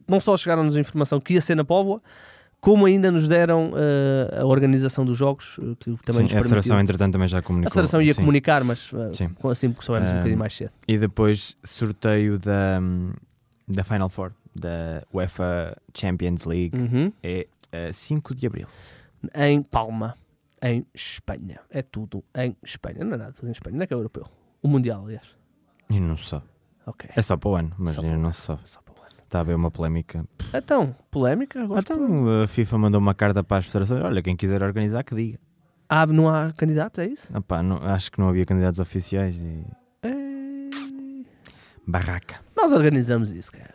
não 0.06 0.20
só 0.20 0.36
chegaram-nos 0.36 0.76
a 0.76 0.80
informação 0.82 1.20
que 1.22 1.34
ia 1.36 1.40
ser 1.42 1.56
na 1.56 1.64
Póvoa, 1.64 2.02
como 2.60 2.86
ainda 2.86 3.10
nos 3.10 3.26
deram 3.26 3.72
eh, 3.78 4.40
a 4.42 4.46
organização 4.46 5.06
dos 5.06 5.18
jogos, 5.18 5.58
eh, 5.62 5.76
que 5.80 5.96
também 6.04 6.24
nos 6.24 6.32
Sim, 6.32 6.38
a 6.40 6.44
Federação, 6.44 6.76
permitiu. 6.76 6.80
entretanto, 6.82 7.14
também 7.14 7.28
já 7.30 7.42
comunicou. 7.42 7.70
A 7.70 7.72
Federação 7.72 8.02
ia 8.02 8.14
sim. 8.14 8.20
comunicar, 8.20 8.66
mas 8.66 8.92
eh, 8.94 9.12
Sim. 9.14 9.30
com- 9.30 9.48
assim 9.50 9.70
porque 9.72 9.86
soubemos 9.86 10.10
um 10.10 10.14
Um, 10.14 10.18
bocadinho 10.18 10.40
mais 10.40 10.54
cedo. 10.58 10.72
E 10.86 10.98
depois 10.98 11.56
sorteio 11.64 12.38
da, 12.38 12.82
da 13.66 13.84
Final 13.86 14.10
Four, 14.10 14.34
da 14.60 15.04
UEFA 15.14 15.76
Champions 15.96 16.44
League, 16.46 16.78
Uhum. 16.78 17.12
é 17.24 17.48
a 17.72 17.94
5 17.94 18.36
de 18.36 18.46
Abril. 18.46 18.68
Em 19.36 19.62
Palma, 19.64 20.16
em 20.62 20.86
Espanha. 20.94 21.60
É 21.70 21.82
tudo 21.82 22.24
em 22.36 22.56
Espanha. 22.64 23.04
Não 23.04 23.14
é 23.14 23.18
nada 23.18 23.32
tudo 23.32 23.48
em 23.48 23.52
Espanha, 23.52 23.78
não 23.78 23.84
é 23.84 23.88
que 23.88 23.94
é 23.94 23.98
europeu. 23.98 24.26
O 24.62 24.68
Mundial, 24.68 25.04
aliás. 25.06 25.26
E 25.90 26.00
não 26.00 26.16
se 26.18 26.28
sabe. 26.28 26.46
Ok. 26.86 27.10
É 27.16 27.22
só 27.22 27.36
para 27.38 27.50
o 27.50 27.56
ano, 27.56 27.72
mas 27.78 27.96
Só 27.96 28.02
o 28.02 28.04
não 28.06 28.14
ano. 28.14 28.34
se 28.34 28.42
sabe. 28.42 28.62
Só 28.64 28.82
para 28.82 28.94
o 28.94 28.98
ano. 29.02 29.16
Está 29.24 29.40
a 29.40 29.42
haver 29.42 29.56
uma 29.56 29.72
polémica. 29.72 30.26
Então, 30.54 30.96
polémica? 31.12 31.60
Então 31.78 32.44
a 32.44 32.48
FIFA 32.48 32.78
mandou 32.78 33.00
uma 33.00 33.14
carta 33.14 33.44
para 33.44 33.58
as 33.58 33.66
federações. 33.68 34.04
Olha, 34.04 34.22
quem 34.22 34.36
quiser 34.36 34.62
organizar, 34.64 35.04
que 35.04 35.16
diga. 35.16 35.40
Ah, 35.88 36.06
não 36.06 36.30
há 36.30 36.52
candidatos, 36.54 37.00
é 37.00 37.08
isso? 37.08 37.32
Pá, 37.44 37.62
não- 37.64 37.78
acho 37.84 38.12
que 38.12 38.20
não 38.20 38.30
havia 38.30 38.46
candidatos 38.46 38.80
oficiais 38.80 39.36
e. 39.38 39.66
É... 40.04 40.10
Barraca. 41.88 42.40
Nós 42.62 42.74
organizamos 42.74 43.32
isso, 43.32 43.52
cara. 43.52 43.74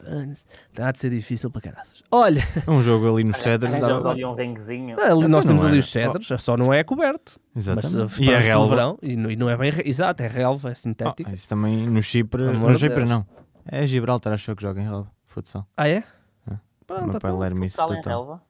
Há 0.78 0.92
de 0.92 0.98
ser 0.98 1.10
difícil 1.10 1.50
para 1.50 1.60
caraças. 1.62 2.02
Olha, 2.10 2.42
Um 2.68 2.82
jogo 2.82 3.12
ali 3.14 3.24
nos 3.24 3.36
cedros. 3.38 3.72
Arranjamos 3.72 4.04
ali 4.06 4.24
um 4.24 4.34
ringuezinho. 4.34 4.96
ali 5.00 5.10
Então 5.18 5.28
nós 5.28 5.44
temos 5.46 5.62
ali 5.64 5.72
era. 5.74 5.80
os 5.80 5.90
cedros, 5.90 6.42
só 6.42 6.56
não 6.56 6.72
é 6.72 6.84
coberto. 6.84 7.40
Mas 7.54 7.66
Exatamente. 7.68 8.20
uh, 8.20 8.24
E 8.24 8.28
a 8.28 8.32
para 8.32 8.40
o 8.40 8.42
relva. 8.44 8.68
verão, 8.74 8.98
e 9.02 9.16
não, 9.16 9.30
e 9.30 9.36
não 9.36 9.48
é 9.48 9.56
bem. 9.56 9.72
Exato, 9.84 10.22
é 10.22 10.26
relva, 10.26 10.70
é 10.70 10.74
sintética. 10.74 11.30
Oh, 11.30 11.34
isso 11.34 11.48
também 11.48 11.86
no 11.88 12.02
Chipre. 12.02 12.42
Amor 12.48 12.72
No 12.72 12.78
Chipre 12.78 12.96
Deus. 12.98 13.08
não. 13.08 13.26
É 13.66 13.86
Gibraltar, 13.86 14.32
acho 14.34 14.50
eu 14.50 14.56
que 14.56 14.62
joga 14.62 14.80
em 14.80 14.84
relva. 14.84 15.10
Futsal. 15.26 15.66
Ah, 15.76 15.88
é? 15.88 16.04
É. 16.50 16.54
Pronto, 16.86 17.04
O 17.04 17.08
meu 17.08 17.20
pai 17.20 17.30
então. 17.30 17.38
lera-me 17.38 17.66
isso 17.66 17.76
Futsal 17.78 17.96
em 17.96 18.02
total. 18.02 18.18
relva. 18.20 18.42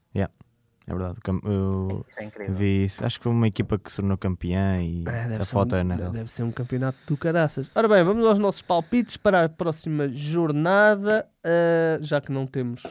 É 0.86 0.92
verdade. 0.94 1.18
Eu 1.44 2.04
Isso 2.08 2.20
é 2.20 2.24
incrível. 2.24 2.54
vi 2.54 2.84
isso. 2.84 3.04
Acho 3.04 3.18
que 3.18 3.22
foi 3.24 3.32
uma 3.32 3.48
equipa 3.48 3.78
que 3.78 3.90
se 3.90 3.96
tornou 3.96 4.18
campeã 4.18 4.82
e 4.82 5.02
É, 5.08 5.28
deve 5.28 5.36
a 5.36 5.44
ser 5.44 5.52
foto 5.52 5.74
um, 5.74 5.78
é 5.78 5.82
na 5.84 5.96
deve- 5.96 6.28
ser 6.30 6.42
um 6.42 6.52
campeonato 6.52 6.98
do 7.06 7.16
caraças. 7.16 7.70
Ora 7.74 7.88
bem, 7.88 8.04
vamos 8.04 8.24
aos 8.26 8.38
nossos 8.38 8.60
palpites 8.60 9.16
para 9.16 9.44
a 9.44 9.48
próxima 9.48 10.08
jornada. 10.08 11.26
ah, 11.42 11.98
já 12.02 12.20
que 12.20 12.30
não 12.30 12.46
temos. 12.46 12.82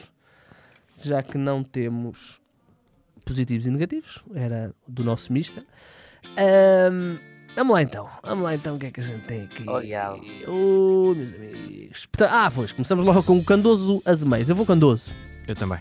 Já 1.02 1.22
que 1.22 1.36
não 1.38 1.62
temos 1.62 2.40
positivos 3.24 3.66
e 3.66 3.70
negativos, 3.70 4.22
era 4.34 4.72
do 4.88 5.02
nosso 5.04 5.32
mista. 5.32 5.64
Ahm, 6.36 7.16
vamos 7.54 7.74
lá 7.74 7.82
então. 7.82 8.08
Vamos 8.22 8.44
lá 8.44 8.54
então 8.54 8.76
o 8.76 8.78
que 8.78 8.86
é 8.86 8.90
que 8.90 9.00
a 9.00 9.04
gente 9.04 9.24
tem 9.24 9.42
aqui. 9.42 9.64
Oh, 9.68 9.80
diabo. 9.80 10.20
Oh, 10.48 11.14
meus 11.14 11.32
amigos. 11.32 12.08
Ah, 12.28 12.50
pois, 12.52 12.72
começamos 12.72 13.04
logo 13.04 13.22
com 13.22 13.38
o 13.38 13.44
Candoso 13.44 14.02
Azemeias. 14.04 14.48
Eu 14.50 14.56
vou 14.56 14.66
Candoso. 14.66 15.12
Eu 15.46 15.54
também. 15.54 15.78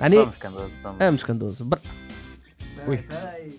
Ani, 0.00 0.16
Vamos, 0.16 0.38
Candoso, 0.38 0.70
vamos. 0.82 0.98
Vamos, 0.98 1.22
Candoso. 1.24 1.64
Bra... 1.64 1.78
Ui. 2.86 2.96
Peraí, 2.98 3.50
peraí. 3.50 3.58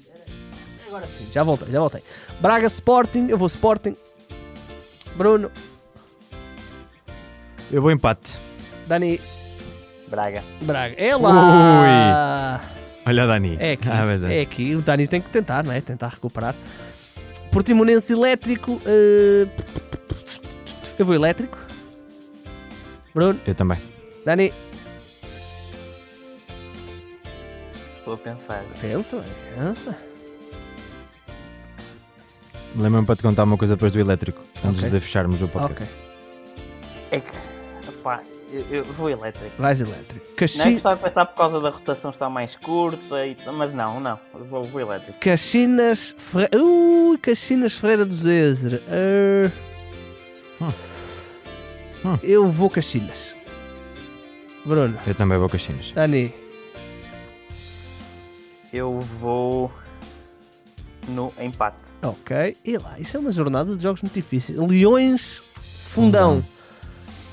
Agora 0.87 1.07
sim, 1.07 1.27
já 1.31 1.43
voltei, 1.43 1.71
já 1.71 1.79
voltei. 1.79 2.01
Braga 2.39 2.67
Sporting, 2.67 3.27
eu 3.29 3.37
vou 3.37 3.47
Sporting. 3.47 3.95
Bruno, 5.15 5.49
Eu 7.71 7.81
vou 7.81 7.91
empate. 7.91 8.37
Dani, 8.85 9.19
Braga. 10.09 10.43
Braga. 10.61 10.93
É 10.97 11.15
lá! 11.15 12.61
Olha, 13.07 13.25
Dani. 13.27 13.57
É 13.59 13.71
aqui, 13.73 13.89
Ah, 13.89 14.05
verdade. 14.05 14.33
é 14.35 14.41
aqui. 14.41 14.75
O 14.75 14.81
Dani 14.81 15.07
tem 15.07 15.21
que 15.21 15.29
tentar, 15.29 15.63
não 15.63 15.71
é? 15.71 15.81
Tentar 15.81 16.09
recuperar. 16.09 16.55
Portimonense 17.51 18.11
Elétrico. 18.13 18.79
eh, 18.85 19.47
Eu 20.99 21.05
vou 21.05 21.15
Elétrico. 21.15 21.57
Bruno, 23.13 23.39
Eu 23.47 23.55
também. 23.55 23.79
Dani, 24.25 24.53
Estou 28.05 28.13
a 28.13 28.17
pensar. 28.17 28.63
pensa, 28.79 29.25
pensa. 29.55 29.97
Lembra-me 32.77 33.07
para 33.07 33.15
te 33.15 33.23
contar 33.23 33.43
uma 33.45 33.57
coisa 33.57 33.75
depois 33.75 33.91
do 33.93 33.99
elétrico, 33.99 34.43
antes 34.63 34.79
Ok. 34.81 34.91
de 34.91 34.99
fecharmos 34.99 35.41
o 35.41 35.47
podcast. 35.47 35.83
Ok, 35.83 35.89
É 37.11 37.19
que, 37.21 37.37
opá, 37.89 38.21
eu, 38.51 38.61
eu 38.69 38.83
vou 38.83 39.09
elétrico. 39.09 39.55
vais 39.57 39.81
Elétrico. 39.81 40.13
Não 40.19 40.33
é 40.35 40.35
Caxi... 40.35 40.59
que 40.61 40.69
estava 40.75 40.95
a 40.95 40.97
pensar 41.09 41.25
por 41.25 41.35
causa 41.37 41.59
da 41.59 41.69
rotação 41.71 42.11
estar 42.11 42.29
mais 42.29 42.55
curta, 42.57 43.25
e, 43.25 43.35
mas 43.53 43.71
não, 43.73 43.99
não. 43.99 44.19
Vou, 44.49 44.65
vou 44.65 44.81
elétrico. 44.81 45.17
Caxinas 45.19 46.13
Ferreira. 46.17 46.61
Ui, 46.63 47.17
Caxinas 47.17 47.73
Ferreira 47.73 48.05
do 48.05 48.13
Zezer. 48.15 48.83
Eh, 48.87 49.51
Hum. 50.61 50.71
Hum. 52.05 52.19
Eu 52.21 52.47
vou 52.51 52.69
Caxinas. 52.69 53.35
Bruno, 54.63 54.97
Eu 55.07 55.15
também 55.15 55.37
vou 55.39 55.49
com 55.49 55.55
as 55.55 55.61
chinas. 55.63 55.91
Dani, 55.91 56.33
Eu 58.75 58.99
vou 58.99 59.71
no 61.07 61.31
empate. 61.39 61.77
ok. 62.01 62.55
E 62.65 62.77
lá, 62.77 62.99
isto 62.99 63.15
é 63.15 63.19
uma 63.19 63.31
jornada 63.31 63.73
de 63.75 63.81
jogos 63.81 64.01
muito 64.01 64.13
difíceis. 64.13 64.59
Leões, 64.59 65.37
Fundão. 65.89 66.43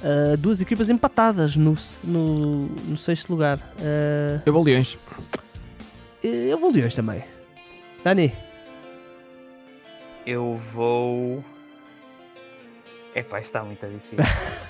Uh, 0.02 0.36
duas 0.36 0.60
equipas 0.60 0.88
empatadas 0.90 1.56
no, 1.56 1.74
no, 2.04 2.66
no 2.66 2.96
sexto 2.96 3.30
lugar. 3.30 3.56
Uh, 3.78 4.40
Eu 4.46 4.52
vou 4.52 4.62
Leões. 4.62 4.96
eu 6.22 6.58
vou 6.58 6.70
Leões 6.70 6.94
também. 6.94 7.24
Dani, 8.04 8.32
Eu 10.26 10.54
vou. 10.72 11.42
Epá, 13.14 13.38
isto 13.38 13.46
está 13.48 13.62
muito 13.64 13.84
difícil. 13.86 14.18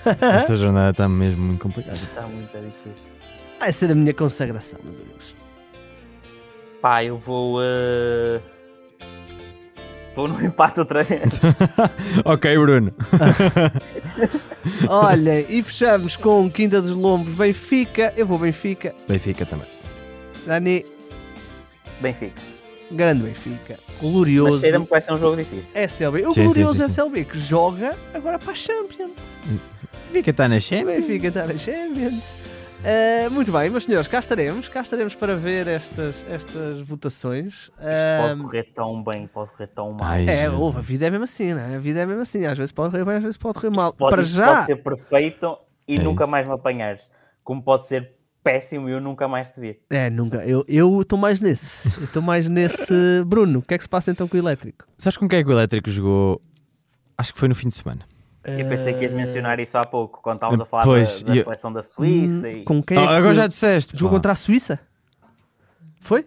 Esta 0.21 0.55
jornada 0.55 0.91
está 0.91 1.07
mesmo 1.07 1.43
muito 1.45 1.61
complicada. 1.61 1.97
Está 1.97 2.21
muito 2.23 2.51
difícil. 2.51 3.11
vai 3.59 3.71
ser 3.71 3.91
a 3.91 3.95
minha 3.95 4.13
consagração, 4.13 4.79
meus 4.83 4.99
amigos. 4.99 5.35
Pá, 6.83 7.01
eu 7.01 7.17
vou. 7.17 7.59
eh, 7.63 8.41
Vou 10.13 10.27
no 10.27 10.39
empate 10.43 10.81
outra 10.81 11.01
vez. 11.01 11.39
ok, 12.25 12.57
Bruno. 12.57 12.93
Olha, 14.89 15.39
e 15.49 15.63
fechamos 15.63 16.17
com 16.17 16.51
Quinta 16.51 16.81
dos 16.81 16.91
Lombos, 16.93 17.33
Benfica. 17.35 18.13
Eu 18.17 18.25
vou 18.27 18.37
Benfica. 18.37 18.93
Benfica 19.07 19.45
também. 19.45 19.65
Dani, 20.45 20.83
Benfica. 22.01 22.41
grande 22.91 23.23
Benfica. 23.23 23.75
Mas 23.79 23.99
Glorioso. 24.01 24.59
que 24.61 24.77
vai 24.89 25.01
ser 25.01 25.13
um 25.13 25.19
jogo 25.19 25.37
difícil. 25.37 25.71
SLB. 25.73 26.27
O 26.27 26.33
Sim, 26.33 26.43
glorioso 26.43 26.73
sim, 26.73 26.79
sim. 26.81 26.85
SLB 26.87 27.23
que 27.23 27.39
joga 27.39 27.97
agora 28.13 28.37
para 28.37 28.51
a 28.51 28.55
Champions. 28.55 29.37
Benfica 30.11 30.31
está 30.31 30.49
na 30.49 30.59
Champions. 30.59 30.97
Benfica 30.97 31.27
está 31.29 31.45
na 31.45 31.57
Champions. 31.57 32.42
Eh, 32.85 33.29
muito 33.29 33.49
bem, 33.51 33.69
meus 33.69 33.83
senhores, 33.85 34.07
cá 34.09 34.19
estaremos. 34.19 34.67
Cá 34.67 34.81
estaremos 34.81 35.15
para 35.15 35.35
ver 35.37 35.67
estas, 35.67 36.25
estas 36.29 36.81
votações. 36.81 37.69
Pode 37.77 37.87
Eh, 37.89 38.35
correr 38.41 38.63
tão 38.73 39.03
bem, 39.03 39.27
pode 39.27 39.51
correr 39.51 39.67
tão 39.67 39.93
mal. 39.93 40.03
Ai, 40.09 40.27
é, 40.27 40.49
ouve, 40.49 40.79
a 40.79 40.81
vida 40.81 41.05
é 41.07 41.09
mesmo 41.09 41.23
assim, 41.23 41.53
né? 41.53 41.75
A 41.75 41.79
vida 41.79 42.01
é 42.01 42.05
mesmo 42.05 42.21
assim. 42.21 42.45
Às 42.45 42.57
vezes 42.57 42.71
pode 42.73 42.91
correr 42.91 43.05
bem, 43.05 43.15
às 43.15 43.23
vezes 43.23 43.37
pode 43.37 43.55
correr 43.55 43.69
mal. 43.69 43.93
Pode, 43.93 44.13
para 44.15 44.21
já, 44.23 44.55
pode 44.55 44.65
ser 44.65 44.75
perfeito 44.77 45.57
e 45.87 45.95
É 45.95 46.03
nunca 46.03 46.23
isso. 46.25 46.31
mais 46.31 46.45
me 46.45 46.53
apanhares. 46.53 47.07
Como 47.41 47.63
pode 47.63 47.87
ser 47.87 48.15
péssimo 48.43 48.89
e 48.89 48.91
eu 48.91 48.99
nunca 48.99 49.29
mais 49.29 49.49
te 49.49 49.61
vir. 49.61 49.79
É, 49.89 50.09
nunca. 50.09 50.45
Eu 50.45 50.65
eu 50.67 51.01
estou 51.01 51.17
mais 51.17 51.39
nesse. 51.39 51.87
Eu 51.99 52.03
estou 52.05 52.21
mais 52.21 52.49
nesse. 52.49 52.93
Bruno, 53.25 53.59
o 53.59 53.61
que 53.61 53.73
é 53.75 53.77
que 53.77 53.83
se 53.85 53.89
passa 53.89 54.11
então 54.11 54.27
com 54.27 54.35
o 54.35 54.39
elétrico? 54.39 54.85
Sabes 54.97 55.15
com 55.15 55.27
quem 55.29 55.39
é 55.39 55.43
que 55.43 55.49
o 55.49 55.53
elétrico 55.53 55.89
jogou? 55.89 56.41
Acho 57.17 57.31
que 57.33 57.39
foi 57.39 57.47
no 57.47 57.55
fim 57.55 57.69
de 57.69 57.75
semana. 57.75 58.01
Eu 58.45 58.67
pensei 58.67 58.93
que 58.93 59.01
ias 59.03 59.13
mencionar 59.13 59.59
isso 59.59 59.77
há 59.77 59.85
pouco, 59.85 60.21
quando 60.21 60.35
estávamos 60.37 60.61
a 60.61 60.65
falar 60.65 60.83
Pois, 60.83 61.21
da, 61.23 61.31
da 61.33 61.37
eu- 61.39 61.43
seleção 61.43 61.71
da 61.71 61.81
Suíça. 61.81 62.49
E... 62.49 62.61
Hum, 62.61 62.65
Com 62.65 62.83
quem 62.83 62.97
é 62.97 63.01
Oh, 63.01 63.07
que 63.07 63.13
agora 63.13 63.35
já 63.35 63.47
disseste. 63.47 63.93
jogou 63.97 64.09
pá. 64.09 64.15
contra 64.17 64.31
a 64.33 64.35
Suíça? 64.35 64.79
Foi? 66.01 66.25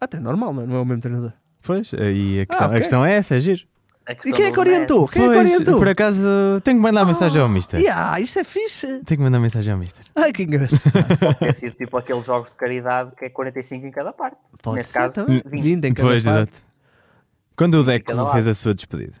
Até 0.00 0.18
normal, 0.18 0.52
mano. 0.52 0.68
Não 0.68 0.76
é 0.76 0.80
o 0.80 0.84
mesmo 0.84 1.02
treinador. 1.02 1.32
Pois, 1.62 1.92
e 1.92 2.40
a 2.40 2.46
questão, 2.46 2.66
ok. 2.68 2.76
a 2.76 2.80
questão 2.80 3.04
é 3.04 3.12
essa, 3.14 3.36
é 3.36 3.40
giro. 3.40 3.62
E 4.08 4.14
questão 4.14 4.32
quem 4.32 4.46
é 4.46 4.50
que 4.50 4.58
orientou? 4.58 5.06
Quem 5.06 5.22
é 5.22 5.28
que 5.28 5.34
Pois, 5.34 5.50
orientou? 5.52 5.78
por 5.78 5.88
acaso, 5.88 6.20
tenho 6.64 6.78
que 6.78 6.82
mandar 6.82 7.04
mensagem 7.04 7.40
ao 7.40 7.48
Mister. 7.48 7.78
Yeah, 7.78 8.18
isso 8.18 8.38
é 8.38 8.44
fixe. 8.44 8.86
Tenho 8.86 9.04
que 9.04 9.18
mandar 9.18 9.38
mensagem 9.38 9.72
ao 9.72 9.78
Mister. 9.78 10.04
Ai, 10.16 10.32
que 10.32 10.42
engraçado. 10.42 10.92
Pode 11.20 11.38
ter 11.38 11.56
sido 11.56 11.76
tipo 11.76 11.96
aqueles 11.98 12.24
jogos 12.24 12.50
de 12.50 12.56
caridade 12.56 13.12
que 13.16 13.26
é 13.26 13.28
45 13.30 13.86
em 13.86 13.90
cada 13.90 14.12
parte. 14.12 14.36
Pode 14.62 14.78
Neste 14.78 14.92
ser 14.94 14.98
caso, 14.98 15.14
também. 15.14 15.42
20. 15.46 15.62
20 15.62 15.84
em 15.84 15.94
cada 15.94 16.08
Pois, 16.08 16.24
parte. 16.24 16.38
exato. 16.38 16.66
Quando 17.54 17.74
o 17.74 17.84
Deco 17.84 18.06
cada 18.06 18.22
lado. 18.22 18.32
fez 18.32 18.48
a 18.48 18.54
sua 18.54 18.74
despedida 18.74 19.12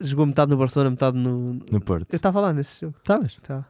Jogou 0.00 0.26
metade 0.26 0.50
no 0.50 0.56
Barcelona, 0.56 0.90
metade 0.90 1.16
no... 1.16 1.54
no 1.70 1.80
Porto. 1.80 2.12
Eu 2.12 2.16
estava 2.16 2.40
lá 2.40 2.52
nesse 2.52 2.80
jogo. 2.82 2.94
Estavas? 2.98 3.36
Tá. 3.42 3.64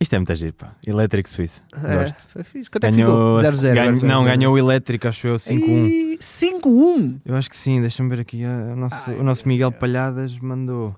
Isto 0.00 0.14
é 0.14 0.18
muito 0.18 0.34
giro, 0.34 0.54
pá. 0.54 0.74
Elétrico 0.84 1.28
Suíça. 1.28 1.62
É, 1.84 1.98
Gosto. 1.98 2.28
foi 2.28 2.42
fixe. 2.42 2.68
Quanto 2.70 2.84
é 2.84 2.90
que 2.90 2.96
Ganhou, 2.96 3.36
ficou? 3.38 3.52
0-0. 3.52 3.62
ganho- 3.74 3.90
agora, 3.98 4.06
não, 4.08 4.24
0-0. 4.24 4.26
ganhou 4.36 4.54
o 4.54 4.58
elétrico, 4.58 5.06
acho 5.08 5.28
eu, 5.28 5.36
5-1. 5.38 5.86
Ih, 5.88 6.18
5-1. 6.18 7.20
Eu 7.24 7.36
acho 7.36 7.48
que 7.48 7.56
sim, 7.56 7.80
deixa-me 7.80 8.08
ver 8.08 8.20
aqui. 8.22 8.42
ah, 8.44 8.72
O 8.72 8.76
nosso, 8.76 9.10
Ai, 9.10 9.16
o 9.18 9.22
nosso 9.22 9.46
Miguel 9.46 9.70
Deus. 9.70 9.80
Palhadas 9.80 10.38
mandou. 10.40 10.96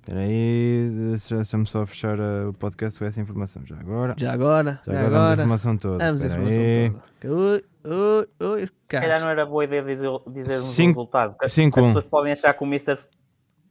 Espera 0.00 0.20
aí, 0.20 0.90
deixa- 1.10 1.36
deixa-me 1.36 1.66
só 1.66 1.86
fechar 1.86 2.20
ah, 2.20 2.48
o 2.50 2.52
podcast 2.52 2.98
com 2.98 3.04
essa 3.06 3.18
informação. 3.20 3.62
Já 3.64 3.76
agora. 3.78 4.14
Já 4.18 4.32
agora, 4.32 4.80
Já 4.86 4.92
já 4.92 5.00
agora, 5.00 5.02
damos 5.02 5.14
a 5.14 5.18
agora. 5.22 5.32
informação 5.42 5.76
toda. 5.78 5.98
Damos 5.98 6.22
a 6.22 6.26
Espera 6.26 6.42
informação 6.42 6.62
aí. 6.62 6.90
toda. 7.20 7.34
Ui, 7.34 7.64
ui, 7.86 8.46
ui, 8.60 8.66
Se 8.66 8.72
calhar 8.88 9.20
não 9.22 9.28
era 9.30 9.46
boa 9.46 9.64
ideia 9.64 9.82
dizer, 9.82 10.08
dizermos 10.30 10.68
o 10.68 10.72
Cinco- 10.72 11.00
resultado. 11.00 11.34
As 11.42 11.56
um. 11.58 11.70
pessoas 11.70 12.04
podem 12.04 12.32
achar 12.32 12.52
que 12.52 12.62
o 12.62 12.66
Mister 12.66 12.98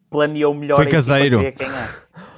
planeou 0.09 0.53
melhor 0.53 0.75
Foi 0.77 0.85
a 0.85 0.87
equipa 0.89 0.97
caseiro. 1.03 1.39
que 1.39 1.51
quem 1.53 1.67
é. 1.67 1.89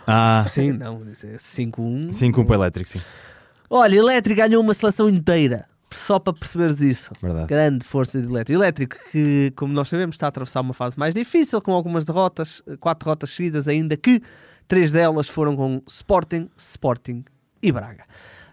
Ah, 0.08 0.46
Sim, 0.50 0.72
não, 0.72 1.08
isso 1.10 1.28
é 1.28 1.38
5-1. 1.38 2.14
5 2.14 2.46
para 2.46 2.56
elétrico, 2.56 2.90
sim. 2.90 3.02
Olha, 3.70 3.96
Elétrico 3.96 4.38
ganhou 4.42 4.62
uma 4.64 4.74
seleção 4.74 5.08
inteira. 5.08 5.68
Só 5.94 6.18
para 6.20 6.34
perceberes 6.34 6.82
isso. 6.82 7.12
Verdade. 7.22 7.48
Grande 7.48 7.86
força 7.86 8.20
de 8.22 8.28
Elétrico. 8.28 8.60
Elétrico 8.60 8.96
que, 9.12 9.52
como 9.56 9.74
nós 9.74 9.88
sabemos, 9.88 10.16
está 10.16 10.28
a 10.28 10.30
atravessar 10.30 10.62
uma 10.62 10.74
fase 10.74 10.98
mais 10.98 11.14
difícil, 11.14 11.62
com 11.62 11.72
algumas 11.74 12.06
derrotas, 12.06 12.62
quatro 12.80 13.06
derrotas 13.06 13.30
seguidas, 13.32 13.68
ainda 13.68 13.96
que 13.98 14.22
três 14.68 14.92
delas 14.92 15.28
foram 15.28 15.56
com 15.56 15.82
Sporting, 15.88 16.50
Sporting 16.58 17.24
e 17.62 17.72
Braga. 17.72 18.04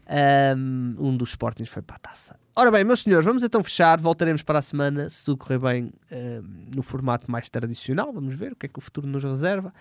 Ahm, 0.08 0.94
Um 0.98 1.16
dos 1.16 1.30
Sportings 1.30 1.70
foi 1.70 1.82
para 1.82 1.96
a 1.96 1.98
taça. 1.98 2.36
Ora 2.58 2.70
bem, 2.70 2.82
meus 2.84 3.02
senhores, 3.02 3.26
vamos 3.26 3.42
então 3.42 3.62
fechar. 3.62 4.00
Voltaremos 4.00 4.42
para 4.42 4.60
a 4.60 4.62
semana, 4.62 5.10
se 5.10 5.22
tudo 5.22 5.36
correr 5.36 5.58
bem, 5.58 5.92
ahm, 6.10 6.70
no 6.74 6.82
formato 6.82 7.30
mais 7.30 7.50
tradicional. 7.50 8.10
Vamos 8.10 8.34
ver 8.34 8.52
o 8.52 8.56
que 8.56 8.64
é 8.64 8.68
que 8.70 8.78
o 8.78 8.80
futuro 8.80 9.06
nos 9.06 9.22
reserva. 9.22 9.74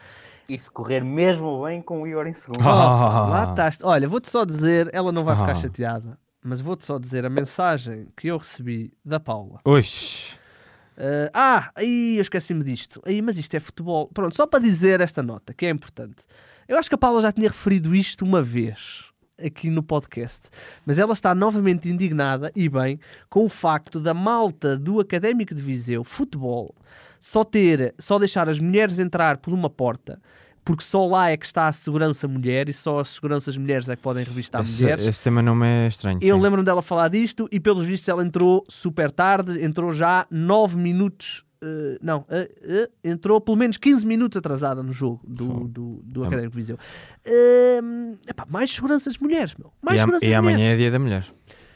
E 0.49 0.59
se 0.59 0.69
correr 0.69 1.01
mesmo 1.01 1.63
bem 1.63 1.81
com 1.81 2.01
o 2.01 2.07
Igor 2.07 2.27
em 2.27 2.33
segundo. 2.33 2.59
Ah. 2.67 3.27
Lá 3.29 3.49
estás. 3.51 3.79
Olha, 3.81 4.09
vou-te 4.09 4.29
só 4.29 4.43
dizer, 4.43 4.89
ela 4.91 5.13
não 5.13 5.23
vai 5.23 5.37
ficar 5.37 5.53
Ah. 5.53 5.55
chateada, 5.55 6.17
mas 6.43 6.59
vou-te 6.59 6.83
só 6.83 6.99
dizer 6.99 7.25
a 7.25 7.29
mensagem 7.29 8.09
que 8.13 8.27
eu 8.27 8.37
recebi 8.37 8.91
da 9.05 9.21
Paula. 9.21 9.61
Oxi. 9.63 10.33
Uh, 10.97 11.31
ah, 11.33 11.71
aí 11.75 12.17
eu 12.17 12.21
esqueci-me 12.23 12.61
disto. 12.63 13.01
Aí, 13.05 13.21
mas 13.21 13.37
isto 13.37 13.53
é 13.55 13.59
futebol. 13.61 14.09
Pronto, 14.13 14.35
só 14.35 14.45
para 14.45 14.59
dizer 14.59 14.99
esta 14.99 15.23
nota, 15.23 15.53
que 15.53 15.65
é 15.65 15.69
importante. 15.69 16.25
Eu 16.67 16.77
acho 16.77 16.89
que 16.89 16.95
a 16.95 16.97
Paula 16.97 17.21
já 17.21 17.31
tinha 17.31 17.47
referido 17.47 17.95
isto 17.95 18.25
uma 18.25 18.41
vez 18.41 19.05
aqui 19.43 19.69
no 19.69 19.83
podcast, 19.83 20.47
mas 20.85 20.99
ela 20.99 21.13
está 21.13 21.35
novamente 21.35 21.89
indignada, 21.89 22.51
e 22.55 22.69
bem, 22.69 22.99
com 23.29 23.45
o 23.45 23.49
facto 23.49 23.99
da 23.99 24.13
malta 24.13 24.77
do 24.77 24.99
Académico 24.99 25.53
de 25.53 25.61
Viseu, 25.61 26.03
futebol, 26.03 26.73
só 27.19 27.43
ter, 27.43 27.93
só 27.97 28.19
deixar 28.19 28.47
as 28.47 28.59
mulheres 28.59 28.99
entrar 28.99 29.37
por 29.37 29.53
uma 29.53 29.69
porta, 29.69 30.19
porque 30.63 30.83
só 30.83 31.05
lá 31.05 31.29
é 31.29 31.37
que 31.37 31.45
está 31.45 31.67
a 31.67 31.71
segurança 31.71 32.27
mulher 32.27 32.67
e 32.67 32.73
só 32.73 32.99
as 32.99 33.09
seguranças 33.09 33.55
mulheres 33.55 33.87
é 33.87 33.95
que 33.95 34.01
podem 34.01 34.23
revistar 34.23 34.63
Esse, 34.63 34.81
mulheres. 34.81 35.05
esse 35.05 35.21
tema 35.21 35.41
não 35.41 35.55
me 35.55 35.67
é 35.67 35.87
estranho. 35.87 36.19
Eu 36.21 36.39
lembro-me 36.39 36.65
dela 36.65 36.81
falar 36.81 37.07
disto 37.07 37.47
e 37.51 37.59
pelos 37.59 37.85
vistos 37.85 38.09
ela 38.09 38.25
entrou 38.25 38.63
super 38.67 39.11
tarde, 39.11 39.63
entrou 39.63 39.91
já 39.91 40.25
9 40.31 40.75
minutos. 40.77 41.45
Eh, 41.65 41.97
não, 42.01 42.25
eh, 42.29 42.89
entrou 43.03 43.41
pelo 43.41 43.57
menos 43.57 43.77
15 43.77 44.05
minutos 44.05 44.37
atrasada 44.37 44.83
no 44.83 44.91
jogo 44.91 45.21
do, 45.27 45.67
do, 45.67 46.01
do 46.03 46.23
É- 46.23 46.27
Académico 46.27 46.55
Viseu. 46.55 46.77
Ehm, 47.25 48.13
epá, 48.27 48.45
mais 48.49 48.73
seguranças 48.73 49.13
de 49.15 49.21
mulheres, 49.23 49.55
meu. 49.55 49.71
Mais 49.81 49.97
E, 49.97 49.99
seguranças 50.01 50.27
e 50.29 50.33
amanhã 50.33 50.57
mulheres. 50.57 50.73
é 50.75 50.77
dia 50.77 50.91
da 50.91 50.99
mulher. 50.99 51.25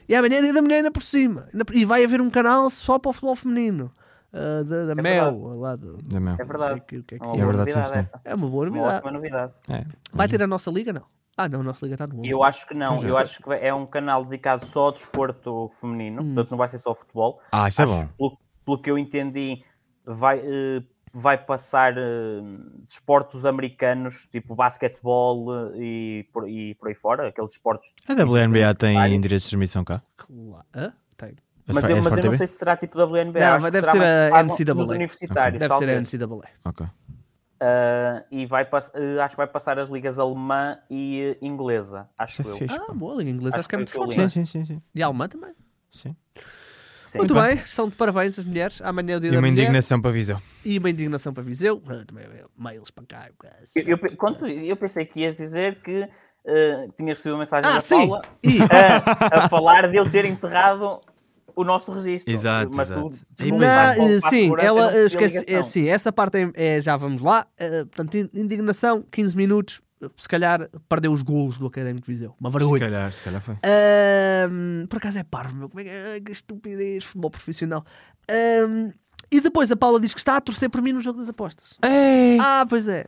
E 0.07 0.15
amanhã 0.15 0.37
é 0.37 0.41
dia 0.41 0.53
da 0.53 0.61
mulher 0.61 0.77
ainda 0.77 0.91
por 0.91 1.03
cima. 1.03 1.47
E 1.73 1.85
vai 1.85 2.03
haver 2.03 2.21
um 2.21 2.29
canal 2.29 2.69
só 2.69 2.97
para 2.99 3.09
o 3.09 3.13
futebol 3.13 3.35
feminino. 3.35 3.91
ah, 4.31 4.63
da 4.63 4.85
da 4.85 4.91
É 4.91 4.95
Mel. 5.01 5.53
Lá 5.55 5.75
do, 5.75 5.97
Da 6.03 6.19
meu. 6.19 6.33
É 6.35 6.43
verdade. 6.45 6.81
que- 6.87 7.01
que 7.01 7.15
é 7.15 7.17
que- 7.19 7.23
É 7.23 7.27
uma 7.27 7.33
É 7.35 7.37
boa 7.39 7.47
verdade, 7.47 7.71
sim, 7.71 7.79
novidade 7.79 8.09
é 8.25 8.35
uma 8.35 8.47
boa 8.47 9.11
novidade. 9.11 9.53
É. 9.67 9.85
Vai 10.13 10.27
ter 10.27 10.43
a 10.43 10.47
nossa 10.47 10.69
liga, 10.69 10.93
não? 10.93 11.01
Ah, 11.35 11.47
não, 11.49 11.61
a 11.61 11.63
nossa 11.63 11.85
liga 11.85 11.95
está 11.95 12.05
no 12.05 12.23
E 12.25 12.29
eu 12.29 12.43
acho 12.43 12.67
que 12.67 12.75
não, 12.75 12.97
é. 12.97 13.09
eu 13.09 13.17
acho 13.17 13.41
que 13.41 13.49
é 13.53 13.73
um 13.73 13.85
canal 13.87 14.23
dedicado 14.25 14.65
só 14.67 14.81
ao 14.85 14.91
desporto 14.91 15.69
feminino, 15.79 16.23
portanto 16.23 16.51
não 16.51 16.57
vai 16.59 16.67
ser 16.69 16.77
só 16.79 16.93
futebol. 16.93 17.39
Ah, 17.51 17.67
isso 17.69 17.81
é 17.81 17.85
Acho, 17.85 17.93
bom. 17.93 18.07
Pelo, 18.17 18.37
pelo 18.65 18.81
que 18.83 18.91
eu 18.91 18.97
entendi, 18.99 19.63
vai, 20.15 20.39
eh, 20.39 20.83
vai 21.13 21.37
passar 21.37 21.97
eh, 21.97 22.41
desportos 22.87 23.45
americanos, 23.45 24.27
tipo 24.31 24.55
basquetebol 24.55 25.73
eh, 25.75 25.77
e, 25.77 26.23
por, 26.31 26.47
e 26.49 26.75
por 26.75 26.87
aí 26.89 26.95
fora, 26.95 27.27
aqueles 27.27 27.51
desportos. 27.51 27.93
A 28.07 28.13
WNBA 28.13 28.73
tem 28.75 28.95
Vários. 28.95 29.21
direitos 29.21 29.43
de 29.45 29.49
transmissão 29.49 29.83
cá. 29.83 30.01
Claro. 30.17 30.65
Tem. 31.17 31.29
A 31.29 31.73
Mas, 31.73 31.75
Sport- 31.75 31.91
eu, 31.91 31.97
é 31.97 32.01
mas 32.01 32.17
eu 32.17 32.23
não 32.23 32.37
sei 32.37 32.47
se 32.47 32.53
será 32.57 32.75
tipo 32.75 32.97
WNBA. 32.97 33.39
Não, 33.39 33.47
acho 33.55 33.63
mas 33.63 33.65
que 33.65 33.71
deve 33.71 33.85
será 33.85 33.91
ser 33.91 33.99
mais 33.99 34.33
a 34.33 34.39
NCAA. 34.43 34.85
universitários, 34.95 35.59
Deve 35.59 35.73
ser 35.75 35.89
a. 35.89 35.93
NCAA. 36.01 36.49
Ok. 36.65 36.87
Ah, 37.61 38.23
e 38.31 38.45
vai, 38.45 38.63
eh, 38.93 39.19
acho 39.21 39.33
que 39.35 39.37
vai 39.37 39.47
passar 39.47 39.77
as 39.79 39.89
ligas 39.89 40.17
alemã 40.17 40.79
e 40.89 41.35
eh, 41.41 41.45
inglesa, 41.45 42.09
acho 42.17 42.41
é 42.41 42.45
eu. 42.45 42.57
fixe. 42.57 42.79
Ah, 42.79 42.93
boa, 42.93 43.13
a 43.13 43.17
liga 43.17 43.29
inglesa 43.29 43.55
Acho 43.57 43.59
acho 43.59 43.69
que 43.69 43.75
é 43.75 43.77
que 43.77 43.79
muito 43.79 43.91
forte. 43.91 44.13
que 44.15 44.21
Sim, 44.21 44.21
é? 44.21 44.27
sim, 44.27 44.45
sim, 44.45 44.65
sim. 44.65 44.81
E 44.95 45.03
a 45.03 45.07
alemã 45.07 45.27
também. 45.27 45.53
sim. 45.91 46.15
Sim. 47.11 47.17
Muito 47.19 47.33
bem. 47.33 47.55
estão 47.55 47.89
de 47.89 47.95
parabéns 47.95 48.37
as 48.39 48.45
mulheres. 48.45 48.81
Amanhã 48.81 49.13
é 49.15 49.17
o 49.17 49.19
dia 49.19 49.29
E 49.29 49.31
da 49.31 49.37
uma 49.39 49.47
mulher. 49.47 49.63
indignação 49.63 50.01
para 50.01 50.11
Viseu. 50.11 50.41
E 50.63 50.77
uma 50.77 50.89
indignação 50.89 51.33
para 51.33 51.43
Viseu. 51.43 51.81
Ah, 51.87 52.03
é 52.19 52.43
Mails 52.57 52.91
para 52.91 53.03
cá. 53.05 53.29
caso. 53.39 53.71
Eu, 53.75 53.83
eu, 54.01 54.17
quando, 54.17 54.47
eu 54.47 54.75
pensei 54.75 55.05
que 55.05 55.21
ias 55.21 55.35
dizer 55.35 55.81
que 55.81 56.07
eh, 56.45 56.87
tinhas 56.95 57.17
recebido 57.17 57.33
uma 57.35 57.39
mensagem 57.39 57.69
Ah, 57.69 57.75
da 57.75 57.81
sim! 57.81 57.95
Paula 57.97 58.21
E- 58.43 58.59
a, 58.61 59.45
a 59.45 59.49
falar 59.49 59.89
de 59.89 59.97
eu 59.97 60.09
ter 60.09 60.25
enterrado 60.25 61.01
o 61.55 61.63
nosso 61.63 61.91
registro. 61.91 62.31
Exato, 62.31 62.71
mas 62.73 62.89
exato. 62.89 63.09
tu 63.37 63.57
Na- 63.57 63.95
eh, 63.97 64.19
sim, 64.29 64.51
ela 64.59 64.85
eh, 64.87 64.91
tinha 64.91 65.05
esquece. 65.25 65.53
É, 65.53 65.61
sim, 65.63 65.89
essa 65.89 66.11
parte 66.13 66.37
é, 66.37 66.51
é- 66.77 66.79
já 66.81 66.95
vamos 66.95 67.21
lá. 67.21 67.45
Eh, 67.57 67.85
portanto, 67.85 68.15
in- 68.15 68.29
indignação, 68.33 69.03
15 69.11 69.35
minutos. 69.35 69.81
Eh, 70.01 70.09
Se 70.15 70.27
calhar 70.27 70.69
perdeu 70.87 71.11
os 71.11 71.21
golos 71.21 71.57
do 71.57 71.67
Académico 71.67 72.05
de 72.07 72.13
Viseu. 72.13 72.35
Uma 72.39 72.51
Se 72.51 72.57
vergonha. 72.57 72.79
calhar, 72.79 73.11
se 73.11 73.21
calhar 73.23 73.41
foi. 73.41 73.55
Ahm, 73.63 74.85
por 74.87 74.97
acaso 74.97 75.19
é 75.19 75.23
parvo, 75.23 75.55
meu. 75.55 75.69
Como 75.69 75.79
é 75.81 75.83
que, 75.83 75.89
ai, 75.89 76.21
que 76.21 76.31
estupidez, 76.31 77.03
futebol 77.05 77.29
profissional. 77.31 77.83
Ahm, 78.29 78.91
e 79.31 79.39
depois 79.41 79.71
a 79.71 79.75
Paula 79.75 79.99
diz 79.99 80.13
que 80.13 80.19
está 80.19 80.37
a 80.37 80.41
torcer 80.41 80.69
por 80.69 80.81
mim 80.81 80.91
no 80.93 81.01
jogo 81.01 81.19
das 81.19 81.29
apostas. 81.29 81.77
Ei! 81.83 82.37
Ah, 82.39 82.65
pois 82.67 82.87
é. 82.87 83.05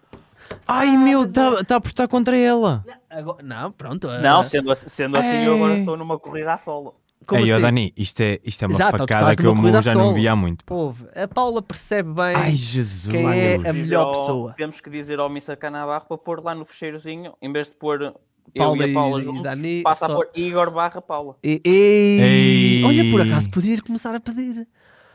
Ai 0.68 0.98
meu, 0.98 1.24
está 1.24 1.64
tá 1.64 1.76
a 1.76 1.78
apostar 1.78 2.08
contra 2.08 2.36
ela. 2.38 2.84
Agora- 3.10 3.42
não, 3.44 3.72
pronto. 3.72 4.10
eh, 4.10 4.22
Não, 4.22 4.44
sendo, 4.44 4.70
assim- 4.72 4.90
sendo 4.90 5.18
assim, 5.18 5.46
eu 5.46 5.56
agora 5.56 5.78
estou 5.80 5.96
numa 5.98 6.20
corrida 6.20 6.54
a 6.54 6.58
solo. 6.58 6.96
Como 7.26 7.42
Ei, 7.46 7.52
ó, 7.52 7.56
assim? 7.56 7.62
Dani, 7.62 7.94
isto 7.96 8.22
é, 8.22 8.40
isto 8.44 8.64
é 8.64 8.68
uma 8.68 8.76
Exato, 8.76 8.98
facada 8.98 9.36
que 9.36 9.46
eu 9.46 9.56
já 9.82 9.92
a 9.92 9.96
não 9.96 10.04
solo. 10.06 10.14
vi 10.16 10.28
há 10.28 10.36
muito. 10.36 10.64
Ouve, 10.70 11.06
a 11.16 11.28
Paula 11.28 11.62
percebe 11.62 12.14
bem 12.14 12.36
Ai, 12.36 12.56
Jesus. 12.56 13.12
quem 13.16 13.26
é 13.26 13.54
a 13.56 13.58
Dizer 13.58 13.74
melhor 13.74 14.06
ao- 14.06 14.12
pessoa. 14.12 14.54
Temos 14.58 14.82
que 14.82 14.90
dizer 14.90 15.20
ao 15.20 15.28
Mr. 15.30 15.56
Canabarro 15.56 16.06
para 16.08 16.18
pôr 16.18 16.44
lá 16.44 16.54
no 16.56 16.66
fecheirozinho, 16.66 17.34
em 17.42 17.52
vez 17.54 17.68
de 17.68 17.76
pôr 17.76 18.02
eu 18.02 18.14
Paula 18.58 18.86
e 18.88 18.92
a 18.92 18.94
Paula 18.94 19.22
juntos, 19.22 19.44
Dani, 19.44 19.82
passa 19.84 20.08
só- 20.08 20.12
a 20.12 20.16
pôr 20.16 20.30
Igor 20.36 20.72
barra 20.72 21.02
Paula. 21.02 21.36
E- 21.44 21.62
e- 21.64 22.20
Ei. 22.22 22.84
Olha, 22.84 23.12
por 23.12 23.22
acaso 23.22 23.50
podia 23.50 23.82
começar 23.82 24.14
a 24.16 24.20
pedir 24.20 24.68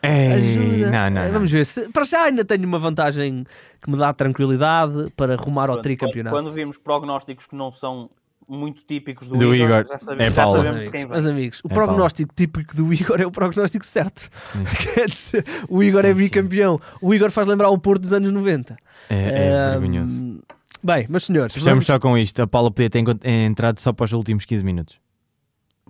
Ei, 0.03 0.33
ajuda. 0.33 0.91
não, 0.91 1.11
não, 1.11 1.21
Eh, 1.23 1.27
não. 1.27 1.33
Vamos 1.33 1.51
ver. 1.51 1.67
Se, 1.67 1.89
para 1.91 2.05
já 2.05 2.23
ainda 2.25 2.45
tenho 2.45 2.65
uma 2.67 2.79
vantagem 2.79 3.45
que 3.83 3.91
me 3.91 3.97
dá 3.99 4.13
tranquilidade 4.13 5.11
para 5.17 5.35
rumar 5.37 5.69
ao 5.69 5.81
tricampeonato. 5.81 6.35
Quando, 6.35 6.45
quando 6.47 6.55
vimos 6.55 6.79
prognósticos 6.79 7.47
que 7.47 7.57
não 7.57 7.73
são 7.73 8.09
muito 8.49 8.83
típicos 8.87 9.29
do, 9.29 9.37
Do 9.37 9.55
Igor, 9.55 9.81
Igor, 9.81 9.87
já 9.89 9.99
sabemos, 9.99 10.27
é 10.27 10.31
já. 10.31 10.53
Meus 10.53 10.57
sabemos 10.57 10.77
amigos, 10.77 10.93
quem 10.93 11.07
meus 11.07 11.25
vai. 11.25 11.33
amigos, 11.33 11.61
o 11.65 11.69
É 11.69 11.75
prognóstico 11.75 12.35
típico 12.35 12.77
do 12.77 12.93
Igor 12.95 13.21
é 13.21 13.27
o 13.27 13.31
prognóstico 13.31 13.85
certo. 13.85 14.29
Quer 14.95 15.09
dizer, 15.09 15.45
o 15.69 15.83
Igor 15.83 16.05
é 16.05 16.13
bicampeão. 16.15 16.81
O 17.01 17.15
Igor 17.15 17.31
faz 17.31 17.47
lembrar 17.47 17.69
o 17.71 17.79
Porto 17.79 18.03
dos 18.03 18.13
anos 18.13 18.33
90. 18.33 18.77
É, 19.09 19.49
é 19.49 19.71
vergonhoso. 19.79 20.41
Bem, 20.83 21.07
meus 21.09 21.25
senhores, 21.25 21.55
Fechamos 21.55 21.71
vamos... 21.71 21.87
só 21.87 21.99
com 21.99 22.17
isto. 22.17 22.41
A 22.41 22.47
Paula 22.47 22.71
podia 22.71 22.89
ter 22.89 23.03
entrado 23.25 23.79
só 23.81 23.93
para 23.93 24.05
os 24.05 24.13
últimos 24.13 24.45
15 24.45 24.65
minutos. 24.65 25.06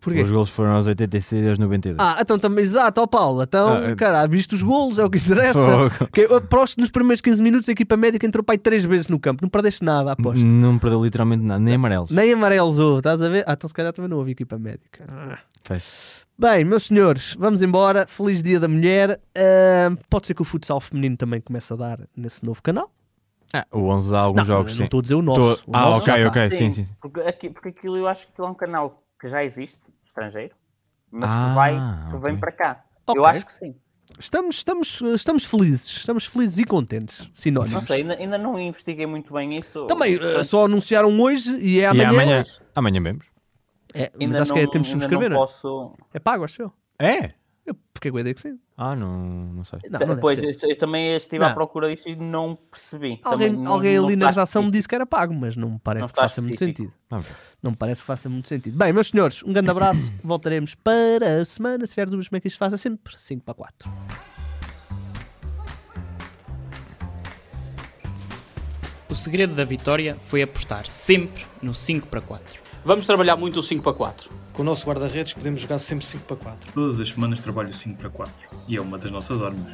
Porquê? 0.01 0.23
Os 0.23 0.31
golos 0.31 0.51
foram 0.51 0.73
aos 0.73 0.87
86 0.87 1.45
e 1.45 1.49
aos 1.49 1.59
92. 1.59 1.99
Ah, 1.99 2.19
então 2.21 2.39
também, 2.39 2.63
exato, 2.63 3.01
ó 3.01 3.07
Paulo. 3.07 3.43
Então, 3.43 3.69
Ah, 3.79 3.91
é- 3.91 3.95
cara, 3.97 4.27
viste 4.27 4.55
os 4.55 4.63
golos, 4.63 4.99
é 4.99 5.05
o 5.05 5.09
que 5.11 5.17
interessa. 5.19 5.59
Que, 6.13 6.23
aposto 6.25 6.79
nos 6.81 6.91
primeiros 6.91 7.21
15 7.21 7.43
minutos 7.43 7.69
a 7.69 7.73
equipa 7.73 7.97
médica 7.97 8.27
entrou 8.27 8.45
para 8.45 8.55
aí 8.55 8.59
3 8.59 8.85
vezes 8.85 9.09
no 9.09 9.19
campo. 9.19 9.43
Não 9.43 9.49
perdeste 9.49 9.83
nada, 9.85 10.13
aposto. 10.13 10.45
Não 10.47 10.79
perdeu 10.79 11.03
literalmente 11.03 11.43
nada, 11.45 11.59
nem 11.61 11.75
amarelos. 11.75 12.11
Nem 12.11 12.33
amarelzou, 12.33 12.99
estás 12.99 13.23
a 13.23 13.29
ver? 13.29 13.45
Ah, 13.47 13.55
então 13.55 13.67
se 13.69 13.75
calhar 13.75 13.93
também 13.93 14.09
não 14.11 14.19
houve 14.19 14.33
equipa 14.33 14.59
médica. 14.59 15.05
Ah. 15.09 15.39
Bem, 16.39 16.65
meus 16.65 16.87
senhores, 16.87 17.35
vamos 17.39 17.63
embora. 17.63 18.07
Feliz 18.07 18.43
Dia 18.43 18.61
da 18.61 18.69
Mulher. 18.69 19.19
Ah, 19.35 19.97
pode 20.11 20.27
ser 20.27 20.35
que 20.35 20.43
o 20.43 20.45
futsal 20.45 20.81
feminino 20.81 21.17
também 21.17 21.41
comece 21.41 21.73
a 21.73 21.77
dar 21.77 22.01
nesse 22.15 22.45
novo 22.45 22.63
canal. 22.63 22.91
Ah, 23.53 23.65
o 23.73 23.85
11 23.89 24.11
dá 24.11 24.21
alguns 24.21 24.39
não, 24.41 24.45
jogos, 24.45 24.79
não 24.79 24.85
estou 24.85 24.99
a 24.99 25.03
dizer 25.03 25.15
o 25.15 25.23
nosso. 25.23 25.65
Tô- 25.65 25.71
O 25.71 25.75
Ah, 25.77 25.81
nosso 25.91 26.11
ok, 26.11 26.27
ok. 26.27 26.51
Sim, 26.51 26.71
sim, 26.71 26.85
sim. 26.85 26.95
Porque, 27.01 27.21
aqui, 27.21 27.49
porque 27.49 27.69
aquilo 27.71 27.97
eu 27.97 28.07
acho 28.07 28.27
que 28.27 28.39
é 28.41 28.45
um 28.45 28.53
canal 28.55 29.03
que 29.21 29.29
já 29.29 29.43
existe, 29.45 29.83
estrangeiro, 30.05 30.55
mas 31.11 31.29
Ah, 31.31 31.49
que, 31.49 31.55
vai, 31.55 31.75
que 32.11 32.17
ok. 32.17 32.21
vem 32.31 32.37
para 32.41 32.53
cá. 32.53 32.85
Ok. 33.07 33.21
Eu 33.21 33.25
acho 33.27 33.47
que 33.47 33.53
sim. 33.55 33.75
Estamos, 34.19 34.57
estamos, 34.57 35.01
estamos 35.01 35.45
felizes. 35.45 35.87
Estamos 35.89 36.27
felizes 36.27 36.59
e 36.59 36.65
contentes. 36.65 37.29
Sinónimos. 37.33 37.73
Não 37.75 37.83
sei, 37.83 38.03
ainda, 38.03 38.15
ainda 38.15 38.39
não 38.39 38.59
investiguei 38.59 39.05
muito 39.07 39.33
bem 39.35 39.55
isso. 39.55 39.85
Também, 39.87 40.17
Portanto, 40.17 40.45
só 40.45 40.65
anunciaram 40.65 41.19
hoje 41.21 41.57
e 41.59 41.81
é 41.81 41.83
E 41.83 41.87
amanhã. 41.87 42.09
amanhã, 42.11 42.45
amanhã 42.75 43.03
vemos. 43.03 43.27
É, 43.93 44.11
mas 44.15 44.23
ainda 44.23 44.43
acho 44.43 44.53
que 44.53 44.59
é, 44.61 44.63
não- 44.63 44.71
temos 44.71 44.89
que 44.89 44.93
ainda 44.95 45.05
subscrever, 45.05 45.31
não 45.31 45.37
não 45.37 45.43
é? 45.43 45.47
posso. 45.47 45.95
É 46.15 46.19
pago, 46.21 46.45
acho 46.45 46.63
eu. 46.63 46.73
É? 46.99 47.33
Eu, 47.65 47.75
porque 47.93 48.09
eu 48.09 48.13
digo 48.23 48.35
que 48.35 48.41
sim. 48.43 48.59
Ah, 48.79 48.95
não, 48.95 49.19
não 49.55 49.65
sei. 49.65 49.79
Não, 49.91 49.99
não 50.07 50.17
pois, 50.19 50.43
eu, 50.43 50.51
eu 50.69 50.77
também 50.79 51.17
estive 51.17 51.39
Não. 51.43 51.49
à 51.51 51.55
procura 51.55 51.89
disso 51.89 52.11
e 52.11 52.15
não 52.15 52.55
percebi. 52.71 53.19
Alguém, 53.23 53.49
Também 53.53 53.67
alguém 53.67 53.97
não 53.97 54.05
ali 54.05 54.17
na 54.17 54.29
redação 54.29 54.63
me 54.65 54.71
disse 54.71 54.87
que 54.87 54.95
era 54.95 55.07
pago, 55.07 55.33
mas 55.33 55.57
não 55.57 55.71
me 55.71 55.79
parece 55.79 56.03
Não 56.03 56.09
que 56.11 56.21
faça 56.21 56.43
muito 56.43 56.53
específico. 56.55 56.83
sentido. 56.83 56.95
Vamos 57.09 57.27
ver. 57.27 57.37
Não 57.63 57.71
me 57.71 57.77
parece 57.79 58.03
que 58.03 58.07
faça 58.07 58.29
muito 58.29 58.49
sentido. 58.49 58.77
Bem, 58.77 58.93
meus 58.93 59.09
senhores, 59.09 59.43
um 59.43 59.51
grande 59.53 59.71
abraço. 59.71 60.13
Voltaremos 60.23 60.75
para 60.75 61.41
a 61.41 61.45
semana. 61.47 61.87
Se 61.87 61.93
tiver 61.95 62.05
dúvidas 62.05 62.29
como 62.29 62.37
é 62.37 62.41
que 62.41 62.49
isto 62.49 62.59
faça, 62.59 62.77
sempre 62.77 63.15
5 63.19 63.43
para 63.45 63.55
4. 63.55 63.91
O 69.09 69.15
segredo 69.17 69.55
da 69.55 69.65
vitória 69.65 70.17
foi 70.19 70.43
apostar 70.43 70.87
sempre 70.87 71.47
no 71.63 71.73
5 71.73 72.09
para 72.09 72.21
4. 72.21 72.66
Vamos 72.87 73.05
trabalhar 73.05 73.35
muito 73.35 73.59
o 73.59 73.63
5 73.65 73.83
para 73.83 73.93
4. 73.93 74.31
Com 74.53 74.63
o 74.63 74.65
nosso 74.65 74.87
guarda-redes 74.87 75.35
podemos 75.35 75.61
jogar 75.61 75.77
sempre 75.81 76.07
5 76.07 76.25
para 76.25 76.37
4. 76.37 76.73
Todas 76.73 77.01
as 77.01 77.09
semanas 77.09 77.41
trabalho 77.41 77.75
5 77.75 77.97
para 77.99 78.09
4 78.09 78.33
e 78.69 78.77
é 78.77 78.81
uma 78.81 78.97
das 78.97 79.11
nossas 79.11 79.43
armas. 79.43 79.73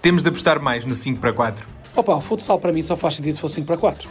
Temos 0.00 0.22
de 0.22 0.28
apostar 0.28 0.62
mais 0.62 0.84
no 0.84 0.94
5 0.94 1.18
para 1.20 1.32
4. 1.32 1.66
Opa, 1.96 2.14
o 2.14 2.20
futsal 2.20 2.60
para 2.60 2.72
mim 2.72 2.80
só 2.80 2.96
faz 2.96 3.16
sentido 3.16 3.34
se 3.34 3.40
for 3.40 3.48
5 3.48 3.66
para 3.66 3.76
4. 3.76 4.08